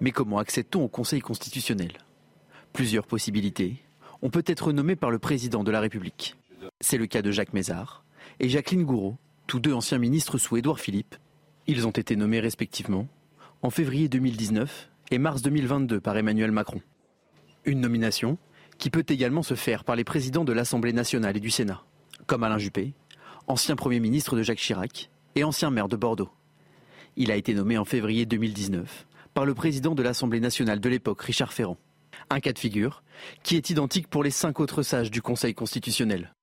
[0.00, 1.92] Mais comment accède-t-on au Conseil constitutionnel?
[2.72, 3.82] Plusieurs possibilités.
[4.22, 6.36] On peut être nommé par le président de la République.
[6.80, 8.04] C'est le cas de Jacques Mézard
[8.38, 9.18] et Jacqueline Gouraud,
[9.50, 11.16] tous deux anciens ministres sous Édouard Philippe.
[11.66, 13.08] Ils ont été nommés respectivement
[13.62, 16.80] en février 2019 et mars 2022 par Emmanuel Macron.
[17.64, 18.38] Une nomination
[18.78, 21.82] qui peut également se faire par les présidents de l'Assemblée nationale et du Sénat,
[22.26, 22.94] comme Alain Juppé,
[23.48, 26.30] ancien Premier ministre de Jacques Chirac et ancien maire de Bordeaux.
[27.16, 29.04] Il a été nommé en février 2019
[29.34, 31.76] par le président de l'Assemblée nationale de l'époque, Richard Ferrand.
[32.30, 33.02] Un cas de figure
[33.42, 36.36] qui est identique pour les cinq autres sages du Conseil constitutionnel.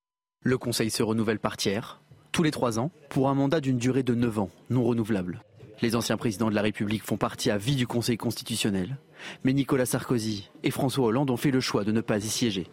[0.43, 2.01] Le Conseil se renouvelle par tiers,
[2.37, 5.41] tous les trois ans, pour un mandat d'une durée de neuf ans, non renouvelable.
[5.81, 8.97] Les anciens présidents de la République font partie à vie du Conseil constitutionnel,
[9.43, 12.67] mais Nicolas Sarkozy et François Hollande ont fait le choix de ne pas y siéger.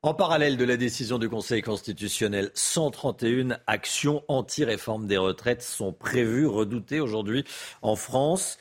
[0.00, 6.46] En parallèle de la décision du Conseil constitutionnel, 131 actions anti-réforme des retraites sont prévues,
[6.46, 7.44] redoutées aujourd'hui
[7.82, 8.56] en France.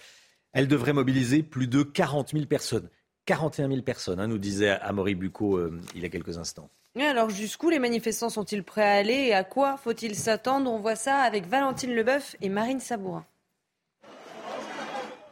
[0.52, 2.89] Elles devraient mobiliser plus de 40 000 personnes.
[3.26, 6.69] 41 000 personnes, hein, nous disait Amaury Bucco euh, il y a quelques instants.
[6.97, 10.72] Alors jusqu'où les manifestants sont-ils prêts à aller et à quoi faut-il s'attendre?
[10.72, 13.26] On voit ça avec Valentine Leboeuf et Marine Sabourin.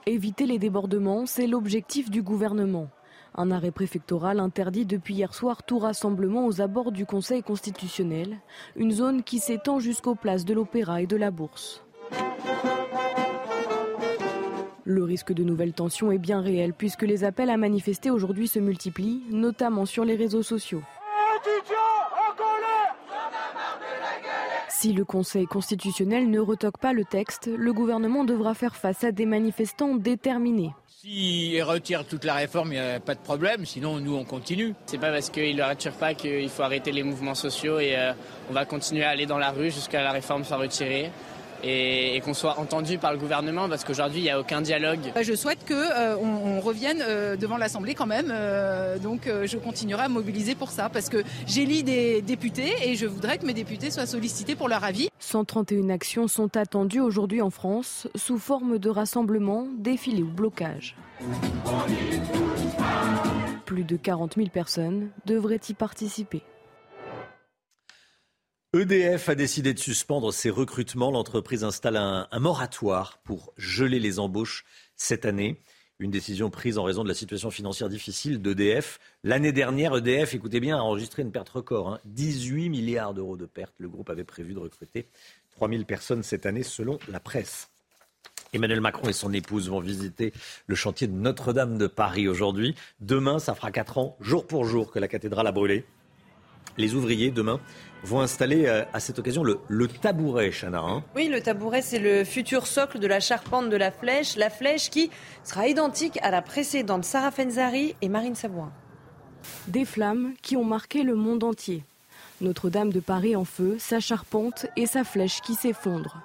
[0.06, 2.90] Éviter les débordements, c'est l'objectif du gouvernement.
[3.36, 8.38] Un arrêt préfectoral interdit depuis hier soir tout rassemblement aux abords du Conseil constitutionnel,
[8.76, 11.84] une zone qui s'étend jusqu'aux places de l'Opéra et de la Bourse.
[14.84, 18.60] Le risque de nouvelles tensions est bien réel puisque les appels à manifester aujourd'hui se
[18.60, 20.84] multiplient, notamment sur les réseaux sociaux.
[24.70, 29.12] Si le Conseil constitutionnel ne retoque pas le texte, le gouvernement devra faire face à
[29.12, 30.72] des manifestants déterminés.
[30.88, 33.66] S'il retire toute la réforme, il n'y a pas de problème.
[33.66, 34.74] Sinon, nous, on continue.
[34.86, 37.96] C'est pas parce qu'il ne le retire pas qu'il faut arrêter les mouvements sociaux et
[37.98, 38.14] euh,
[38.50, 41.12] on va continuer à aller dans la rue jusqu'à la réforme soit retirée
[41.64, 45.00] et, qu'on soit entendu par le gouvernement parce qu'aujourd'hui il n'y a aucun dialogue.
[45.16, 49.58] Bah, je souhaite qu'on euh, on revienne euh, devant l'Assemblée quand même, euh, donc je
[49.58, 53.54] continuerai à mobiliser pour ça parce que j'élis des députés et je voudrais que mes
[53.54, 55.10] députés soient sollicités pour leur avis.
[55.20, 60.96] 131 actions sont attendues aujourd'hui en France sous forme de rassemblements, défilés ou blocages.
[63.66, 66.44] Plus de 40 000 personnes devraient y participer.
[68.76, 71.12] EDF a décidé de suspendre ses recrutements.
[71.12, 75.62] L'entreprise installe un, moratoire pour geler les embauches cette année.
[76.00, 79.00] Une décision prise en raison de la situation financière difficile d'EDF.
[79.24, 82.00] L'année dernière, EDF, écoutez bien, a enregistré une perte record.
[82.06, 82.70] 18 hein.
[82.70, 83.76] milliards d'euros de pertes.
[83.78, 85.08] Le groupe avait prévu de recruter
[85.52, 87.70] 3000 personnes cette année selon la presse.
[88.54, 90.34] Emmanuel Macron et son épouse vont visiter
[90.66, 92.74] le chantier de Notre-Dame de Paris aujourd'hui.
[93.02, 95.86] Demain, ça fera 4 ans, jour pour jour, que la cathédrale a brûlé.
[96.78, 97.60] Les ouvriers, demain,
[98.04, 100.80] vont installer euh, à cette occasion le, tabouret, Chana.
[100.80, 101.04] Hein.
[101.16, 104.36] oui, le tabouret, c'est le futur socle de la charpente de la flèche.
[104.36, 105.10] La flèche qui
[105.44, 108.72] sera identique à la précédente Sarah Fenzari et Marine Sabouin.
[109.68, 111.84] Des flammes qui ont marqué le monde entier.
[112.42, 116.22] Notre-Dame de Paris en feu, sa charpente et sa flèche qui s'effondre.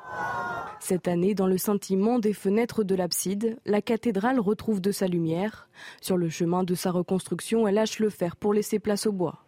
[0.81, 5.69] Cette année, dans le scintillement des fenêtres de l'abside, la cathédrale retrouve de sa lumière.
[6.01, 9.44] Sur le chemin de sa reconstruction, elle lâche le fer pour laisser place au bois.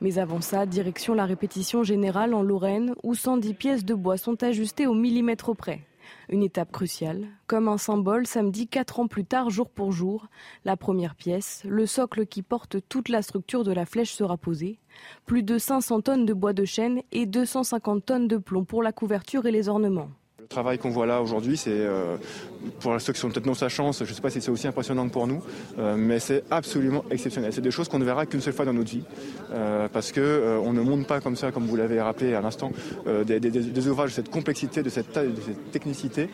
[0.00, 4.42] Mais avant ça, direction la répétition générale en Lorraine, où 110 pièces de bois sont
[4.42, 5.86] ajustées au millimètre près.
[6.28, 7.26] Une étape cruciale.
[7.46, 10.26] Comme un symbole, samedi, quatre ans plus tard, jour pour jour,
[10.64, 14.78] la première pièce, le socle qui porte toute la structure de la flèche sera posé.
[15.24, 18.92] Plus de 500 tonnes de bois de chêne et 250 tonnes de plomb pour la
[18.92, 20.10] couverture et les ornements.
[20.46, 22.16] Le travail qu'on voit là aujourd'hui, c'est euh,
[22.78, 24.68] pour ceux qui sont peut-être non sa chance, je ne sais pas si c'est aussi
[24.68, 25.42] impressionnant que pour nous,
[25.76, 27.52] euh, mais c'est absolument exceptionnel.
[27.52, 29.02] C'est des choses qu'on ne verra qu'une seule fois dans notre vie,
[29.50, 32.70] euh, parce que on ne monte pas comme ça, comme vous l'avez rappelé à l'instant,
[33.26, 36.28] des, ouvrages de cette complexité, de cette taille, de cette technicité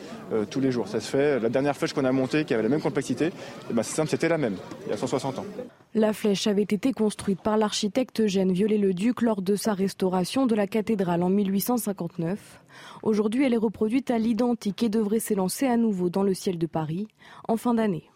[0.51, 0.89] tous les jours.
[0.89, 1.41] Ça se fait.
[1.41, 3.31] La dernière flèche qu'on a montée, qui avait la même complexité,
[3.71, 4.57] eh ben, c'est simple, c'était la même,
[4.87, 5.47] il y a 160 ans.
[5.95, 10.67] La flèche avait été construite par l'architecte Eugène Viollet-le-Duc lors de sa restauration de la
[10.67, 12.62] cathédrale en 1859.
[13.03, 16.67] Aujourd'hui, elle est reproduite à l'identique et devrait s'élancer à nouveau dans le ciel de
[16.67, 17.09] Paris
[17.49, 18.11] en fin d'année.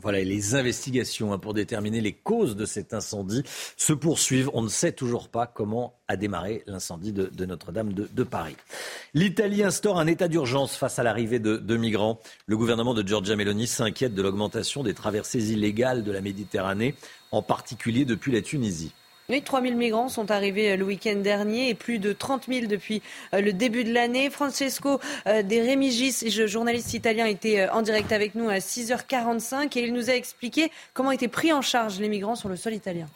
[0.00, 3.42] Voilà, les investigations hein, pour déterminer les causes de cet incendie
[3.76, 4.48] se poursuivent.
[4.52, 8.56] On ne sait toujours pas comment a démarré l'incendie de, Notre-Dame de, Paris.
[9.12, 12.20] L'Italie instaure un état d'urgence face à l'arrivée de, de, migrants.
[12.46, 16.94] Le gouvernement de Giorgia Meloni s'inquiète de l'augmentation des traversées illégales de la Méditerranée,
[17.32, 18.92] en particulier depuis la Tunisie.
[19.30, 22.66] Oui, 3 000 migrants sont arrivés euh, le week-end dernier et plus de 30 000
[22.66, 23.02] depuis
[23.34, 24.30] euh, le début de l'année.
[24.30, 29.92] Francesco euh, De Remigis, journaliste italien, était en direct avec nous à 6h45 et il
[29.92, 33.06] nous a expliqué comment étaient pris en charge les migrants sur le sol italien.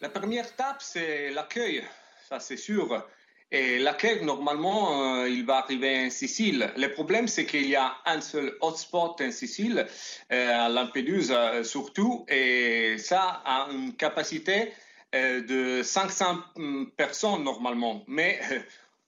[0.00, 1.82] La première étape, c'est l'accueil,
[2.28, 3.04] ça c'est sûr.
[3.50, 6.70] Et l'accueil, normalement, il va arriver en Sicile.
[6.76, 9.86] Le problème, c'est qu'il y a un seul hotspot en Sicile,
[10.30, 18.38] à Lampedusa surtout, et ça a une capacité euh, de 500 hum, personnes normalement, mais
[18.52, 18.58] euh,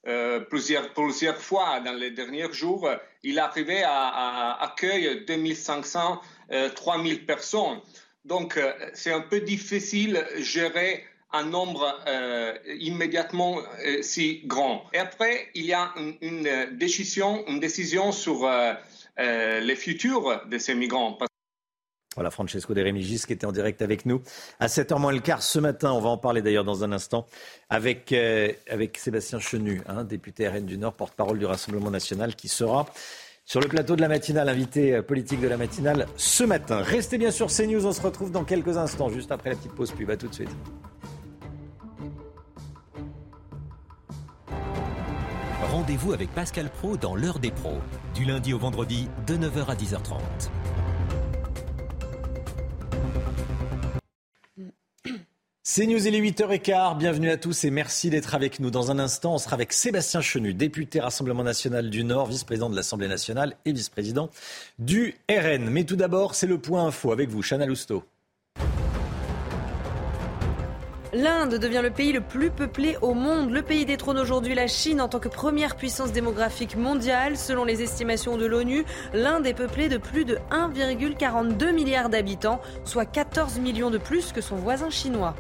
[0.09, 2.89] euh, plusieurs, plusieurs fois dans les derniers jours,
[3.23, 6.21] il arrivé à, à accueillir 2500,
[6.75, 7.81] 3000 personnes.
[8.25, 8.59] Donc,
[8.95, 12.03] c'est un peu difficile de gérer un nombre
[12.67, 13.59] immédiatement
[14.01, 14.85] si grand.
[14.95, 18.51] Et après, il y a une, une décision, une décision sur
[19.19, 21.19] les futurs de ces migrants.
[22.17, 24.21] Voilà, Francesco De Remigis qui était en direct avec nous
[24.59, 25.93] à 7h moins le quart ce matin.
[25.93, 27.27] On va en parler d'ailleurs dans un instant
[27.69, 28.53] avec, euh,
[28.97, 32.87] Sébastien Chenu, hein, député RN du Nord, porte-parole du Rassemblement national, qui sera
[33.45, 36.83] sur le plateau de la matinale, invité euh, politique de la matinale ce matin.
[36.83, 39.93] Restez bien sur CNews, on se retrouve dans quelques instants, juste après la petite pause
[39.93, 40.11] pub.
[40.11, 40.51] À tout de suite.
[45.71, 47.79] Rendez-vous avec Pascal Pro dans l'heure des pros,
[48.17, 50.19] du lundi au vendredi de 9h à 10h30.
[55.73, 56.99] C'est News, il est 8h15.
[56.99, 58.73] Bienvenue à tous et merci d'être avec nous.
[58.73, 62.75] Dans un instant, on sera avec Sébastien Chenu, député Rassemblement national du Nord, vice-président de
[62.75, 64.31] l'Assemblée nationale et vice-président
[64.81, 65.71] du RN.
[65.71, 68.03] Mais tout d'abord, c'est le point info avec vous, Chana Lousteau.
[71.13, 73.53] L'Inde devient le pays le plus peuplé au monde.
[73.53, 77.37] Le pays détrône aujourd'hui la Chine en tant que première puissance démographique mondiale.
[77.37, 78.85] Selon les estimations de l'ONU,
[79.15, 84.41] l'Inde est peuplée de plus de 1,42 milliard d'habitants, soit 14 millions de plus que
[84.41, 85.37] son voisin chinois.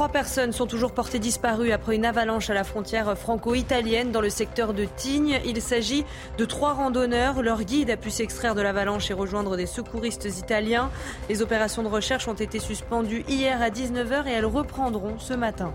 [0.00, 4.30] Trois personnes sont toujours portées disparues après une avalanche à la frontière franco-italienne dans le
[4.30, 5.38] secteur de Tignes.
[5.44, 6.06] Il s'agit
[6.38, 7.42] de trois randonneurs.
[7.42, 10.90] Leur guide a pu s'extraire de l'avalanche et rejoindre des secouristes italiens.
[11.28, 15.74] Les opérations de recherche ont été suspendues hier à 19h et elles reprendront ce matin.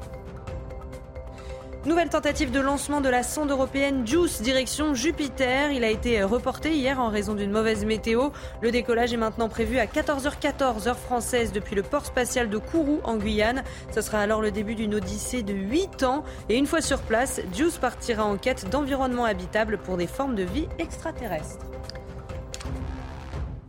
[1.85, 5.71] Nouvelle tentative de lancement de la sonde européenne JUICE direction Jupiter.
[5.71, 8.29] Il a été reporté hier en raison d'une mauvaise météo.
[8.61, 13.01] Le décollage est maintenant prévu à 14h14 heure française depuis le port spatial de Kourou
[13.03, 13.63] en Guyane.
[13.93, 16.23] Ce sera alors le début d'une odyssée de 8 ans.
[16.49, 20.43] Et une fois sur place, JUICE partira en quête d'environnement habitable pour des formes de
[20.43, 21.59] vie extraterrestres.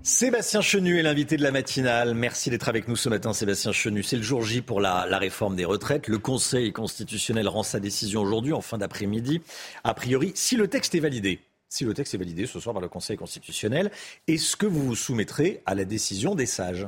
[0.06, 2.14] Sébastien Chenu est l'invité de la matinale.
[2.14, 4.04] Merci d'être avec nous ce matin, Sébastien Chenu.
[4.04, 6.06] C'est le jour J pour la, réforme des retraites.
[6.06, 9.42] Le Conseil constitutionnel rend sa décision aujourd'hui, en fin d'après-midi.
[9.82, 12.80] A priori, si le texte est validé, si le texte est validé ce soir par
[12.80, 13.90] le Conseil constitutionnel,
[14.28, 16.86] est-ce que vous vous soumettrez à la décision des sages?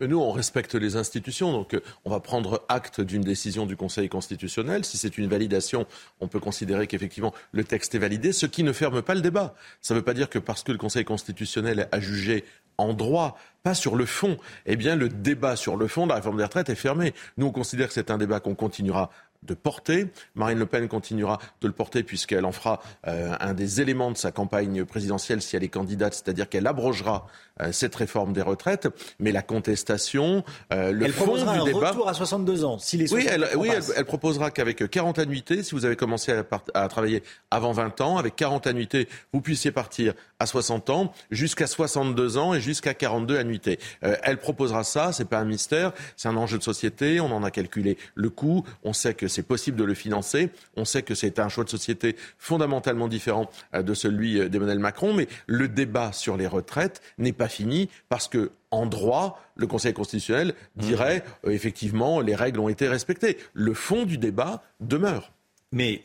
[0.00, 4.08] Nous, on respecte les institutions, donc euh, on va prendre acte d'une décision du Conseil
[4.08, 4.84] constitutionnel.
[4.84, 5.86] Si c'est une validation,
[6.20, 9.54] on peut considérer qu'effectivement le texte est validé, ce qui ne ferme pas le débat.
[9.80, 12.44] Ça ne veut pas dire que parce que le Conseil constitutionnel a jugé
[12.78, 14.36] en droit, pas sur le fond,
[14.66, 17.12] eh bien le débat sur le fond de la réforme des retraites est fermé.
[17.36, 19.10] Nous, on considère que c'est un débat qu'on continuera
[19.42, 20.06] de porter.
[20.34, 24.16] Marine Le Pen continuera de le porter puisqu'elle en fera euh, un des éléments de
[24.16, 27.26] sa campagne présidentielle si elle est candidate, c'est-à-dire qu'elle abrogera
[27.70, 28.88] cette réforme des retraites.
[29.20, 32.78] Mais la contestation, euh, le elle fond du un débat, retour à 62 ans.
[32.78, 36.44] Si les oui, elle, oui elle, proposera qu'avec 40 annuités, si vous avez commencé à,
[36.74, 41.66] à, travailler avant 20 ans, avec 40 annuités, vous puissiez partir à 60 ans, jusqu'à
[41.66, 43.78] 62 ans et jusqu'à 42 annuités.
[44.00, 47.20] elle proposera ça, c'est pas un mystère, c'est un enjeu de société.
[47.20, 48.64] On en a calculé le coût.
[48.82, 50.50] On sait que c'est possible de le financer.
[50.76, 54.78] On sait que c'est un choix de société fondamentalement différent euh, de celui euh, d'Emmanuel
[54.78, 59.66] Macron, mais le débat sur les retraites n'est pas fini parce que en droit, le
[59.66, 61.48] Conseil constitutionnel dirait mmh.
[61.48, 63.38] euh, effectivement les règles ont été respectées.
[63.52, 65.32] Le fond du débat demeure.
[65.74, 66.02] Mais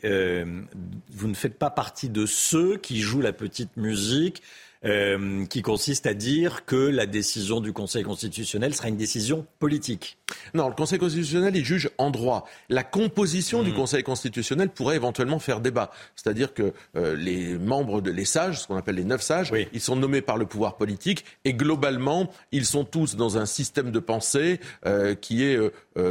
[1.10, 4.42] vous ne faites pas partie de ceux qui jouent la petite musique
[4.84, 10.18] euh, qui consiste à dire que la décision du Conseil constitutionnel sera une décision politique.
[10.54, 12.46] Non, le Conseil constitutionnel, il juge en droit.
[12.68, 13.74] La composition du hmm.
[13.74, 15.90] Conseil constitutionnel pourrait éventuellement faire débat.
[16.14, 19.80] C'est-à-dire que euh, les membres, de, les sages, ce qu'on appelle les neuf sages, ils
[19.80, 23.98] sont nommés par le pouvoir politique et globalement, ils sont tous dans un système de
[23.98, 25.58] pensée euh, qui est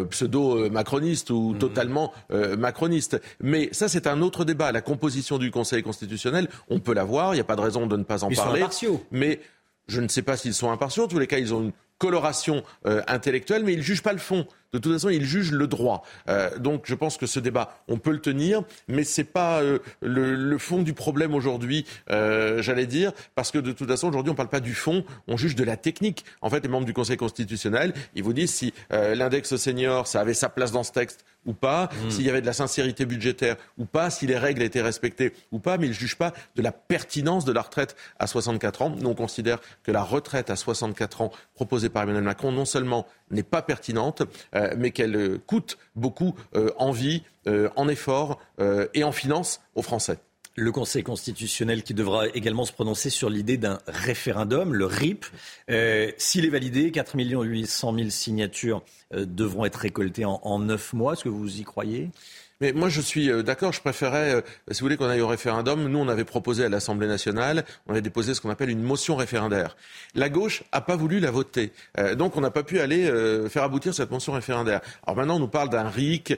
[0.09, 1.59] pseudo-macroniste ou hmm.
[1.59, 2.13] totalement
[2.57, 3.21] macroniste.
[3.41, 4.71] Mais ça, c'est un autre débat.
[4.71, 7.87] La composition du Conseil constitutionnel, on peut la voir, il n'y a pas de raison
[7.87, 8.63] de ne pas en parler.
[9.11, 9.39] Mais
[9.87, 11.03] je ne sais pas s'ils sont impartiaux.
[11.03, 14.13] En tous les cas, ils ont une coloration euh, intellectuelle, mais ils ne jugent pas
[14.13, 14.45] le fond.
[14.73, 16.03] De toute façon, ils jugent le droit.
[16.29, 19.61] Euh, donc, je pense que ce débat, on peut le tenir, mais ce n'est pas
[19.61, 24.33] euh, le, fond du problème aujourd'hui, j'allais dire, parce que de toute façon, aujourd'hui, on
[24.33, 26.25] ne parle pas du fond, on juge de la technique.
[26.41, 30.33] En fait, les membres du Conseil constitutionnel, ils vous disent si l'index senior, ça avait
[30.33, 32.11] sa place dans ce texte ou pas, mmh.
[32.11, 35.59] s'il y avait de la sincérité budgétaire ou pas, si les règles étaient respectées ou
[35.59, 38.89] pas, mais ils ne jugent pas de la pertinence de la retraite à 64 ans.
[38.89, 43.07] Nous, on considère que la retraite à 64 ans proposée par Emmanuel Macron, non seulement
[43.31, 44.23] n'est pas pertinente,
[44.55, 47.23] euh, mais qu'elle euh, coûte beaucoup euh, en vie,
[47.77, 48.41] en effort
[48.93, 50.19] et en finance aux Français
[50.57, 55.25] le Conseil constitutionnel qui devra également se prononcer sur l'idée d'un référendum, le RIP.
[55.69, 58.81] Euh, S'il est validé, 4 800 000 signatures
[59.13, 61.13] euh, devront être récoltées en, neuf mois.
[61.13, 62.09] Est-ce que vous y croyez?
[62.61, 63.71] Mais moi, je suis euh, d'accord.
[63.71, 65.87] Je préférais, euh, si vous voulez, qu'on aille au référendum.
[65.87, 69.15] Nous, on avait proposé à l'Assemblée nationale, on avait déposé ce qu'on appelle une motion
[69.15, 69.75] référendaire.
[70.15, 71.71] La gauche n'a pas voulu la voter.
[72.15, 73.11] donc, on n'a pas pu aller
[73.49, 74.81] faire aboutir cette motion référendaire.
[75.05, 76.33] Alors maintenant, on nous parle d'un RIC.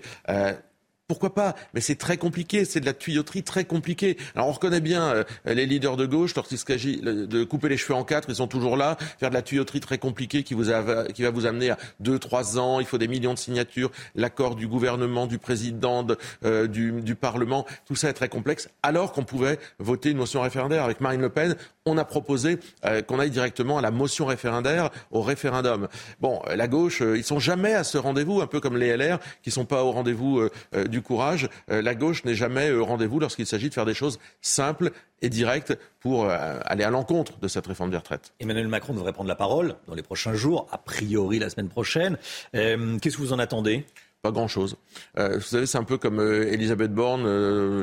[1.10, 1.56] Pourquoi pas?
[1.73, 4.15] Mais c'est très compliqué, c'est de la tuyauterie très compliquée.
[4.36, 8.03] Alors on reconnaît bien euh, les leaders de gauche, lorsqu'il de couper les cheveux en
[8.03, 11.72] quatre, ils sont toujours là, faire de la tuyauterie très compliquée qui, va vous amener
[11.72, 16.06] à deux, trois ans, il faut des millions de signatures, l'accord du gouvernement, du président,
[16.45, 20.41] euh, du, du, Parlement, tout ça est très complexe, alors qu'on pouvait voter une motion
[20.41, 20.84] référendaire.
[20.84, 21.56] Avec Marine Le Pen,
[21.88, 25.88] on a proposé euh, qu'on aille directement à la motion référendaire, au référendum.
[26.22, 29.49] Bon, la gauche, ils sont jamais à ce rendez-vous, un peu comme les LR, qui
[29.49, 30.48] sont pas au rendez-vous
[30.88, 31.50] du courage.
[31.72, 35.30] Euh, la gauche n'est jamais au rendez-vous lorsqu'il s'agit de faire des choses simples et
[35.30, 38.34] directes pour euh, aller à l'encontre de cette réforme des retraites.
[38.40, 42.18] Emmanuel Macron devrait prendre la parole dans les prochains jours, a priori la semaine prochaine.
[42.56, 43.86] Euh, qu'est-ce que vous en attendez?
[44.22, 44.76] Pas grand-chose.
[45.16, 47.24] vous savez, c'est un peu comme Elisabeth Borne.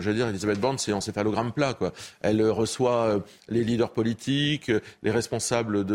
[0.03, 1.73] j'allais dire, Elisabeth Borne, c'est encéphalogramme plat.
[1.73, 1.95] Quoi.
[2.21, 4.71] Elle reçoit les leaders politiques,
[5.03, 5.87] les responsables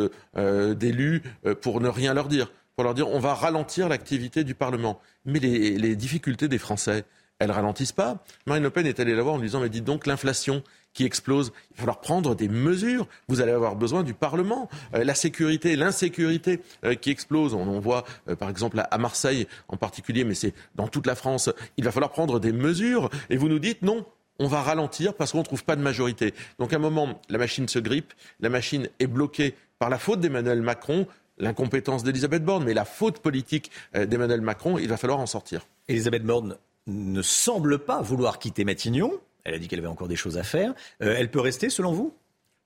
[0.76, 1.22] d'élus,
[1.62, 5.00] pour ne rien leur dire pour leur dire on va ralentir l'activité du Parlement.
[5.24, 7.06] Mais les, difficultés des Français,
[7.38, 8.24] elles ralentissent pas.
[8.48, 10.64] Marine Le Pen est allée la voir en lui disant mais dites donc l'inflation
[10.94, 13.08] qui explose, il va falloir prendre des mesures.
[13.28, 14.68] Vous allez avoir besoin du Parlement.
[14.96, 19.48] Euh, la sécurité, l'insécurité euh, qui explose, on en voit euh, par exemple à, Marseille
[19.68, 21.52] en particulier, mais c'est dans toute la France.
[21.78, 23.12] Il va falloir prendre des mesures.
[23.30, 24.08] Et vous nous dites non,
[24.40, 26.34] on va ralentir parce qu'on ne trouve pas de majorité.
[26.58, 30.20] Donc à un moment, la machine se grippe, la machine est bloquée par la faute
[30.20, 31.08] d'Emmanuel Macron,
[31.42, 35.68] l'incompétence d'Elisabeth Borne, mais la faute politique d'Emmanuel Macron, il va falloir en sortir.
[35.88, 36.58] Elisabeth Borne
[36.88, 39.12] ne semble pas vouloir quitter Matignon.
[39.44, 40.74] Elle a dit qu'elle avait encore des choses à faire.
[41.02, 42.14] Euh, elle peut rester, selon vous?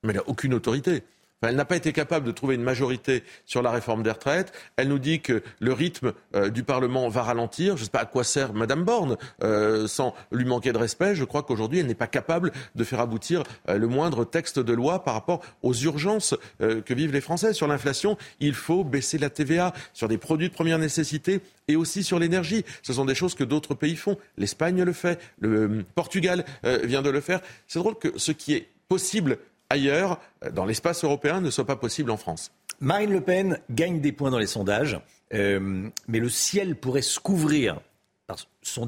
[0.04, 1.04] Mais elle n'a aucune autorité
[1.42, 4.54] elle n'a pas été capable de trouver une majorité sur la réforme des retraites.
[4.78, 7.76] Elle nous dit que le rythme euh, du Parlement va ralentir.
[7.76, 11.16] Je ne sais pas à quoi sert Madame Borne, euh, sans lui manquer de respect.
[11.16, 14.74] Je crois qu'aujourd'hui, elle n'est pas capable de faire aboutir euh, le moindre texte de
[14.74, 17.54] loi par rapport aux urgences que vivent les Français.
[17.54, 22.04] Sur l'inflation, il faut baisser la TVA sur des produits de première nécessité et aussi
[22.04, 22.64] sur l'énergie.
[22.82, 24.18] Ce sont des choses que d'autres pays font.
[24.38, 27.42] L'Espagne le fait, le Portugal vient de le faire.
[27.68, 29.38] C'est drôle que ce qui est possible
[29.70, 30.20] ailleurs,
[30.52, 32.52] dans l'espace européen, ne soit pas possible en France.
[32.80, 35.00] Marine Le Pen gagne des points dans les sondages,
[35.34, 37.80] euh, mais le ciel pourrait se couvrir.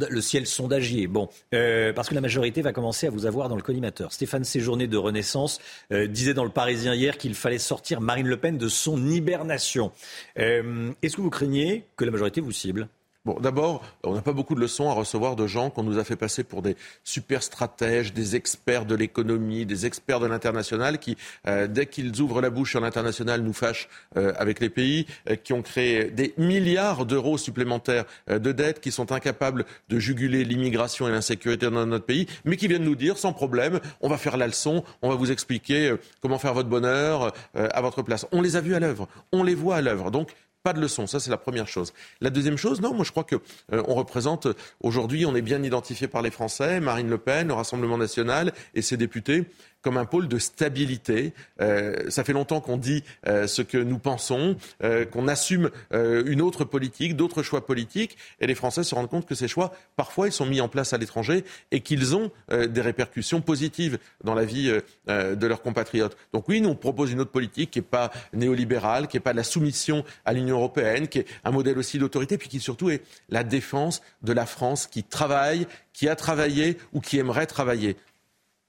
[0.10, 3.56] Le ciel sondagier, bon, euh, parce que la majorité va commencer à vous avoir dans
[3.56, 4.12] le collimateur.
[4.12, 5.60] Stéphane Séjourné de Renaissance
[5.92, 9.92] euh, disait dans le Parisien hier qu'il fallait sortir Marine Le Pen de son hibernation.
[10.36, 12.90] Est-ce que vous craignez que la majorité vous cible?
[13.36, 16.16] D'abord, on n'a pas beaucoup de leçons à recevoir de gens qu'on nous a fait
[16.16, 21.18] passer pour des super stratèges, des experts de l'économie, des experts de l'international qui,
[21.48, 25.36] euh, dès qu'ils ouvrent la bouche sur l'international, nous fâchent euh, avec les pays, euh,
[25.36, 31.08] qui ont créé des milliards d'euros supplémentaires de dettes, qui sont incapables de juguler l'immigration
[31.08, 34.38] et l'insécurité dans notre pays, mais qui viennent nous dire sans problème, on va faire
[34.38, 38.26] la leçon, on va vous expliquer comment faire votre bonheur à votre place.
[38.32, 40.12] On les a vus à l'œuvre, on les voit à l'œuvre.
[40.12, 40.32] Donc,
[40.64, 41.94] pas de leçon, ça c'est la première chose.
[42.22, 43.36] La deuxième chose, non, moi je crois que
[43.72, 44.48] euh, on représente
[44.82, 48.82] aujourd'hui, on est bien identifié par les Français, Marine Le Pen, le Rassemblement national et
[48.82, 49.46] ses députés
[49.88, 51.32] comme un pôle de stabilité.
[51.62, 56.42] Euh, ça fait longtemps qu'on dit euh, ce que nous pensons, euh, qu'on assume une
[56.42, 60.28] autre politique, d'autres choix politiques, et les Français se rendent compte que ces choix, parfois,
[60.28, 64.44] ils sont mis en place à l'étranger et qu'ils ont des répercussions positives dans la
[64.44, 64.78] vie
[65.08, 66.18] de leurs compatriotes.
[66.34, 69.32] Donc oui, nous on propose une autre politique qui n'est pas néolibérale, qui n'est pas
[69.32, 72.90] de la soumission à l'Union européenne, qui est un modèle aussi d'autorité, puis qui surtout
[72.90, 77.96] est la défense de la France qui travaille, qui a travaillé ou qui aimerait travailler.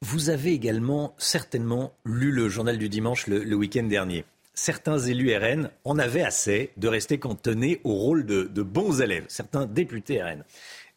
[0.01, 4.25] Vous avez également certainement lu le journal du dimanche le, week-end dernier.
[4.55, 9.66] Certains élus RN en avaient assez de rester cantonnés au rôle de, bons élèves, certains
[9.66, 10.45] députés RN.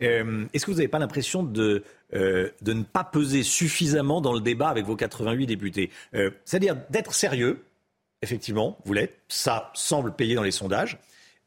[0.04, 1.84] Euh, est-ce que vous n'avez pas l'impression de,
[2.14, 5.90] euh, de ne pas peser suffisamment dans le débat avec vos 88 députés?
[6.14, 7.64] Euh, C'est-à-dire d'être sérieux,
[8.22, 11.00] effectivement, vous l'êtes, ça semble payer dans les sondages,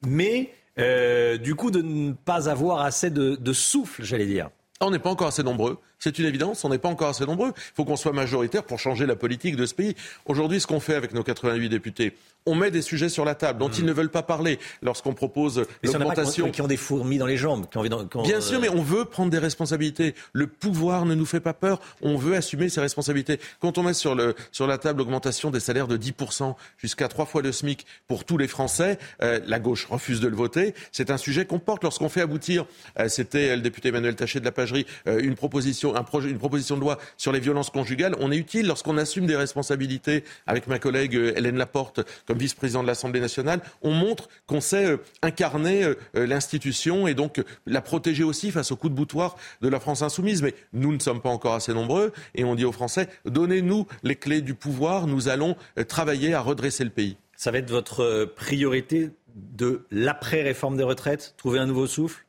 [0.05, 4.51] mais du coup de ne pas avoir assez de souffle, j'allais dire.
[4.81, 5.78] On n'est pas encore assez nombreux.
[5.98, 7.52] C'est une évidence, on n'est pas encore assez nombreux.
[7.56, 9.94] Il faut qu'on soit majoritaire pour changer la politique de ce pays.
[10.26, 12.14] Aujourd'hui, ce qu'on fait avec nos 88 députés,
[12.46, 13.78] on met des sujets sur la table dont mmh.
[13.78, 16.50] ils ne veulent pas parler lorsqu'on propose l'augmentation.
[16.50, 17.66] Qui ont des fourmis dans les jambes.
[17.70, 20.14] Qui ont Bien sûr, mais on veut prendre des responsabilités.
[20.32, 21.80] Le pouvoir ne nous fait pas peur.
[22.02, 23.40] On veut assumer ses responsabilités.
[23.60, 27.24] Quand on met sur, le, sur la table l'augmentation des salaires de 10% jusqu'à trois
[27.24, 30.74] fois le SMIC pour tous les Français, euh, la gauche refuse de le voter.
[30.92, 31.82] C'est un sujet qu'on porte.
[31.82, 32.66] Lorsqu'on fait aboutir,
[32.98, 36.81] euh, c'était le député Emmanuel Taché de la Pagerie, euh, une proposition, une proposition de
[36.81, 38.16] loi sur les violences conjugales.
[38.20, 42.01] On est utile lorsqu'on assume des responsabilités avec ma collègue Hélène Laporte
[42.35, 47.43] vice-président de l'Assemblée nationale, on montre qu'on sait euh, incarner euh, euh, l'institution et donc
[47.66, 50.43] la protéger aussi face aux coups de boutoir de la France insoumise.
[50.43, 54.16] Mais nous ne sommes pas encore assez nombreux et on dit aux Français, donnez-nous les
[54.16, 55.56] clés du pouvoir, nous allons
[55.89, 57.16] travailler à redresser le pays.
[57.36, 61.35] Ça va être votre priorité de l'après-réforme des retraites?
[61.36, 62.24] Trouver un nouveau souffle?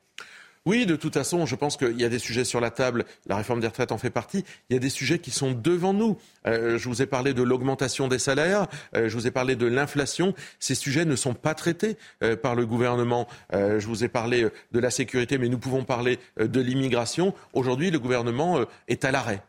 [0.66, 3.04] Oui, de toute façon, je pense qu'il y a des sujets sur la table.
[3.26, 4.44] La réforme des retraites en fait partie.
[4.68, 6.18] Il y a des sujets qui sont devant nous.
[6.48, 8.66] Euh, je vous ai parlé de l'augmentation des salaires.
[8.96, 10.34] Euh, je vous ai parlé de l'inflation.
[10.58, 13.28] Ces sujets ne sont pas traités euh, par le gouvernement.
[13.52, 17.32] je vous ai parlé de la sécurité, mais nous pouvons parler de l'immigration.
[17.52, 19.42] Aujourd'hui, le gouvernement est à l'arrêt.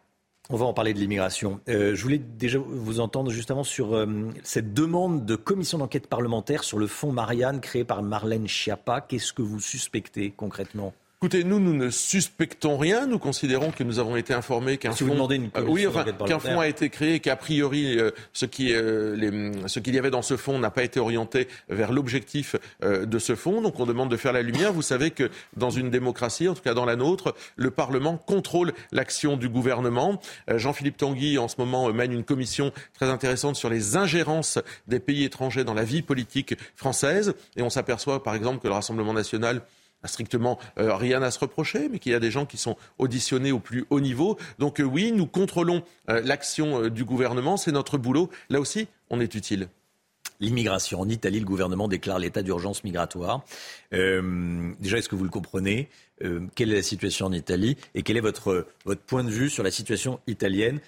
[0.52, 1.60] On va en parler de l'immigration.
[1.68, 4.08] je voulais déjà vous entendre justement sur
[4.44, 9.02] cette demande de commission d'enquête parlementaire sur le fonds Marianne créé par Marlène Schiappa.
[9.02, 10.94] Qu'est-ce que vous suspectez concrètement?
[11.20, 13.08] Écoutez, nous, nous ne suspectons rien.
[13.08, 16.68] Nous considérons que nous avons été informés qu'un fonds, euh, oui, enfin, qu'un fonds a
[16.68, 20.38] été créé, qu'a priori euh, ce qui, euh, les, ce qu'il y avait dans ce
[20.38, 23.64] fonds n'a pas été orienté vers l'objectif de ce fonds.
[23.64, 24.72] Donc, on demande de faire la lumière.
[24.72, 28.74] Vous savez que dans une démocratie, en tout cas dans la nôtre, le Parlement contrôle
[28.92, 30.22] l'action du gouvernement.
[30.48, 35.24] Jean-Philippe Tanguy, en ce moment, mène une commission très intéressante sur les ingérences des pays
[35.24, 37.34] étrangers dans la vie politique française.
[37.56, 39.64] Et on s'aperçoit, par exemple, que le Rassemblement national
[40.08, 43.52] strictement euh, rien à se reprocher, mais qu'il y a des gens qui sont auditionnés
[43.52, 44.38] au plus haut niveau.
[44.60, 48.30] Donc euh, oui, nous contrôlons euh, l'action du gouvernement, c'est notre boulot.
[48.50, 49.68] Là aussi, on est utile.
[50.40, 51.02] L'immigration.
[51.02, 53.44] En Italie, le gouvernement déclare l'état d'urgence migratoire.
[53.92, 55.90] déjà, est-ce que vous le comprenez
[56.54, 59.64] Quelle est la situation en Italie Et quel est votre, votre point de vue sur
[59.64, 60.80] la situation italienne?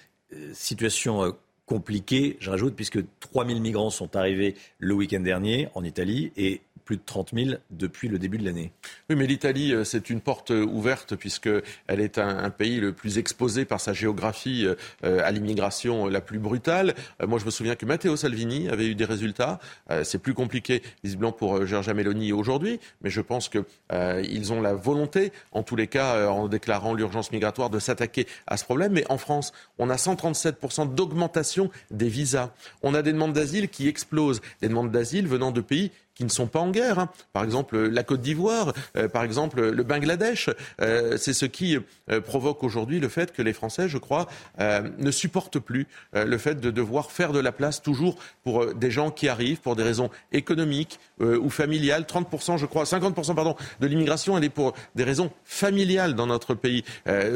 [0.52, 1.34] Situation
[1.70, 6.96] compliquée, je rajoute, puisque 3000 migrants sont arrivés le week-end dernier en Italie et plus
[6.96, 8.72] de 30 000 depuis le début de l'année.
[9.08, 11.60] Oui, mais l'Italie, euh, c'est une porte euh, ouverte puisqu'elle
[12.00, 14.66] est un, pays le plus exposé par sa géographie
[15.04, 16.96] euh, à l'immigration la plus brutale.
[17.24, 19.60] Moi, je me souviens que Matteo Salvini avait eu des résultats.
[20.02, 25.32] C'est plus compliqué, visiblement, pour Giorgia Meloni aujourd'hui, mais je pense qu'ils ont la volonté,
[25.52, 28.92] en tous les cas, en déclarant l'urgence migratoire, de s'attaquer à ce problème.
[28.92, 32.50] Mais en France, on a 137% d'augmentation des visas.
[32.82, 36.30] On a des demandes d'asile qui explosent, des demandes d'asile venant de pays qui ne
[36.30, 36.98] sont pas en guerre.
[36.98, 37.08] Hein.
[37.32, 40.50] Par exemple, la Côte d'Ivoire, euh, par exemple, le Bangladesh.
[40.82, 41.78] Euh, c'est ce qui
[42.10, 44.26] euh, provoque aujourd'hui le fait que les Français, je crois,
[44.58, 49.10] ne supportent plus le fait de devoir faire de la place toujours pour des gens
[49.10, 52.02] qui arrivent pour des raisons économiques ou familiales.
[52.02, 56.54] 30%, je crois, 50% pardon, de l'immigration, elle est pour des raisons familiales dans notre
[56.54, 56.84] pays.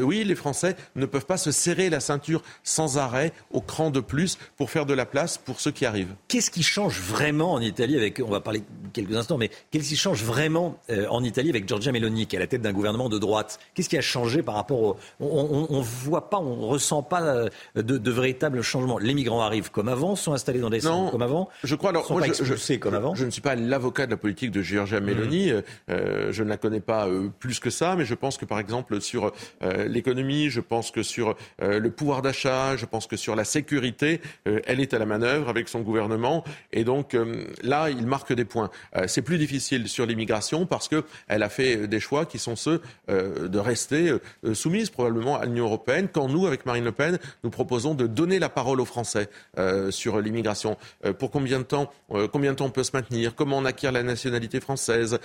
[0.01, 3.99] oui, les Français ne peuvent pas se serrer la ceinture sans arrêt au cran de
[3.99, 6.13] plus pour faire de la place pour ceux qui arrivent.
[6.27, 9.95] Qu'est-ce qui change vraiment en Italie avec, on va parler quelques instants, mais qu'est-ce qui
[9.95, 13.09] change vraiment euh, en Italie avec Giorgia Meloni, qui est à la tête d'un gouvernement
[13.09, 13.59] de droite?
[13.73, 14.97] Qu'est-ce qui a changé par rapport au...
[15.19, 18.97] On ne voit pas, on ne ressent pas euh, de, de véritables changements.
[18.97, 22.05] Les migrants arrivent comme avant, sont installés dans des centres comme avant Je crois, alors,
[22.05, 23.15] sont pas je, comme avant.
[23.15, 25.61] Je ne suis pas l'avocat de la politique de Giorgia Meloni, mmh.
[25.89, 27.07] euh, je ne la connais pas
[27.39, 29.31] plus que ça, mais je pense que par exemple sur
[29.87, 34.79] l'économie, je pense que sur le pouvoir d'achat, je pense que sur la sécurité, elle
[34.79, 37.15] est à la manœuvre avec son gouvernement, et donc
[37.63, 38.64] là, il marque des points.
[38.95, 42.81] Euh, c'est plus difficile sur l'immigration parce qu'elle a fait des choix qui sont ceux
[43.09, 44.09] euh, de rester
[44.43, 48.07] euh, soumise probablement à l'Union européenne, quand nous, avec Marine Le Pen, nous proposons de
[48.07, 49.29] donner la parole aux Français
[49.89, 50.77] sur l'immigration.
[51.19, 51.91] pour combien de temps,
[52.31, 55.19] combien de temps on peut se maintenir, comment on acquiert la nationalité française,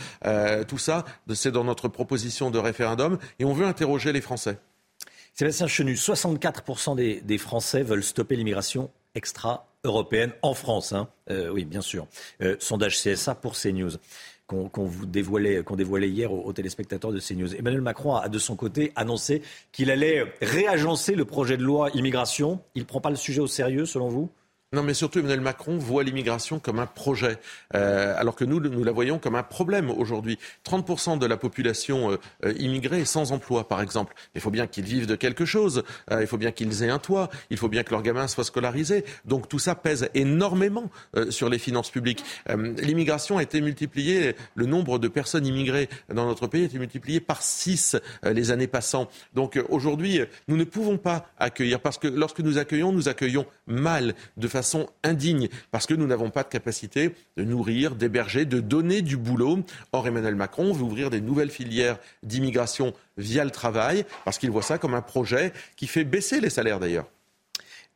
[0.69, 1.05] tout ça,
[1.35, 4.59] c'est dans notre proposition de référendum et on veut interroger les Français.
[5.35, 8.91] Sébastien Chenu, 64% des, des Français veulent stopper l'immigration
[9.81, 10.93] extra-européenne en France.
[10.93, 11.09] Hein.
[11.31, 12.07] Euh, oui, bien sûr.
[12.43, 13.93] Euh, sondage CSA pour CNews
[14.47, 17.55] qu'on dévoilait, qu'on dévoilait hier aux, téléspectateurs de CNews.
[17.55, 22.59] Emmanuel Macron a de son côté annoncé qu'il allait réagencer le projet de loi immigration.
[22.75, 24.29] Il ne prend pas le sujet au sérieux, selon vous?
[24.73, 27.39] Non, mais surtout Emmanuel Macron voit l'immigration comme un projet,
[27.75, 30.39] euh, alors que nous, nous la voyons comme un problème aujourd'hui.
[30.65, 34.15] 30% de la population euh, euh, immigrée est sans emploi, par exemple.
[34.37, 35.83] Il faut bien qu'ils vivent de quelque chose,
[36.13, 39.05] il faut bien qu'ils aient un toit, il faut bien que leurs gamins soient scolarisés.
[39.25, 40.89] Donc tout ça pèse énormément
[41.31, 42.23] sur les finances publiques.
[42.49, 47.19] l'immigration a été multipliée, le nombre de personnes immigrées dans notre pays a été multiplié
[47.19, 49.09] par 6 les années passant.
[49.35, 54.15] Donc aujourd'hui, nous ne pouvons pas accueillir, parce que lorsque nous accueillons, nous accueillons mal,
[54.37, 58.61] de façon façon indigne, parce que nous n'avons pas de capacité de nourrir, d'héberger, de
[58.61, 59.61] donner du boulot.
[59.93, 64.63] Or, Emmanuel Macron veut ouvrir des nouvelles filières d'immigration via le travail, parce qu'il voit
[64.63, 67.07] ça comme un projet qui fait baisser les salaires d'ailleurs.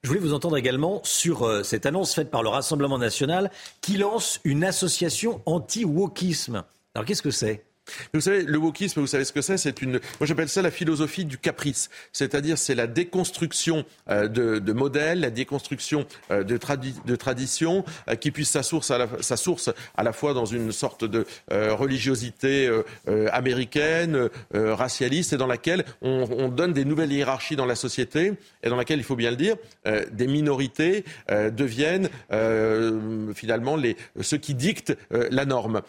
[0.03, 3.51] Je voulais vous entendre également sur euh, cette annonce faite par le Rassemblement national
[3.83, 6.65] qui lance une association anti-wokisme.
[6.95, 7.65] Alors qu'est-ce que c'est?
[8.13, 9.59] Vous savez, le wokisme, vous savez ce que c'est?
[9.59, 11.91] C'est une, moi j'appelle ça la philosophie du caprice.
[12.13, 16.57] C'est-à-dire, c'est la déconstruction euh, de, modèles, la déconstruction euh, de,
[17.17, 20.73] traditions, euh, qui puisse sa source, à la, sa source à la fois dans une
[20.73, 22.71] sorte de religiosité
[23.33, 28.33] américaine, racialiste, et dans laquelle on, on, donne des nouvelles hiérarchies dans la société,
[28.63, 29.57] et dans laquelle, il faut bien le dire,
[30.11, 32.09] des minorités deviennent
[33.35, 35.83] finalement les, ceux qui dictent la norme.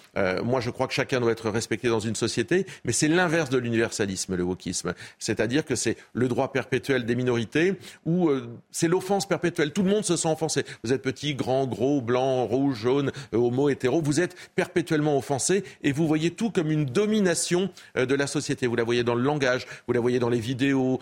[0.43, 3.57] moi, je crois que chacun doit être respecté dans une société, mais c'est l'inverse de
[3.57, 4.93] l'universalisme, le wokisme.
[5.19, 7.75] C'est-à-dire que c'est le droit perpétuel des minorités
[8.05, 9.71] ou euh, c'est l'offense perpétuelle.
[9.71, 10.65] Tout le monde se sent offensé.
[10.83, 14.01] Vous êtes petit, grand, gros, blanc, rouge, jaune, euh, homo, hétéro.
[14.01, 18.67] Vous êtes perpétuellement offensé et vous voyez tout comme une domination euh, de la société.
[18.67, 20.99] Vous la voyez dans le langage, vous la voyez dans les vidéos,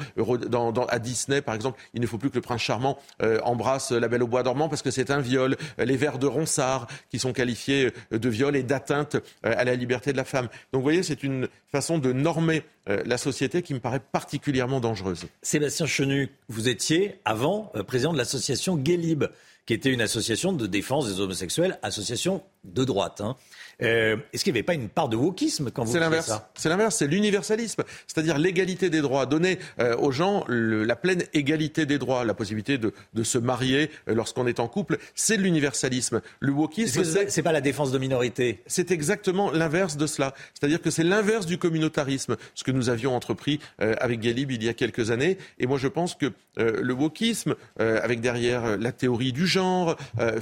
[0.89, 1.79] à Disney par exemple.
[1.93, 2.97] Il ne faut plus que le prince charmant
[3.43, 5.55] embrasse la belle au bois dormant parce que c'est un viol.
[5.77, 10.17] Les vers de Ronsard qui sont qualifiés de viol et d'atteinte à la liberté de
[10.17, 13.79] la femme Donc vous voyez, c'est une façon de normer euh, la société qui me
[13.79, 15.27] paraît particulièrement dangereuse.
[15.43, 19.25] Sébastien Chenu, vous étiez avant euh, président de l'association Guélib,
[19.67, 23.21] qui était une association de défense des homosexuels, association de droite.
[23.21, 23.35] Hein.
[23.81, 26.27] Euh, est-ce qu'il n'y avait pas une part de wokisme quand vous l'inverse.
[26.27, 31.23] ça C'est l'inverse, c'est l'universalisme, c'est-à-dire l'égalité des droits, donner euh, aux gens la pleine
[31.33, 32.93] égalité des droits, la possibilité de,
[33.23, 34.97] se marier euh, lorsqu'on est en couple.
[35.15, 36.21] C'est l'universalisme.
[36.39, 38.61] Le wokisme, c'est pas la défense de minorité.
[38.67, 40.33] C'est exactement l'inverse de cela.
[40.53, 44.69] C'est-à-dire que c'est l'inverse du communautarisme, ce que nous avions entrepris avec Galib il y
[44.69, 45.37] a quelques années.
[45.59, 49.95] Et moi, je pense que le wokisme, avec derrière la théorie du genre,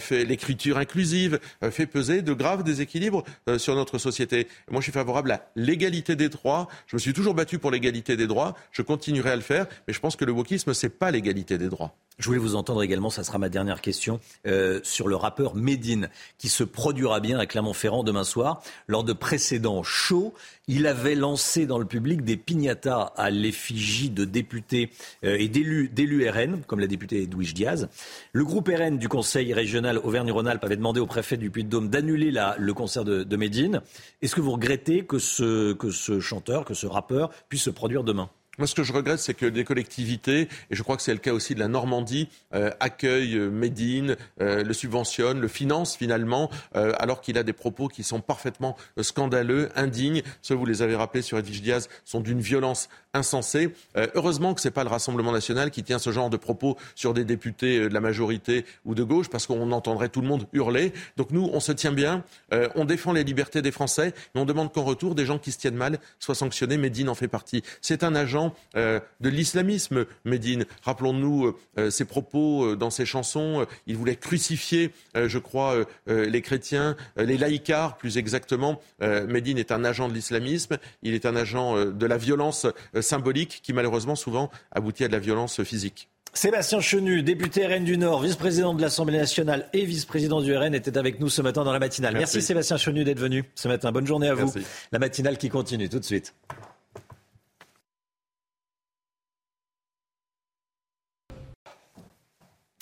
[0.10, 1.40] l'écriture inclusive,
[1.70, 4.48] fait peser de graves déséquilibres euh, sur notre société.
[4.70, 6.68] Moi, je suis favorable à l'égalité des droits.
[6.88, 8.56] Je me suis toujours battu pour l'égalité des droits.
[8.72, 9.68] Je continuerai à le faire.
[9.88, 11.96] Mais je pense que le wokisme, c'est pas l'égalité des droits.
[12.20, 16.10] Je voulais vous entendre également, ça sera ma dernière question, euh, sur le rappeur Medine,
[16.38, 18.62] qui se produira bien à Clermont-Ferrand demain soir.
[18.88, 20.34] Lors de précédents shows,
[20.68, 24.92] il avait lancé dans le public des piñatas à l'effigie de députés
[25.24, 27.90] euh, et d'élus RN, comme la députée Edwige Diaz.
[28.34, 32.74] Le groupe RN du Conseil régional Auvergne-Rhône-Alpes avait demandé au préfet du Puy-de-Dôme d'annuler le
[32.74, 33.82] concert de, de Médine.
[34.22, 38.04] Est-ce que vous regrettez que ce, que ce chanteur, que ce rappeur puisse se produire
[38.04, 38.30] demain?
[38.62, 41.18] Moi, ce que je regrette, c'est que des collectivités, et je crois que c'est le
[41.18, 46.52] cas aussi de la Normandie, euh, accueillent euh, Médine, euh, le subventionnent, le financent finalement,
[46.76, 50.22] alors qu'il a des propos qui sont parfaitement scandaleux, indignes.
[50.44, 53.74] Ceux, vous les avez rappelés sur Edwige Diaz, sont d'une violence insensée.
[54.16, 57.14] heureusement que ce n'est pas le Rassemblement national qui tient ce genre de propos sur
[57.14, 60.94] des députés de la majorité ou de gauche, parce qu'on entendrait tout le monde hurler.
[61.18, 64.72] Donc nous, on se tient bien, on défend les libertés des Français, mais on demande
[64.72, 66.78] qu'en retour, des gens qui se tiennent mal soient sanctionnés.
[66.78, 67.64] Médine en fait partie.
[67.82, 70.66] C'est un agent euh, de l'islamisme, Médine.
[70.84, 73.66] Rappelons-nous euh, euh, ses propos dans ses chansons.
[73.88, 78.82] Il voulait crucifier, je crois, les chrétiens, les laïcars plus exactement.
[79.00, 80.78] Médine est un agent de l'islamisme.
[81.04, 82.68] Il est un agent de la violence
[83.00, 86.10] symbolique qui malheureusement souvent aboutit à de la violence physique.
[86.34, 90.98] Sébastien Chenu, député RN du Nord, vice-président de l'Assemblée nationale et vice-président du RN, était
[90.98, 92.14] avec nous ce matin dans la matinale.
[92.14, 93.92] Merci, Sébastien Chenu d'être venu ce matin.
[93.92, 94.54] Bonne journée à vous.
[94.94, 96.34] La matinale qui continue tout de suite.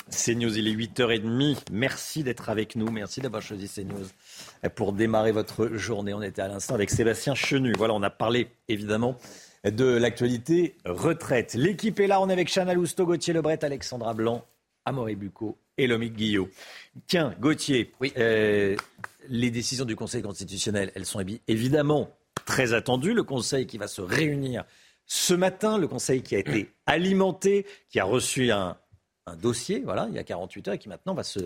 [0.10, 1.58] CNews, il est 8h30.
[1.72, 2.90] Merci d'être avec nous.
[2.92, 4.08] Merci d'avoir choisi CNews
[4.76, 6.14] pour démarrer votre journée.
[6.14, 7.74] On était à l'instant avec Sébastien Chenu.
[7.78, 9.18] Voilà, on a parlé évidemment
[9.64, 11.54] de l'actualité retraite.
[11.54, 12.22] L'équipe est là.
[12.22, 14.46] On est avec Chana Lousteau, Gauthier Lebret, Alexandra Blanc,
[14.86, 16.50] Amaury Bucco et Lomique Guillot.
[17.08, 18.12] Tiens, Gauthier, oui.
[18.18, 18.76] Euh,
[19.28, 22.10] les décisions du Conseil constitutionnel, elles sont évidemment
[22.46, 23.14] très attendues.
[23.14, 24.66] Le Conseil qui va se réunir
[25.06, 28.78] ce matin, le Conseil qui a été alimenté, qui a reçu un,
[29.30, 31.40] un dossier, voilà, il y a 48 heures, et qui maintenant va se,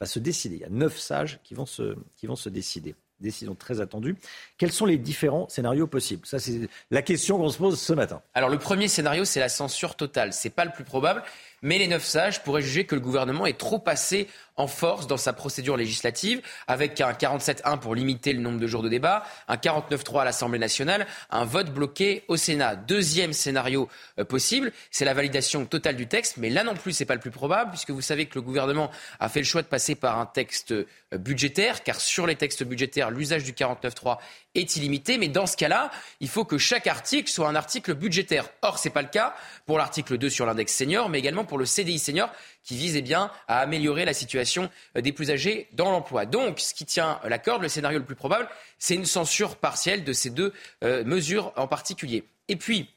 [0.00, 0.56] va se décider.
[0.56, 2.94] Il y a neuf sages qui vont se, qui vont se décider.
[3.20, 4.16] Décision très attendue.
[4.56, 6.26] Quels sont les différents scénarios possibles?
[6.26, 8.22] Ça, c'est la question qu'on se pose ce matin.
[8.32, 10.32] Alors, le premier scénario, c'est la censure totale.
[10.32, 11.22] C'est pas le plus probable,
[11.60, 14.26] mais les neuf sages pourraient juger que le gouvernement est trop passé
[14.60, 18.82] en force dans sa procédure législative, avec un 47-1 pour limiter le nombre de jours
[18.82, 22.76] de débat, un 49-3 à l'Assemblée nationale, un vote bloqué au Sénat.
[22.76, 23.88] Deuxième scénario
[24.18, 27.20] euh, possible, c'est la validation totale du texte, mais là non plus, c'est pas le
[27.20, 30.18] plus probable, puisque vous savez que le gouvernement a fait le choix de passer par
[30.18, 34.18] un texte euh, budgétaire, car sur les textes budgétaires, l'usage du 49-3
[34.54, 38.48] est illimité, mais dans ce cas-là, il faut que chaque article soit un article budgétaire.
[38.62, 39.34] Or, c'est pas le cas
[39.64, 42.30] pour l'article 2 sur l'index senior, mais également pour le CDI senior,
[42.62, 46.26] qui vise bien, à améliorer la situation euh, des plus âgés dans l'emploi.
[46.26, 50.04] Donc, ce qui tient la corde, le scénario le plus probable, c'est une censure partielle
[50.04, 50.52] de ces deux
[50.84, 52.24] euh, mesures en particulier.
[52.48, 52.88] Et puis,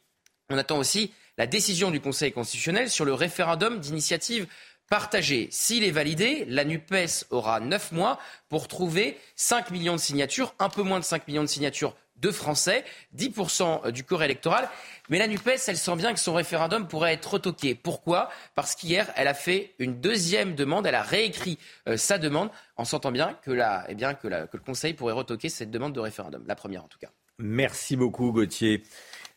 [0.49, 4.47] on attend aussi la décision du Conseil constitutionnel sur le référendum d'initiative
[4.89, 5.47] partagée.
[5.51, 8.19] S'il est validé, la NUPES aura neuf mois
[8.49, 12.31] pour trouver 5 millions de signatures, un peu moins de 5 millions de signatures de
[12.31, 12.85] Français,
[13.17, 14.69] 10% du corps électoral.
[15.09, 17.75] Mais la NUPES, elle sent bien que son référendum pourrait être retoqué.
[17.75, 18.29] Pourquoi?
[18.55, 21.59] Parce qu'hier, elle a fait une deuxième demande, elle a réécrit
[21.89, 25.49] euh, sa demande en sentant bien, que, la, eh bien que, le Conseil pourrait retoquer
[25.49, 27.09] cette demande de référendum, la première en tout cas.
[27.37, 28.83] Merci beaucoup Gauthier.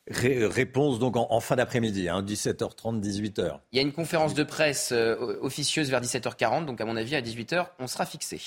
[0.08, 3.58] réponse donc en, fin d'après-midi, 17h30, hein, 18h.
[3.72, 7.16] Il y a une conférence de presse euh, officieuse vers 17h40, donc à mon avis
[7.16, 8.40] à 18h, on sera fixé.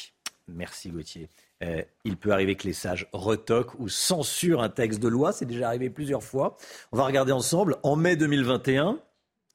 [0.48, 1.28] Merci Gauthier.
[1.64, 5.32] Euh, il peut arriver que les sages retoquent ou censurent un texte de loi.
[5.32, 6.56] C'est déjà arrivé plusieurs fois.
[6.92, 7.78] On va regarder ensemble.
[7.84, 9.00] En mai 2021,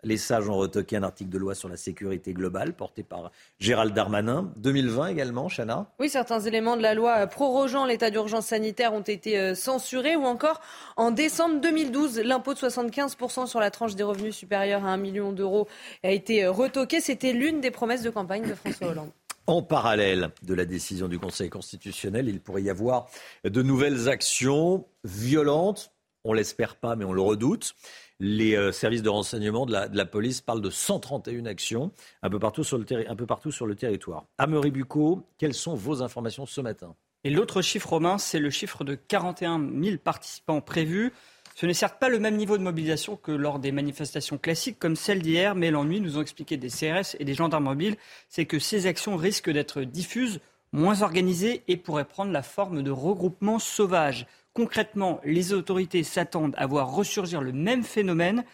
[0.05, 3.95] les sages ont retoqué un article de loi sur la sécurité globale porté par Gérald
[3.95, 4.53] Darmanin.
[4.57, 5.87] 2020 également, Chana?
[5.99, 10.17] Oui, certains éléments de la loi prorogeant l'état d'urgence sanitaire ont été euh, censurés.
[10.17, 10.61] Ou encore,
[10.97, 15.33] en décembre 2012, l'impôt de 75% sur la tranche des revenus supérieurs à 1 million
[15.33, 15.67] d'euros
[16.03, 17.01] a été euh, retoqué.
[17.01, 19.11] C'était l'une des promesses de campagne de François Hollande.
[19.47, 23.09] En parallèle de la décision du Conseil constitutionnel, il pourrait y avoir
[23.45, 25.93] de nouvelles actions violentes.
[26.25, 27.75] On l'espère pas, mais on le redoute.
[28.21, 31.93] Les euh, services de renseignement de la, police parlent de 131 actions
[32.23, 34.25] un peu partout sur le, un peu partout sur le territoire.
[34.39, 36.95] Amaury Bucco, quelles sont vos informations ce matin?
[37.25, 41.13] Et l'autre chiffre romain, c'est le chiffre de 41 000 participants prévus.
[41.57, 44.97] Ce n'est certes pas le même niveau de mobilisation que lors des manifestations classiques comme
[44.97, 47.97] celle d'hier, mais l'ennui, nous ont expliqué des CRS et des gendarmes mobiles,
[48.29, 50.41] c'est que ces actions risquent d'être diffuses,
[50.73, 54.27] moins organisées et pourraient prendre la forme de regroupements sauvages.
[54.53, 58.45] Concrètement, les autorités s'attendent à voir ressurgir le même phénomène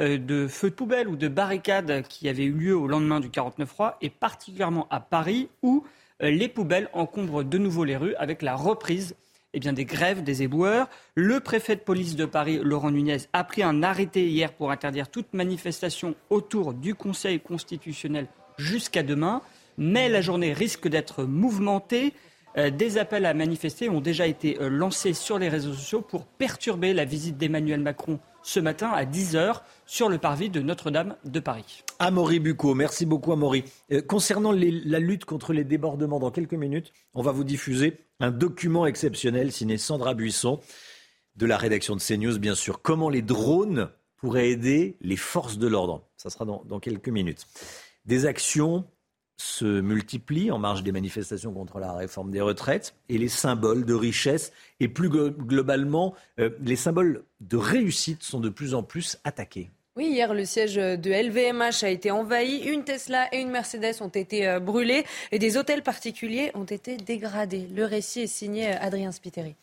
[0.00, 3.28] euh, de feux de poubelle ou de barricades qui avait eu lieu au lendemain du
[3.28, 5.84] 49-3, et particulièrement à Paris, où
[6.22, 9.14] euh, les poubelles encombrent de nouveau les rues avec la reprise
[9.54, 10.88] eh bien, des grèves des éboueurs.
[11.14, 15.08] Le préfet de police de Paris, Laurent Nunez, a pris un arrêté hier pour interdire
[15.08, 18.26] toute manifestation autour du Conseil constitutionnel
[18.58, 19.40] jusqu'à demain.
[19.78, 22.12] Mais la journée risque d'être mouvementée.
[22.56, 26.26] Euh, des appels à manifester ont déjà été euh, lancés sur les réseaux sociaux pour
[26.26, 31.40] perturber la visite d'Emmanuel Macron ce matin à 10h sur le parvis de Notre-Dame de
[31.40, 31.84] Paris.
[32.00, 33.64] Amaury Bucco, merci beaucoup Amaury.
[33.90, 38.30] Euh, concernant la lutte contre les débordements, dans quelques minutes, on va vous diffuser un
[38.30, 40.60] document exceptionnel signé Sandra Buisson
[41.34, 42.82] de la rédaction de CNews, bien sûr.
[42.82, 47.46] Comment les drones pourraient aider les forces de l'ordre Ça sera dans, quelques minutes.
[48.04, 48.84] Des actions
[49.36, 53.94] se multiplient en marge des manifestations contre la réforme des retraites et les symboles de
[53.94, 59.70] richesse et plus globalement euh, les symboles de réussite sont de plus en plus attaqués.
[59.98, 62.58] Oui, hier, le siège de LVMH a été envahi.
[62.58, 66.96] Une Tesla et une Mercedes ont été euh, brûlées et des hôtels particuliers ont été
[66.96, 67.66] dégradés.
[67.74, 69.56] Le récit est signé euh, Adrien Spiteri.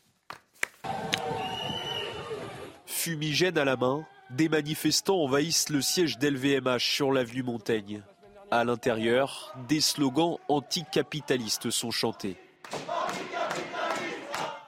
[2.86, 8.02] Fumigène à la main, des manifestants envahissent le siège d'LVMH sur l'avenue Montaigne.
[8.52, 12.36] À l'intérieur, des slogans anticapitalistes sont chantés.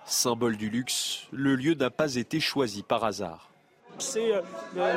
[0.06, 3.47] Symbole du luxe, le lieu n'a pas été choisi par hasard.
[4.00, 4.42] C'est euh,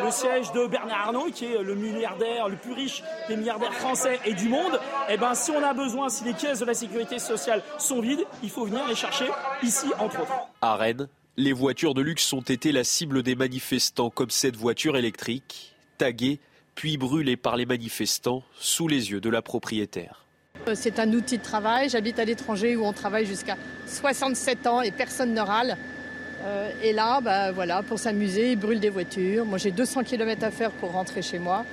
[0.05, 4.19] le siège de Bernard Arnault, qui est le milliardaire le plus riche des milliardaires français
[4.25, 4.75] et du monde.
[5.09, 8.01] Et eh ben, si on a besoin, si les caisses de la sécurité sociale sont
[8.01, 9.27] vides, il faut venir les chercher
[9.63, 10.33] ici, entre autres.
[10.61, 14.97] À Rennes, les voitures de luxe ont été la cible des manifestants, comme cette voiture
[14.97, 16.41] électrique, taguée
[16.75, 20.25] puis brûlé par les manifestants sous les yeux de la propriétaire.
[20.67, 21.89] Euh, c'est un outil de travail.
[21.89, 23.57] J'habite à l'étranger où on travaille jusqu'à
[23.87, 25.77] 67 ans et personne ne râle.
[26.43, 29.45] Euh, et là, bah, voilà, pour s'amuser, ils brûlent des voitures.
[29.45, 31.65] Moi, j'ai 200 km à faire pour rentrer chez moi.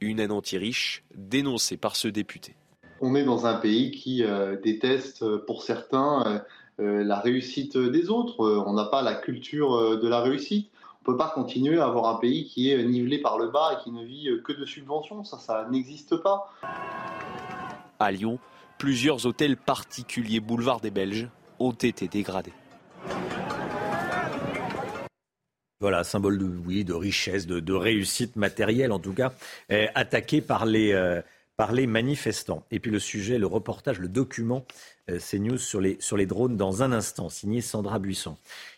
[0.00, 2.54] Une haine anti-riche dénoncée par ce député.
[3.00, 6.42] On est dans un pays qui euh, déteste pour certains
[6.78, 8.64] la réussite des autres.
[8.66, 10.70] On n'a pas la culture de la réussite
[11.06, 13.82] ne peut pas continuer à avoir un pays qui est nivelé par le bas et
[13.82, 15.24] qui ne vit que de subventions.
[15.24, 16.52] Ça, ça n'existe pas.
[17.98, 18.38] À Lyon,
[18.76, 21.28] plusieurs hôtels particuliers boulevard des Belges
[21.58, 22.52] ont été dégradés.
[25.80, 29.32] Voilà, symbole de, oui, de richesse, de, réussite matérielle en tout cas,
[29.94, 31.20] attaqué par les, euh,
[31.56, 32.64] par les manifestants.
[32.70, 34.64] Et puis le sujet, le reportage, le document
[35.10, 38.36] euh, CNews sur les, sur les drones dans un instant, signé Sandra Buisson.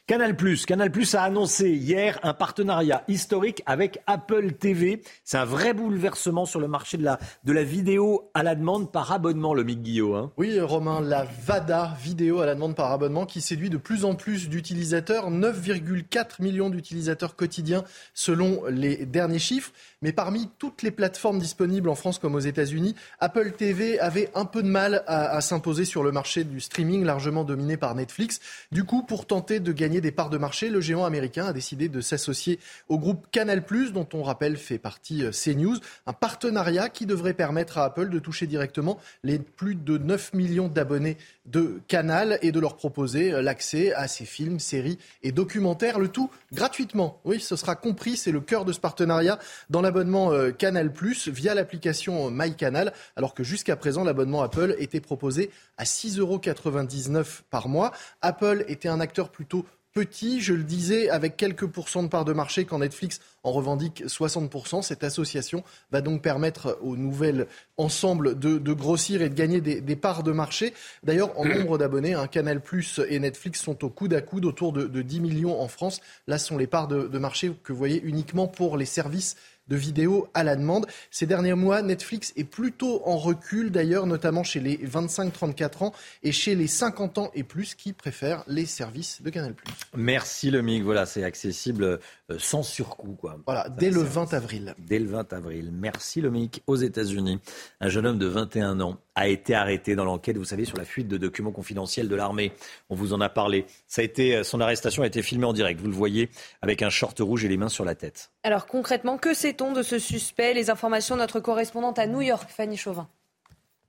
[0.08, 0.34] Canal+,
[0.66, 5.02] Canal+, a annoncé hier un partenariat historique avec Apple TV.
[5.22, 8.90] C'est un vrai bouleversement sur le marché de la, de la vidéo à la demande
[8.90, 9.86] par abonnement, le Mick.
[9.98, 10.30] Hein.
[10.38, 14.14] Oui, Romain, la VADA, vidéo à la demande par abonnement, qui séduit de plus en
[14.14, 15.30] plus d'utilisateurs.
[15.30, 19.72] 9,4 millions d'utilisateurs quotidiens selon les derniers chiffres.
[20.00, 24.46] Mais parmi toutes les plateformes disponibles en France comme aux États-Unis, Apple TV avait un
[24.46, 28.40] peu de mal à s'imposer sur le marché du streaming largement dominé par Netflix.
[28.72, 31.88] Du coup, pour tenter de gagner des parts de marché, le géant américain a décidé
[31.88, 32.58] de s'associer
[32.88, 35.76] au groupe Canal+, dont on rappelle fait partie euh, CNews,
[36.06, 40.68] un partenariat qui devrait permettre à Apple de toucher directement les plus de 9 millions
[40.68, 41.16] d'abonnés
[41.46, 46.08] de Canal et de leur proposer euh, l'accès à ces films, séries et documentaires, le
[46.08, 47.20] tout gratuitement.
[47.24, 49.38] Oui, ce sera compris, c'est le cœur de ce partenariat
[49.70, 50.92] dans l'abonnement euh, Canal+,
[51.26, 57.68] via l'application MyCanal, alors que jusqu'à présent, l'abonnement Apple était proposé à 6,99 euros par
[57.68, 57.92] mois.
[58.20, 59.64] Apple était un acteur plutôt
[59.98, 64.04] petit, je le disais, avec quelques pourcents de parts de marché quand Netflix en revendique
[64.06, 64.80] 60%.
[64.82, 67.48] Cette association va donc permettre au nouvel
[67.78, 70.72] ensemble de, grossir et de gagner des, parts de marché.
[71.02, 74.72] D'ailleurs, en nombre d'abonnés, un Canal Plus et Netflix sont au coude à coude autour
[74.72, 76.00] de, 10 millions en France.
[76.28, 79.34] Là, ce sont les parts de marché que vous voyez uniquement pour les services
[79.68, 80.86] de vidéos à la demande.
[81.10, 85.92] Ces derniers mois, Netflix est plutôt en recul d'ailleurs, notamment chez les 25-34 ans
[86.22, 89.54] et chez les 50 ans et plus qui préfèrent les services de Canal+.
[89.96, 92.00] Merci le MIG, voilà, c'est accessible
[92.36, 93.16] sans surcoût.
[93.18, 93.38] Quoi.
[93.46, 94.74] Voilà, dès le 20 avril.
[94.78, 95.70] Dès le 20 avril.
[95.72, 96.62] Merci Lomique.
[96.66, 97.40] Aux États-Unis,
[97.80, 100.84] un jeune homme de 21 ans a été arrêté dans l'enquête, vous savez, sur la
[100.84, 102.52] fuite de documents confidentiels de l'armée.
[102.90, 103.66] On vous en a parlé.
[103.86, 105.80] Ça a été, son arrestation a été filmée en direct.
[105.80, 106.30] Vous le voyez
[106.62, 108.30] avec un short rouge et les mains sur la tête.
[108.42, 110.54] Alors concrètement, que sait-on de ce suspect?
[110.54, 113.08] Les informations de notre correspondante à New York, Fanny Chauvin.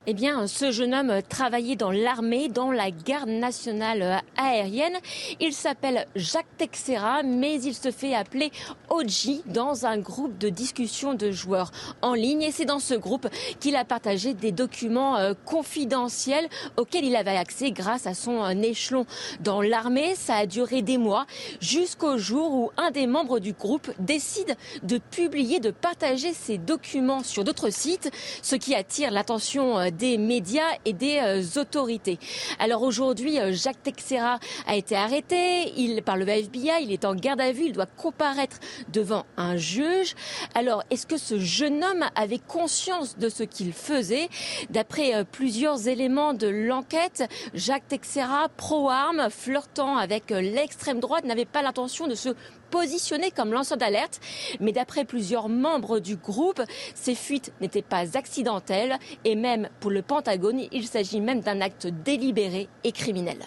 [0.06, 4.96] Eh bien, ce jeune homme travaillait dans l'armée, dans la garde nationale aérienne.
[5.40, 8.50] Il s'appelle Jacques Texera, mais il se fait appeler
[8.88, 11.70] OG dans un groupe de discussion de joueurs
[12.00, 12.40] en ligne.
[12.40, 13.28] Et c'est dans ce groupe
[13.60, 16.48] qu'il a partagé des documents euh, confidentiels
[16.78, 19.04] auxquels il avait accès grâce à son euh, échelon
[19.40, 20.14] dans l'armée.
[20.14, 21.26] Ça a duré des mois
[21.60, 27.22] jusqu'au jour où un des membres du groupe décide de publier, de partager ces documents
[27.22, 28.10] sur d'autres sites,
[28.40, 32.18] ce qui attire l'attention euh, des médias et des euh, autorités.
[32.58, 37.14] Alors aujourd'hui, euh, Jacques Texera a été arrêté il, par le FBI, il est en
[37.14, 38.58] garde à vue, il doit comparaître
[38.92, 40.14] devant un juge.
[40.54, 44.28] Alors est-ce que ce jeune homme avait conscience de ce qu'il faisait?
[44.70, 51.62] D'après euh, plusieurs éléments de l'enquête, Jacques Texera, pro-arme, flirtant avec l'extrême droite, n'avait pas
[51.62, 52.30] l'intention de se
[52.70, 54.20] positionné comme lanceur d'alerte.
[54.60, 56.62] Mais d'après plusieurs membres du groupe,
[56.94, 61.86] ces fuites n'étaient pas accidentelles et même pour le Pentagone, il s'agit même d'un acte
[61.86, 63.38] délibéré et criminel.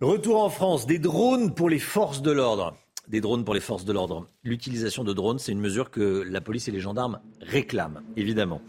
[0.00, 2.74] Retour en France, des drones pour les forces de l'ordre.
[3.08, 4.28] Des drones pour les forces de l'ordre.
[4.44, 8.62] L'utilisation de drones, c'est une mesure que la police et les gendarmes réclament, évidemment.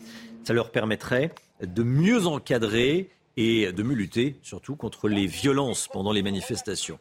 [0.43, 1.31] Ça leur permettrait
[1.61, 6.97] de mieux encadrer et de mieux lutter, surtout contre les violences pendant les manifestations.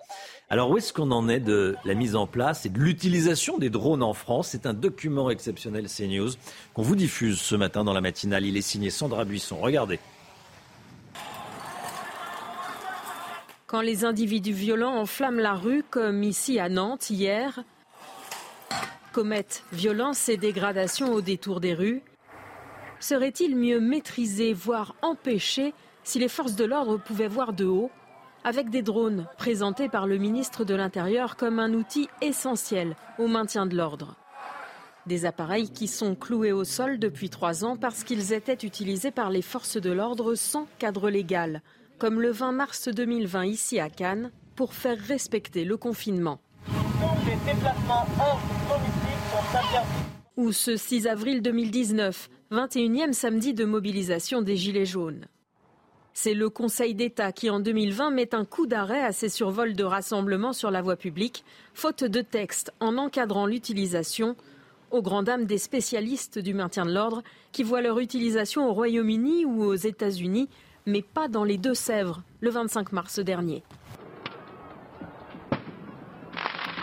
[0.53, 3.71] Alors où est-ce qu'on en est de la mise en place et de l'utilisation des
[3.71, 4.49] drones en France?
[4.49, 6.31] C'est un document exceptionnel CNews
[6.75, 8.45] qu'on vous diffuse ce matin dans la matinale.
[8.45, 9.59] Il est signé Sandra Buisson.
[9.61, 10.01] Regardez.
[13.69, 17.63] Quand les individus violents enflamment la rue, comme ici à Nantes hier,
[19.13, 22.03] commettent violence et dégradation au détour des rues,
[22.99, 27.93] serait-il mieux maîtrisé, voire empêché, si les forces de l'ordre pouvaient voir de haut?
[28.45, 33.67] Avec des drones présentés par le ministre de l'Intérieur comme un outil essentiel au maintien
[33.67, 34.17] de l'ordre.
[35.07, 39.31] Des appareils qui sont cloués au sol depuis trois ans parce qu'ils étaient utilisés par
[39.31, 41.63] les forces de l'ordre sans cadre légal,
[41.99, 46.41] comme le 20 mars 2020 ici à Cannes, pour faire respecter le confinement.
[50.37, 55.27] Ou ce 6 avril 2019, 21e samedi de mobilisation des Gilets jaunes.
[56.23, 59.85] C'est le Conseil d'État qui, en 2020, met un coup d'arrêt à ces survols de
[59.85, 64.37] rassemblements sur la voie publique, faute de texte en encadrant l'utilisation,
[64.91, 67.23] aux grand dames des spécialistes du maintien de l'ordre
[67.53, 70.51] qui voient leur utilisation au Royaume-Uni ou aux États-Unis,
[70.85, 73.63] mais pas dans les Deux-Sèvres, le 25 mars dernier.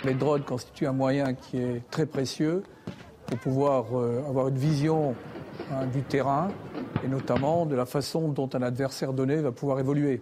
[0.03, 2.63] Les drones constituent un moyen qui est très précieux
[3.27, 5.15] pour pouvoir euh, avoir une vision
[5.71, 6.49] Hein, du terrain
[7.03, 10.21] et notamment de la façon dont un adversaire donné va pouvoir évoluer.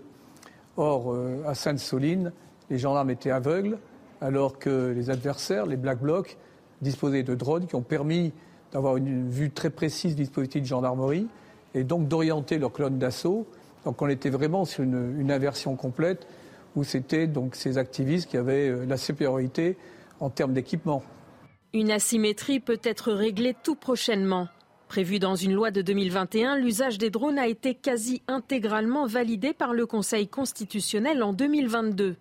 [0.78, 2.32] Or, euh, à Sainte-Soline,
[2.70, 3.78] les gendarmes étaient aveugles
[4.22, 6.38] alors que les adversaires, les Black Blocs,
[6.82, 8.34] disposaient de drones qui ont permis
[8.72, 11.28] d'avoir une vue très précise du dispositif de gendarmerie
[11.74, 13.46] et donc d'orienter leur colonne d'assaut.
[13.86, 16.28] Donc on était vraiment sur une, une inversion complète
[16.76, 19.78] où c'était donc ces activistes qui avaient euh, la supériorité
[20.20, 21.04] en termes d'équipement.
[21.74, 24.48] Une asymétrie peut être réglée tout prochainement.
[24.88, 29.74] Prévu dans une loi de 2021, l'usage des drones a été quasi intégralement validé par
[29.74, 32.16] le Conseil constitutionnel en 2022.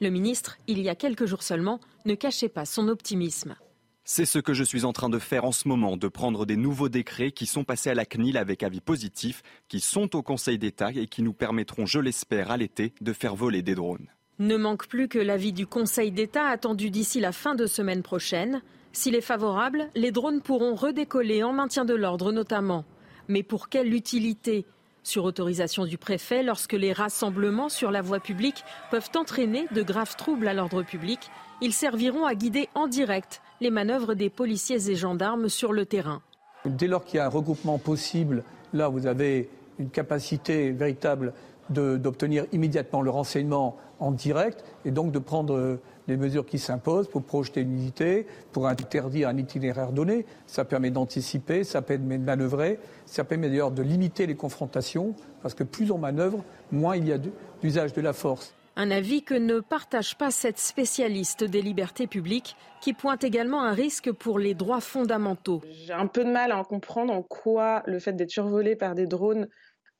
[0.00, 3.56] Le ministre, il y a quelques jours seulement, ne cachait pas son optimisme.
[4.04, 6.56] C'est ce que je suis en train de faire en ce moment, de prendre des
[6.56, 10.56] nouveaux décrets qui sont passés à la CNIL avec avis positif, qui sont au Conseil
[10.56, 14.06] d'État et qui nous permettront, je l'espère, à l'été, de faire voler des drones.
[14.38, 18.62] Ne manque plus que l'avis du Conseil d'État attendu d'ici la fin de semaine prochaine.
[18.98, 22.84] S'il est favorable, les drones pourront redécoller en maintien de l'ordre notamment.
[23.28, 24.66] Mais pour quelle utilité?
[25.04, 30.16] Sur autorisation du préfet, lorsque les rassemblements sur la voie publique peuvent entraîner de graves
[30.16, 31.30] troubles à l'ordre public,
[31.62, 36.20] ils serviront à guider en direct les manœuvres des policiers et gendarmes sur le terrain.
[36.64, 38.42] Dès lors qu'il y a un regroupement possible,
[38.72, 39.48] là vous avez
[39.78, 41.34] une capacité véritable
[41.70, 45.78] d'obtenir immédiatement le renseignement en direct et donc de prendre
[46.08, 50.26] les mesures qui s'imposent pour projeter une unité, pour interdire un itinéraire donné.
[50.46, 55.54] Ça permet d'anticiper, ça permet de manœuvrer, ça permet d'ailleurs de limiter les confrontations, parce
[55.54, 57.18] que plus on manœuvre, moins il y a
[57.62, 58.54] d'usage de la force.
[58.80, 63.72] Un avis que ne partage pas cette spécialiste des libertés publiques qui pointe également un
[63.72, 65.60] risque pour les droits fondamentaux.
[65.68, 68.94] J'ai un peu de mal à en comprendre en quoi le fait d'être survolé par
[68.94, 69.48] des drones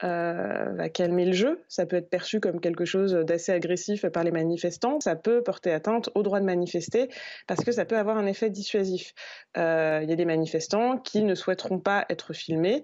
[0.05, 1.65] euh, va calmer le jeu.
[1.69, 5.01] Ça peut être perçu comme quelque chose d'assez agressif par les manifestants.
[5.01, 7.09] Ça peut porter atteinte au droit de manifester
[7.47, 9.13] parce que ça peut avoir un effet dissuasif.
[9.57, 12.83] Euh, il y a des manifestants qui ne souhaiteront pas être filmés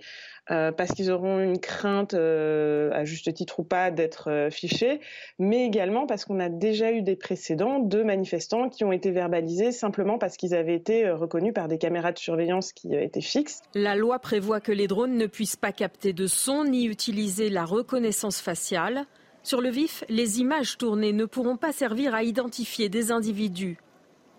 [0.50, 5.00] euh, parce qu'ils auront une crainte, euh, à juste titre ou pas, d'être euh, fichés,
[5.38, 9.72] mais également parce qu'on a déjà eu des précédents de manifestants qui ont été verbalisés
[9.72, 13.62] simplement parce qu'ils avaient été reconnus par des caméras de surveillance qui étaient fixes.
[13.74, 17.64] La loi prévoit que les drones ne puissent pas capter de son ni utiliser la
[17.64, 19.06] reconnaissance faciale.
[19.42, 23.78] Sur le vif, les images tournées ne pourront pas servir à identifier des individus.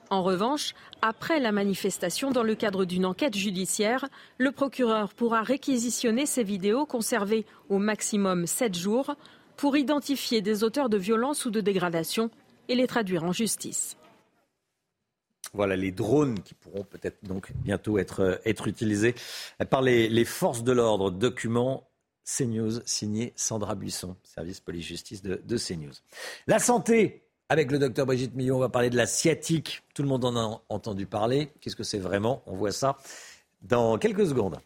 [0.10, 6.26] En revanche, après la manifestation, dans le cadre d'une enquête judiciaire, le procureur pourra réquisitionner
[6.26, 9.16] ces vidéos conservées au maximum 7 jours
[9.58, 12.30] pour identifier des auteurs de violences ou de dégradation
[12.68, 13.98] et les traduire en justice.
[15.54, 19.16] Voilà les drones qui pourront peut-être donc bientôt être, être utilisés
[19.70, 21.12] par les, forces de l'ordre.
[21.12, 21.90] Document
[22.26, 25.94] CNews signé Sandra Buisson, service police-justice de CNews.
[26.48, 29.84] La santé, avec le docteur Brigitte Millon, on va parler de la sciatique.
[29.94, 31.52] Tout le monde en a entendu parler.
[31.62, 32.42] Qu'est-ce que c'est vraiment?
[32.46, 32.98] On voit ça
[33.62, 34.58] dans quelques secondes.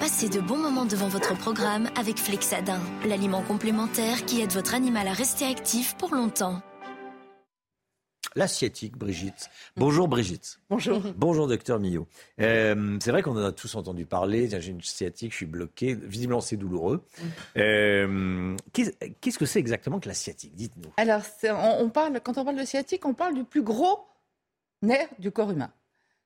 [0.00, 5.08] Passez de bons moments devant votre programme avec Flexadin, l'aliment complémentaire qui aide votre animal
[5.08, 6.60] à rester actif pour longtemps
[8.34, 9.50] l'asiatique, Brigitte.
[9.76, 10.58] Bonjour Brigitte.
[10.70, 11.00] Bonjour.
[11.16, 12.06] Bonjour docteur Millot.
[12.40, 14.48] Euh, c'est vrai qu'on en a tous entendu parler.
[14.48, 15.94] J'ai une sciatique, je suis bloqué.
[15.94, 17.04] Visiblement, c'est douloureux.
[17.56, 20.90] Euh, qu'est-ce que c'est exactement que la sciatique Dites-nous.
[20.96, 21.22] Alors,
[21.80, 24.00] on, parle, quand on parle de sciatique, on parle du plus gros
[24.82, 25.72] nerf du corps humain.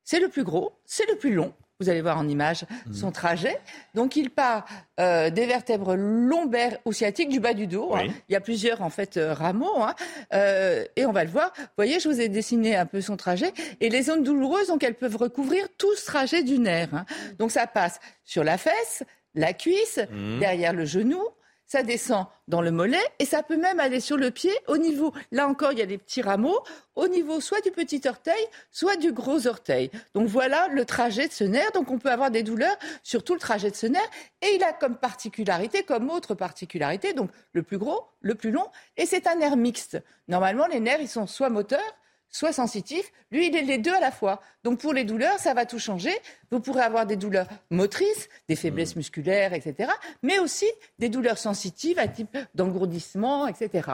[0.05, 2.95] C'est le plus gros, c'est le plus long, vous allez voir en image mhm.
[2.95, 3.57] son trajet.
[3.95, 4.67] Donc il part
[4.99, 7.95] euh, des vertèbres lombaires ou sciatiques du bas du dos.
[7.95, 8.07] Hein.
[8.29, 9.95] Il y a plusieurs en fait euh, rameaux hein.
[10.33, 11.53] euh, et on va le voir.
[11.57, 14.83] Vous voyez, je vous ai dessiné un peu son trajet et les zones douloureuses donc
[14.83, 16.93] elles peuvent recouvrir tout ce trajet du nerf.
[16.93, 17.05] Hein.
[17.39, 19.05] Donc ça passe sur la fesse,
[19.37, 20.41] la cuisse, mhm.
[20.41, 21.23] derrière le genou,
[21.69, 25.13] ça descend dans le mollet et ça peut même aller sur le pied au niveau,
[25.31, 26.59] là encore il y a des petits rameaux,
[26.97, 29.91] au niveau soit du petit orteil, soit du gros orteil.
[30.15, 31.71] Donc voilà le trajet de ce nerf.
[31.73, 34.09] Donc on peut avoir des douleurs sur tout le trajet de ce nerf
[34.41, 38.67] et il a comme particularité, comme autre particularité, donc le plus gros, le plus long
[38.97, 40.03] et c'est un nerf mixte.
[40.27, 41.95] Normalement les nerfs ils sont soit moteurs,
[42.31, 43.13] soit sensitif.
[43.31, 44.41] Lui, il est les deux à la fois.
[44.65, 46.13] Donc pour les douleurs, ça va tout changer.
[46.51, 48.99] Vous pourrez avoir des douleurs motrices, des faiblesses mmh.
[48.99, 49.91] musculaires, etc.
[50.23, 50.67] Mais aussi
[50.99, 53.91] des douleurs sensitives à type d'engourdissement, etc.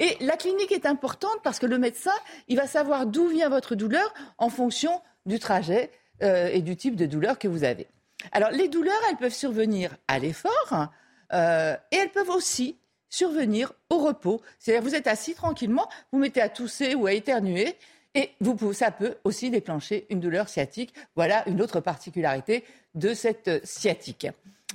[0.00, 2.14] Et la clinique est importante parce que le médecin,
[2.48, 5.90] il va savoir d'où vient votre douleur en fonction du trajet
[6.22, 7.86] euh, et du type de douleur que vous avez.
[8.32, 10.88] Alors les douleurs, elles peuvent survenir à l'effort
[11.32, 12.76] euh, et elles peuvent aussi
[13.16, 14.42] survenir au repos.
[14.58, 17.76] C'est-à-dire vous êtes assis tranquillement, vous mettez à tousser ou à éternuer,
[18.14, 20.94] et vous, ça peut aussi déclencher une douleur sciatique.
[21.16, 22.64] Voilà une autre particularité
[22.94, 24.26] de cette sciatique.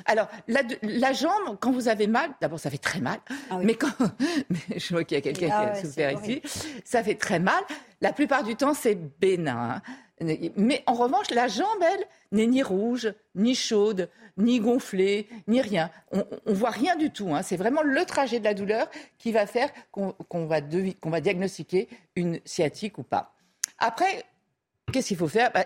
[0.06, 3.92] Alors, la, jambe, quand vous avez mal, d'abord ça fait très mal, ah mais quand.
[4.76, 6.42] je vois qu'il y a quelqu'un qui a ah souffert ici,
[6.86, 7.62] ça fait très mal.
[8.00, 9.76] La plupart du temps, c'est bénin.
[9.76, 9.82] Hein.
[10.56, 15.90] Mais en revanche, la jambe, elle, n'est ni rouge, ni chaude, ni gonflée, ni rien.
[16.12, 17.34] On, ne voit rien du tout.
[17.34, 17.42] Hein.
[17.42, 20.14] C'est vraiment le trajet de la douleur qui va faire qu'on
[20.46, 23.34] va, va, diagnostiquer une sciatique ou pas.
[23.78, 24.24] Après,
[24.92, 25.52] qu'est-ce qu'il faut faire?
[25.52, 25.66] Bah,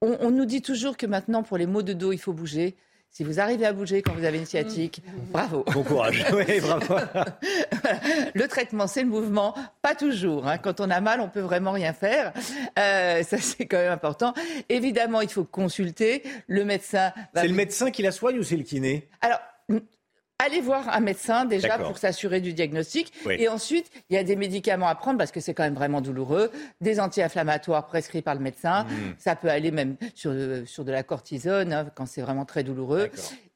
[0.00, 2.76] on, nous dit toujours que maintenant, pour les maux de dos, il faut bouger.
[3.12, 5.64] Si vous arrivez à bouger quand vous avez une sciatique, bravo.
[5.72, 6.24] Bon courage.
[6.32, 6.94] Oui, bravo.
[8.34, 9.54] le traitement, c'est le mouvement.
[9.82, 10.46] Pas toujours.
[10.46, 10.58] Hein.
[10.58, 12.32] Quand on a mal, on peut vraiment rien faire.
[12.78, 14.32] Euh, ça, c'est quand même important.
[14.68, 16.22] Évidemment, il faut consulter.
[16.46, 17.12] Le médecin.
[17.34, 19.08] C'est le médecin qui la soigne ou c'est le kiné?
[19.20, 19.40] Alors,
[20.42, 23.12] Allez voir un médecin déjà pour s'assurer du diagnostic.
[23.28, 26.00] Et ensuite, il y a des médicaments à prendre parce que c'est quand même vraiment
[26.00, 26.50] douloureux.
[26.80, 28.84] Des anti-inflammatoires prescrits par le médecin.
[28.84, 29.14] Hmm.
[29.18, 30.32] Ça peut aller même sur,
[30.64, 33.10] sur de la cortisone hein, quand c'est vraiment très douloureux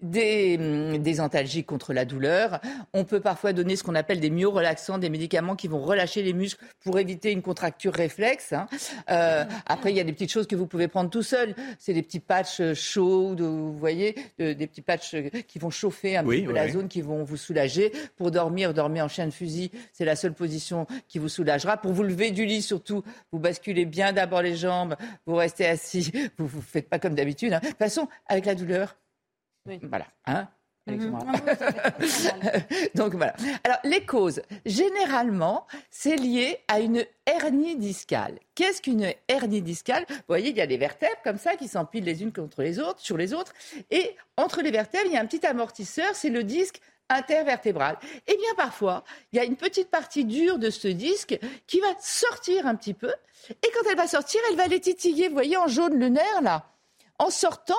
[0.04, 2.60] des, hum, des antalgiques contre la douleur.
[2.92, 6.32] On peut parfois donner ce qu'on appelle des myorelaxants, des médicaments qui vont relâcher les
[6.32, 8.52] muscles pour éviter une contracture réflexe.
[8.52, 8.66] Hein.
[9.10, 11.54] Euh, après, il y a des petites choses que vous pouvez prendre tout seul.
[11.78, 15.16] C'est des petits patchs chauds, vous voyez, des petits patchs
[15.48, 17.92] qui vont chauffer un petit peu la zone, qui vont vous soulager.
[18.16, 21.76] Pour dormir, dormir en chien de fusil, c'est la seule position qui vous soulagera.
[21.76, 23.02] Pour vous lever du lit, surtout,
[23.32, 27.52] vous basculez bien d'abord les jambes, vous restez assis, vous ne faites pas comme d'habitude.
[27.52, 27.60] Hein.
[27.62, 28.96] De toute façon, avec la douleur,
[29.82, 30.06] voilà.
[30.26, 30.48] Hein
[30.86, 31.18] mhm.
[32.94, 33.34] Donc voilà.
[33.64, 38.38] Alors les causes, généralement, c'est lié à une hernie discale.
[38.54, 40.04] Qu'est-ce qu'une hernie discale?
[40.08, 42.78] Vous voyez, il y a des vertèbres comme ça qui s'empilent les unes contre les
[42.78, 43.52] autres, sur les autres,
[43.90, 47.98] et entre les vertèbres, il y a un petit amortisseur, c'est le disque intervertébral.
[48.26, 51.94] Et bien parfois, il y a une petite partie dure de ce disque qui va
[52.00, 53.12] sortir un petit peu,
[53.50, 55.28] et quand elle va sortir, elle va les titiller.
[55.28, 56.70] Vous voyez en jaune le nerf là.
[57.18, 57.74] En sortant,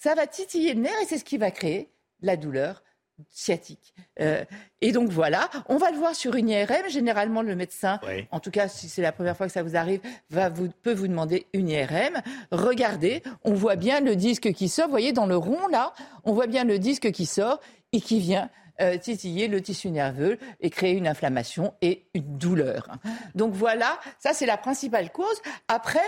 [0.00, 1.90] ça va titiller le nerf et c'est ce qui va créer
[2.22, 2.82] la douleur
[3.28, 3.94] sciatique.
[4.20, 4.44] Euh,
[4.80, 6.88] et donc voilà, on va le voir sur une IRM.
[6.88, 10.00] Généralement, le médecin, en tout cas si c'est la première fois que ça vous arrive,
[10.30, 12.22] va vous, peut vous demander une IRM.
[12.50, 14.86] Regardez, on voit bien le disque qui sort.
[14.86, 15.92] Vous voyez dans le rond là,
[16.24, 17.60] on voit bien le disque qui sort
[17.92, 18.48] et qui vient
[18.80, 22.88] euh, titiller le tissu nerveux et créer une inflammation et une douleur.
[23.34, 25.42] Donc voilà, ça c'est la principale cause.
[25.68, 26.00] Après,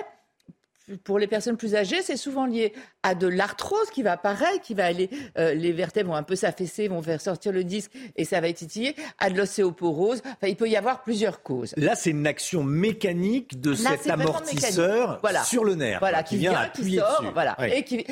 [1.05, 4.75] pour les personnes plus âgées, c'est souvent lié à de l'arthrose qui va pareil, qui
[4.75, 8.25] va aller, euh, les vertèbres vont un peu s'affaisser, vont faire sortir le disque et
[8.25, 10.23] ça va être titillé, à de l'ostéoporose.
[10.25, 11.75] Enfin, il peut y avoir plusieurs causes.
[11.77, 17.01] Là, c'est une action mécanique de cet amortisseur sur le nerf, voilà, qui, vient, appuyer
[17.01, 17.33] dessus.
[17.33, 18.05] Voilà, et qui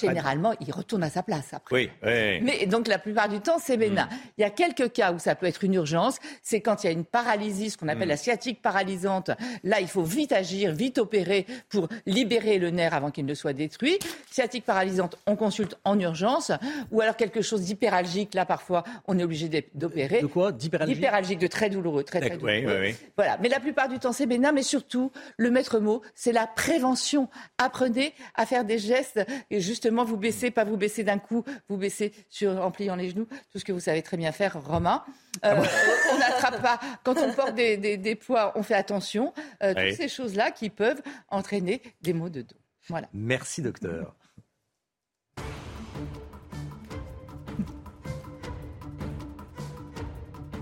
[0.00, 1.74] généralement, il retourne à sa place après.
[1.74, 2.40] Oui, oui.
[2.42, 4.06] Mais donc la plupart du temps, c'est bénin.
[4.06, 4.16] Mm.
[4.38, 6.18] Il y a quelques cas où ça peut être une urgence.
[6.42, 8.10] C'est quand il y a une paralysie, ce qu'on appelle mm.
[8.10, 9.30] la sciatique paralysante.
[9.64, 13.52] Là, il faut vite agir, vite opérer pour libérer le nerf avant qu'il ne soit
[13.52, 13.98] détruit.
[14.30, 16.52] Sciatique paralysante, on consulte en urgence.
[16.90, 20.20] Ou alors quelque chose d'hyperalgique, là parfois on est obligé d'opérer.
[20.20, 20.52] De quoi?
[20.52, 22.64] D'hyperalgique Hyperalgique, de très douloureux, très très douloureux.
[22.66, 26.02] Oui, oui, Voilà, mais la plupart du temps c'est bénin, mais surtout le maître mot,
[26.14, 27.28] c'est la prévention.
[27.58, 31.76] Apprenez à faire des gestes et justement vous baissez, pas vous baissez d'un coup, vous
[31.76, 35.02] baissez sur, en pliant les genoux, tout ce que vous savez très bien faire, Romain.
[35.44, 36.80] Euh, ah on n'attrape pas.
[37.04, 39.32] Quand on porte des, poids, on fait attention.
[39.62, 42.56] Euh, toutes ces choses-là qui peuvent entraîner des maux de dos.
[42.88, 43.08] Voilà.
[43.12, 44.14] Merci, docteur.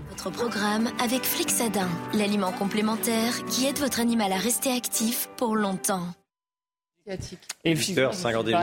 [0.09, 6.07] Votre programme avec Flixadin, l'aliment complémentaire qui aide votre animal à rester actif pour longtemps.
[7.63, 8.09] Et Mister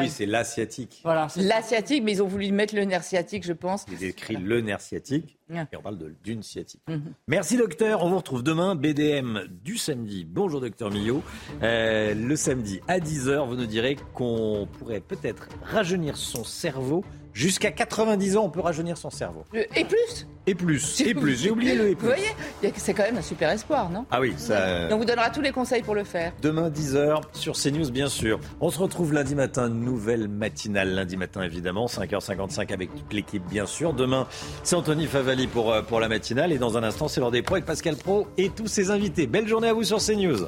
[0.00, 1.00] lui, c'est l'asiatique.
[1.02, 3.86] Voilà, l'asiatique, mais ils ont voulu mettre le nerf sciatique, je pense.
[3.90, 6.82] Il écrit le nerf sciatique, et on parle d'une sciatique.
[6.88, 7.14] Mhm.
[7.26, 10.26] Merci docteur, on vous retrouve demain, BDM du samedi.
[10.28, 11.22] Bonjour docteur Millot.
[11.62, 17.72] Euh, le samedi à 10h, vous nous direz qu'on pourrait peut-être rajeunir son cerveau Jusqu'à
[17.72, 19.42] 90 ans, on peut rajeunir son cerveau.
[19.52, 21.00] Et plus Et plus.
[21.00, 21.36] Et plus.
[21.42, 22.06] J'ai oublié le et plus.
[22.06, 24.06] Vous voyez, c'est quand même un super espoir, non?
[24.12, 24.84] Ah oui, ça.
[24.84, 26.32] Donc on vous donnera tous les conseils pour le faire.
[26.42, 28.38] Demain 10h sur CNews, bien sûr.
[28.60, 30.94] On se retrouve lundi matin, nouvelle matinale.
[30.94, 33.94] Lundi matin, évidemment, 5h55 avec toute l'équipe, bien sûr.
[33.94, 34.28] Demain,
[34.62, 36.52] c'est Anthony Favali pour, euh, pour la matinale.
[36.52, 39.26] Et dans un instant, c'est l'heure des pros avec Pascal Pro et tous ses invités.
[39.26, 40.46] Belle journée à vous sur CNews.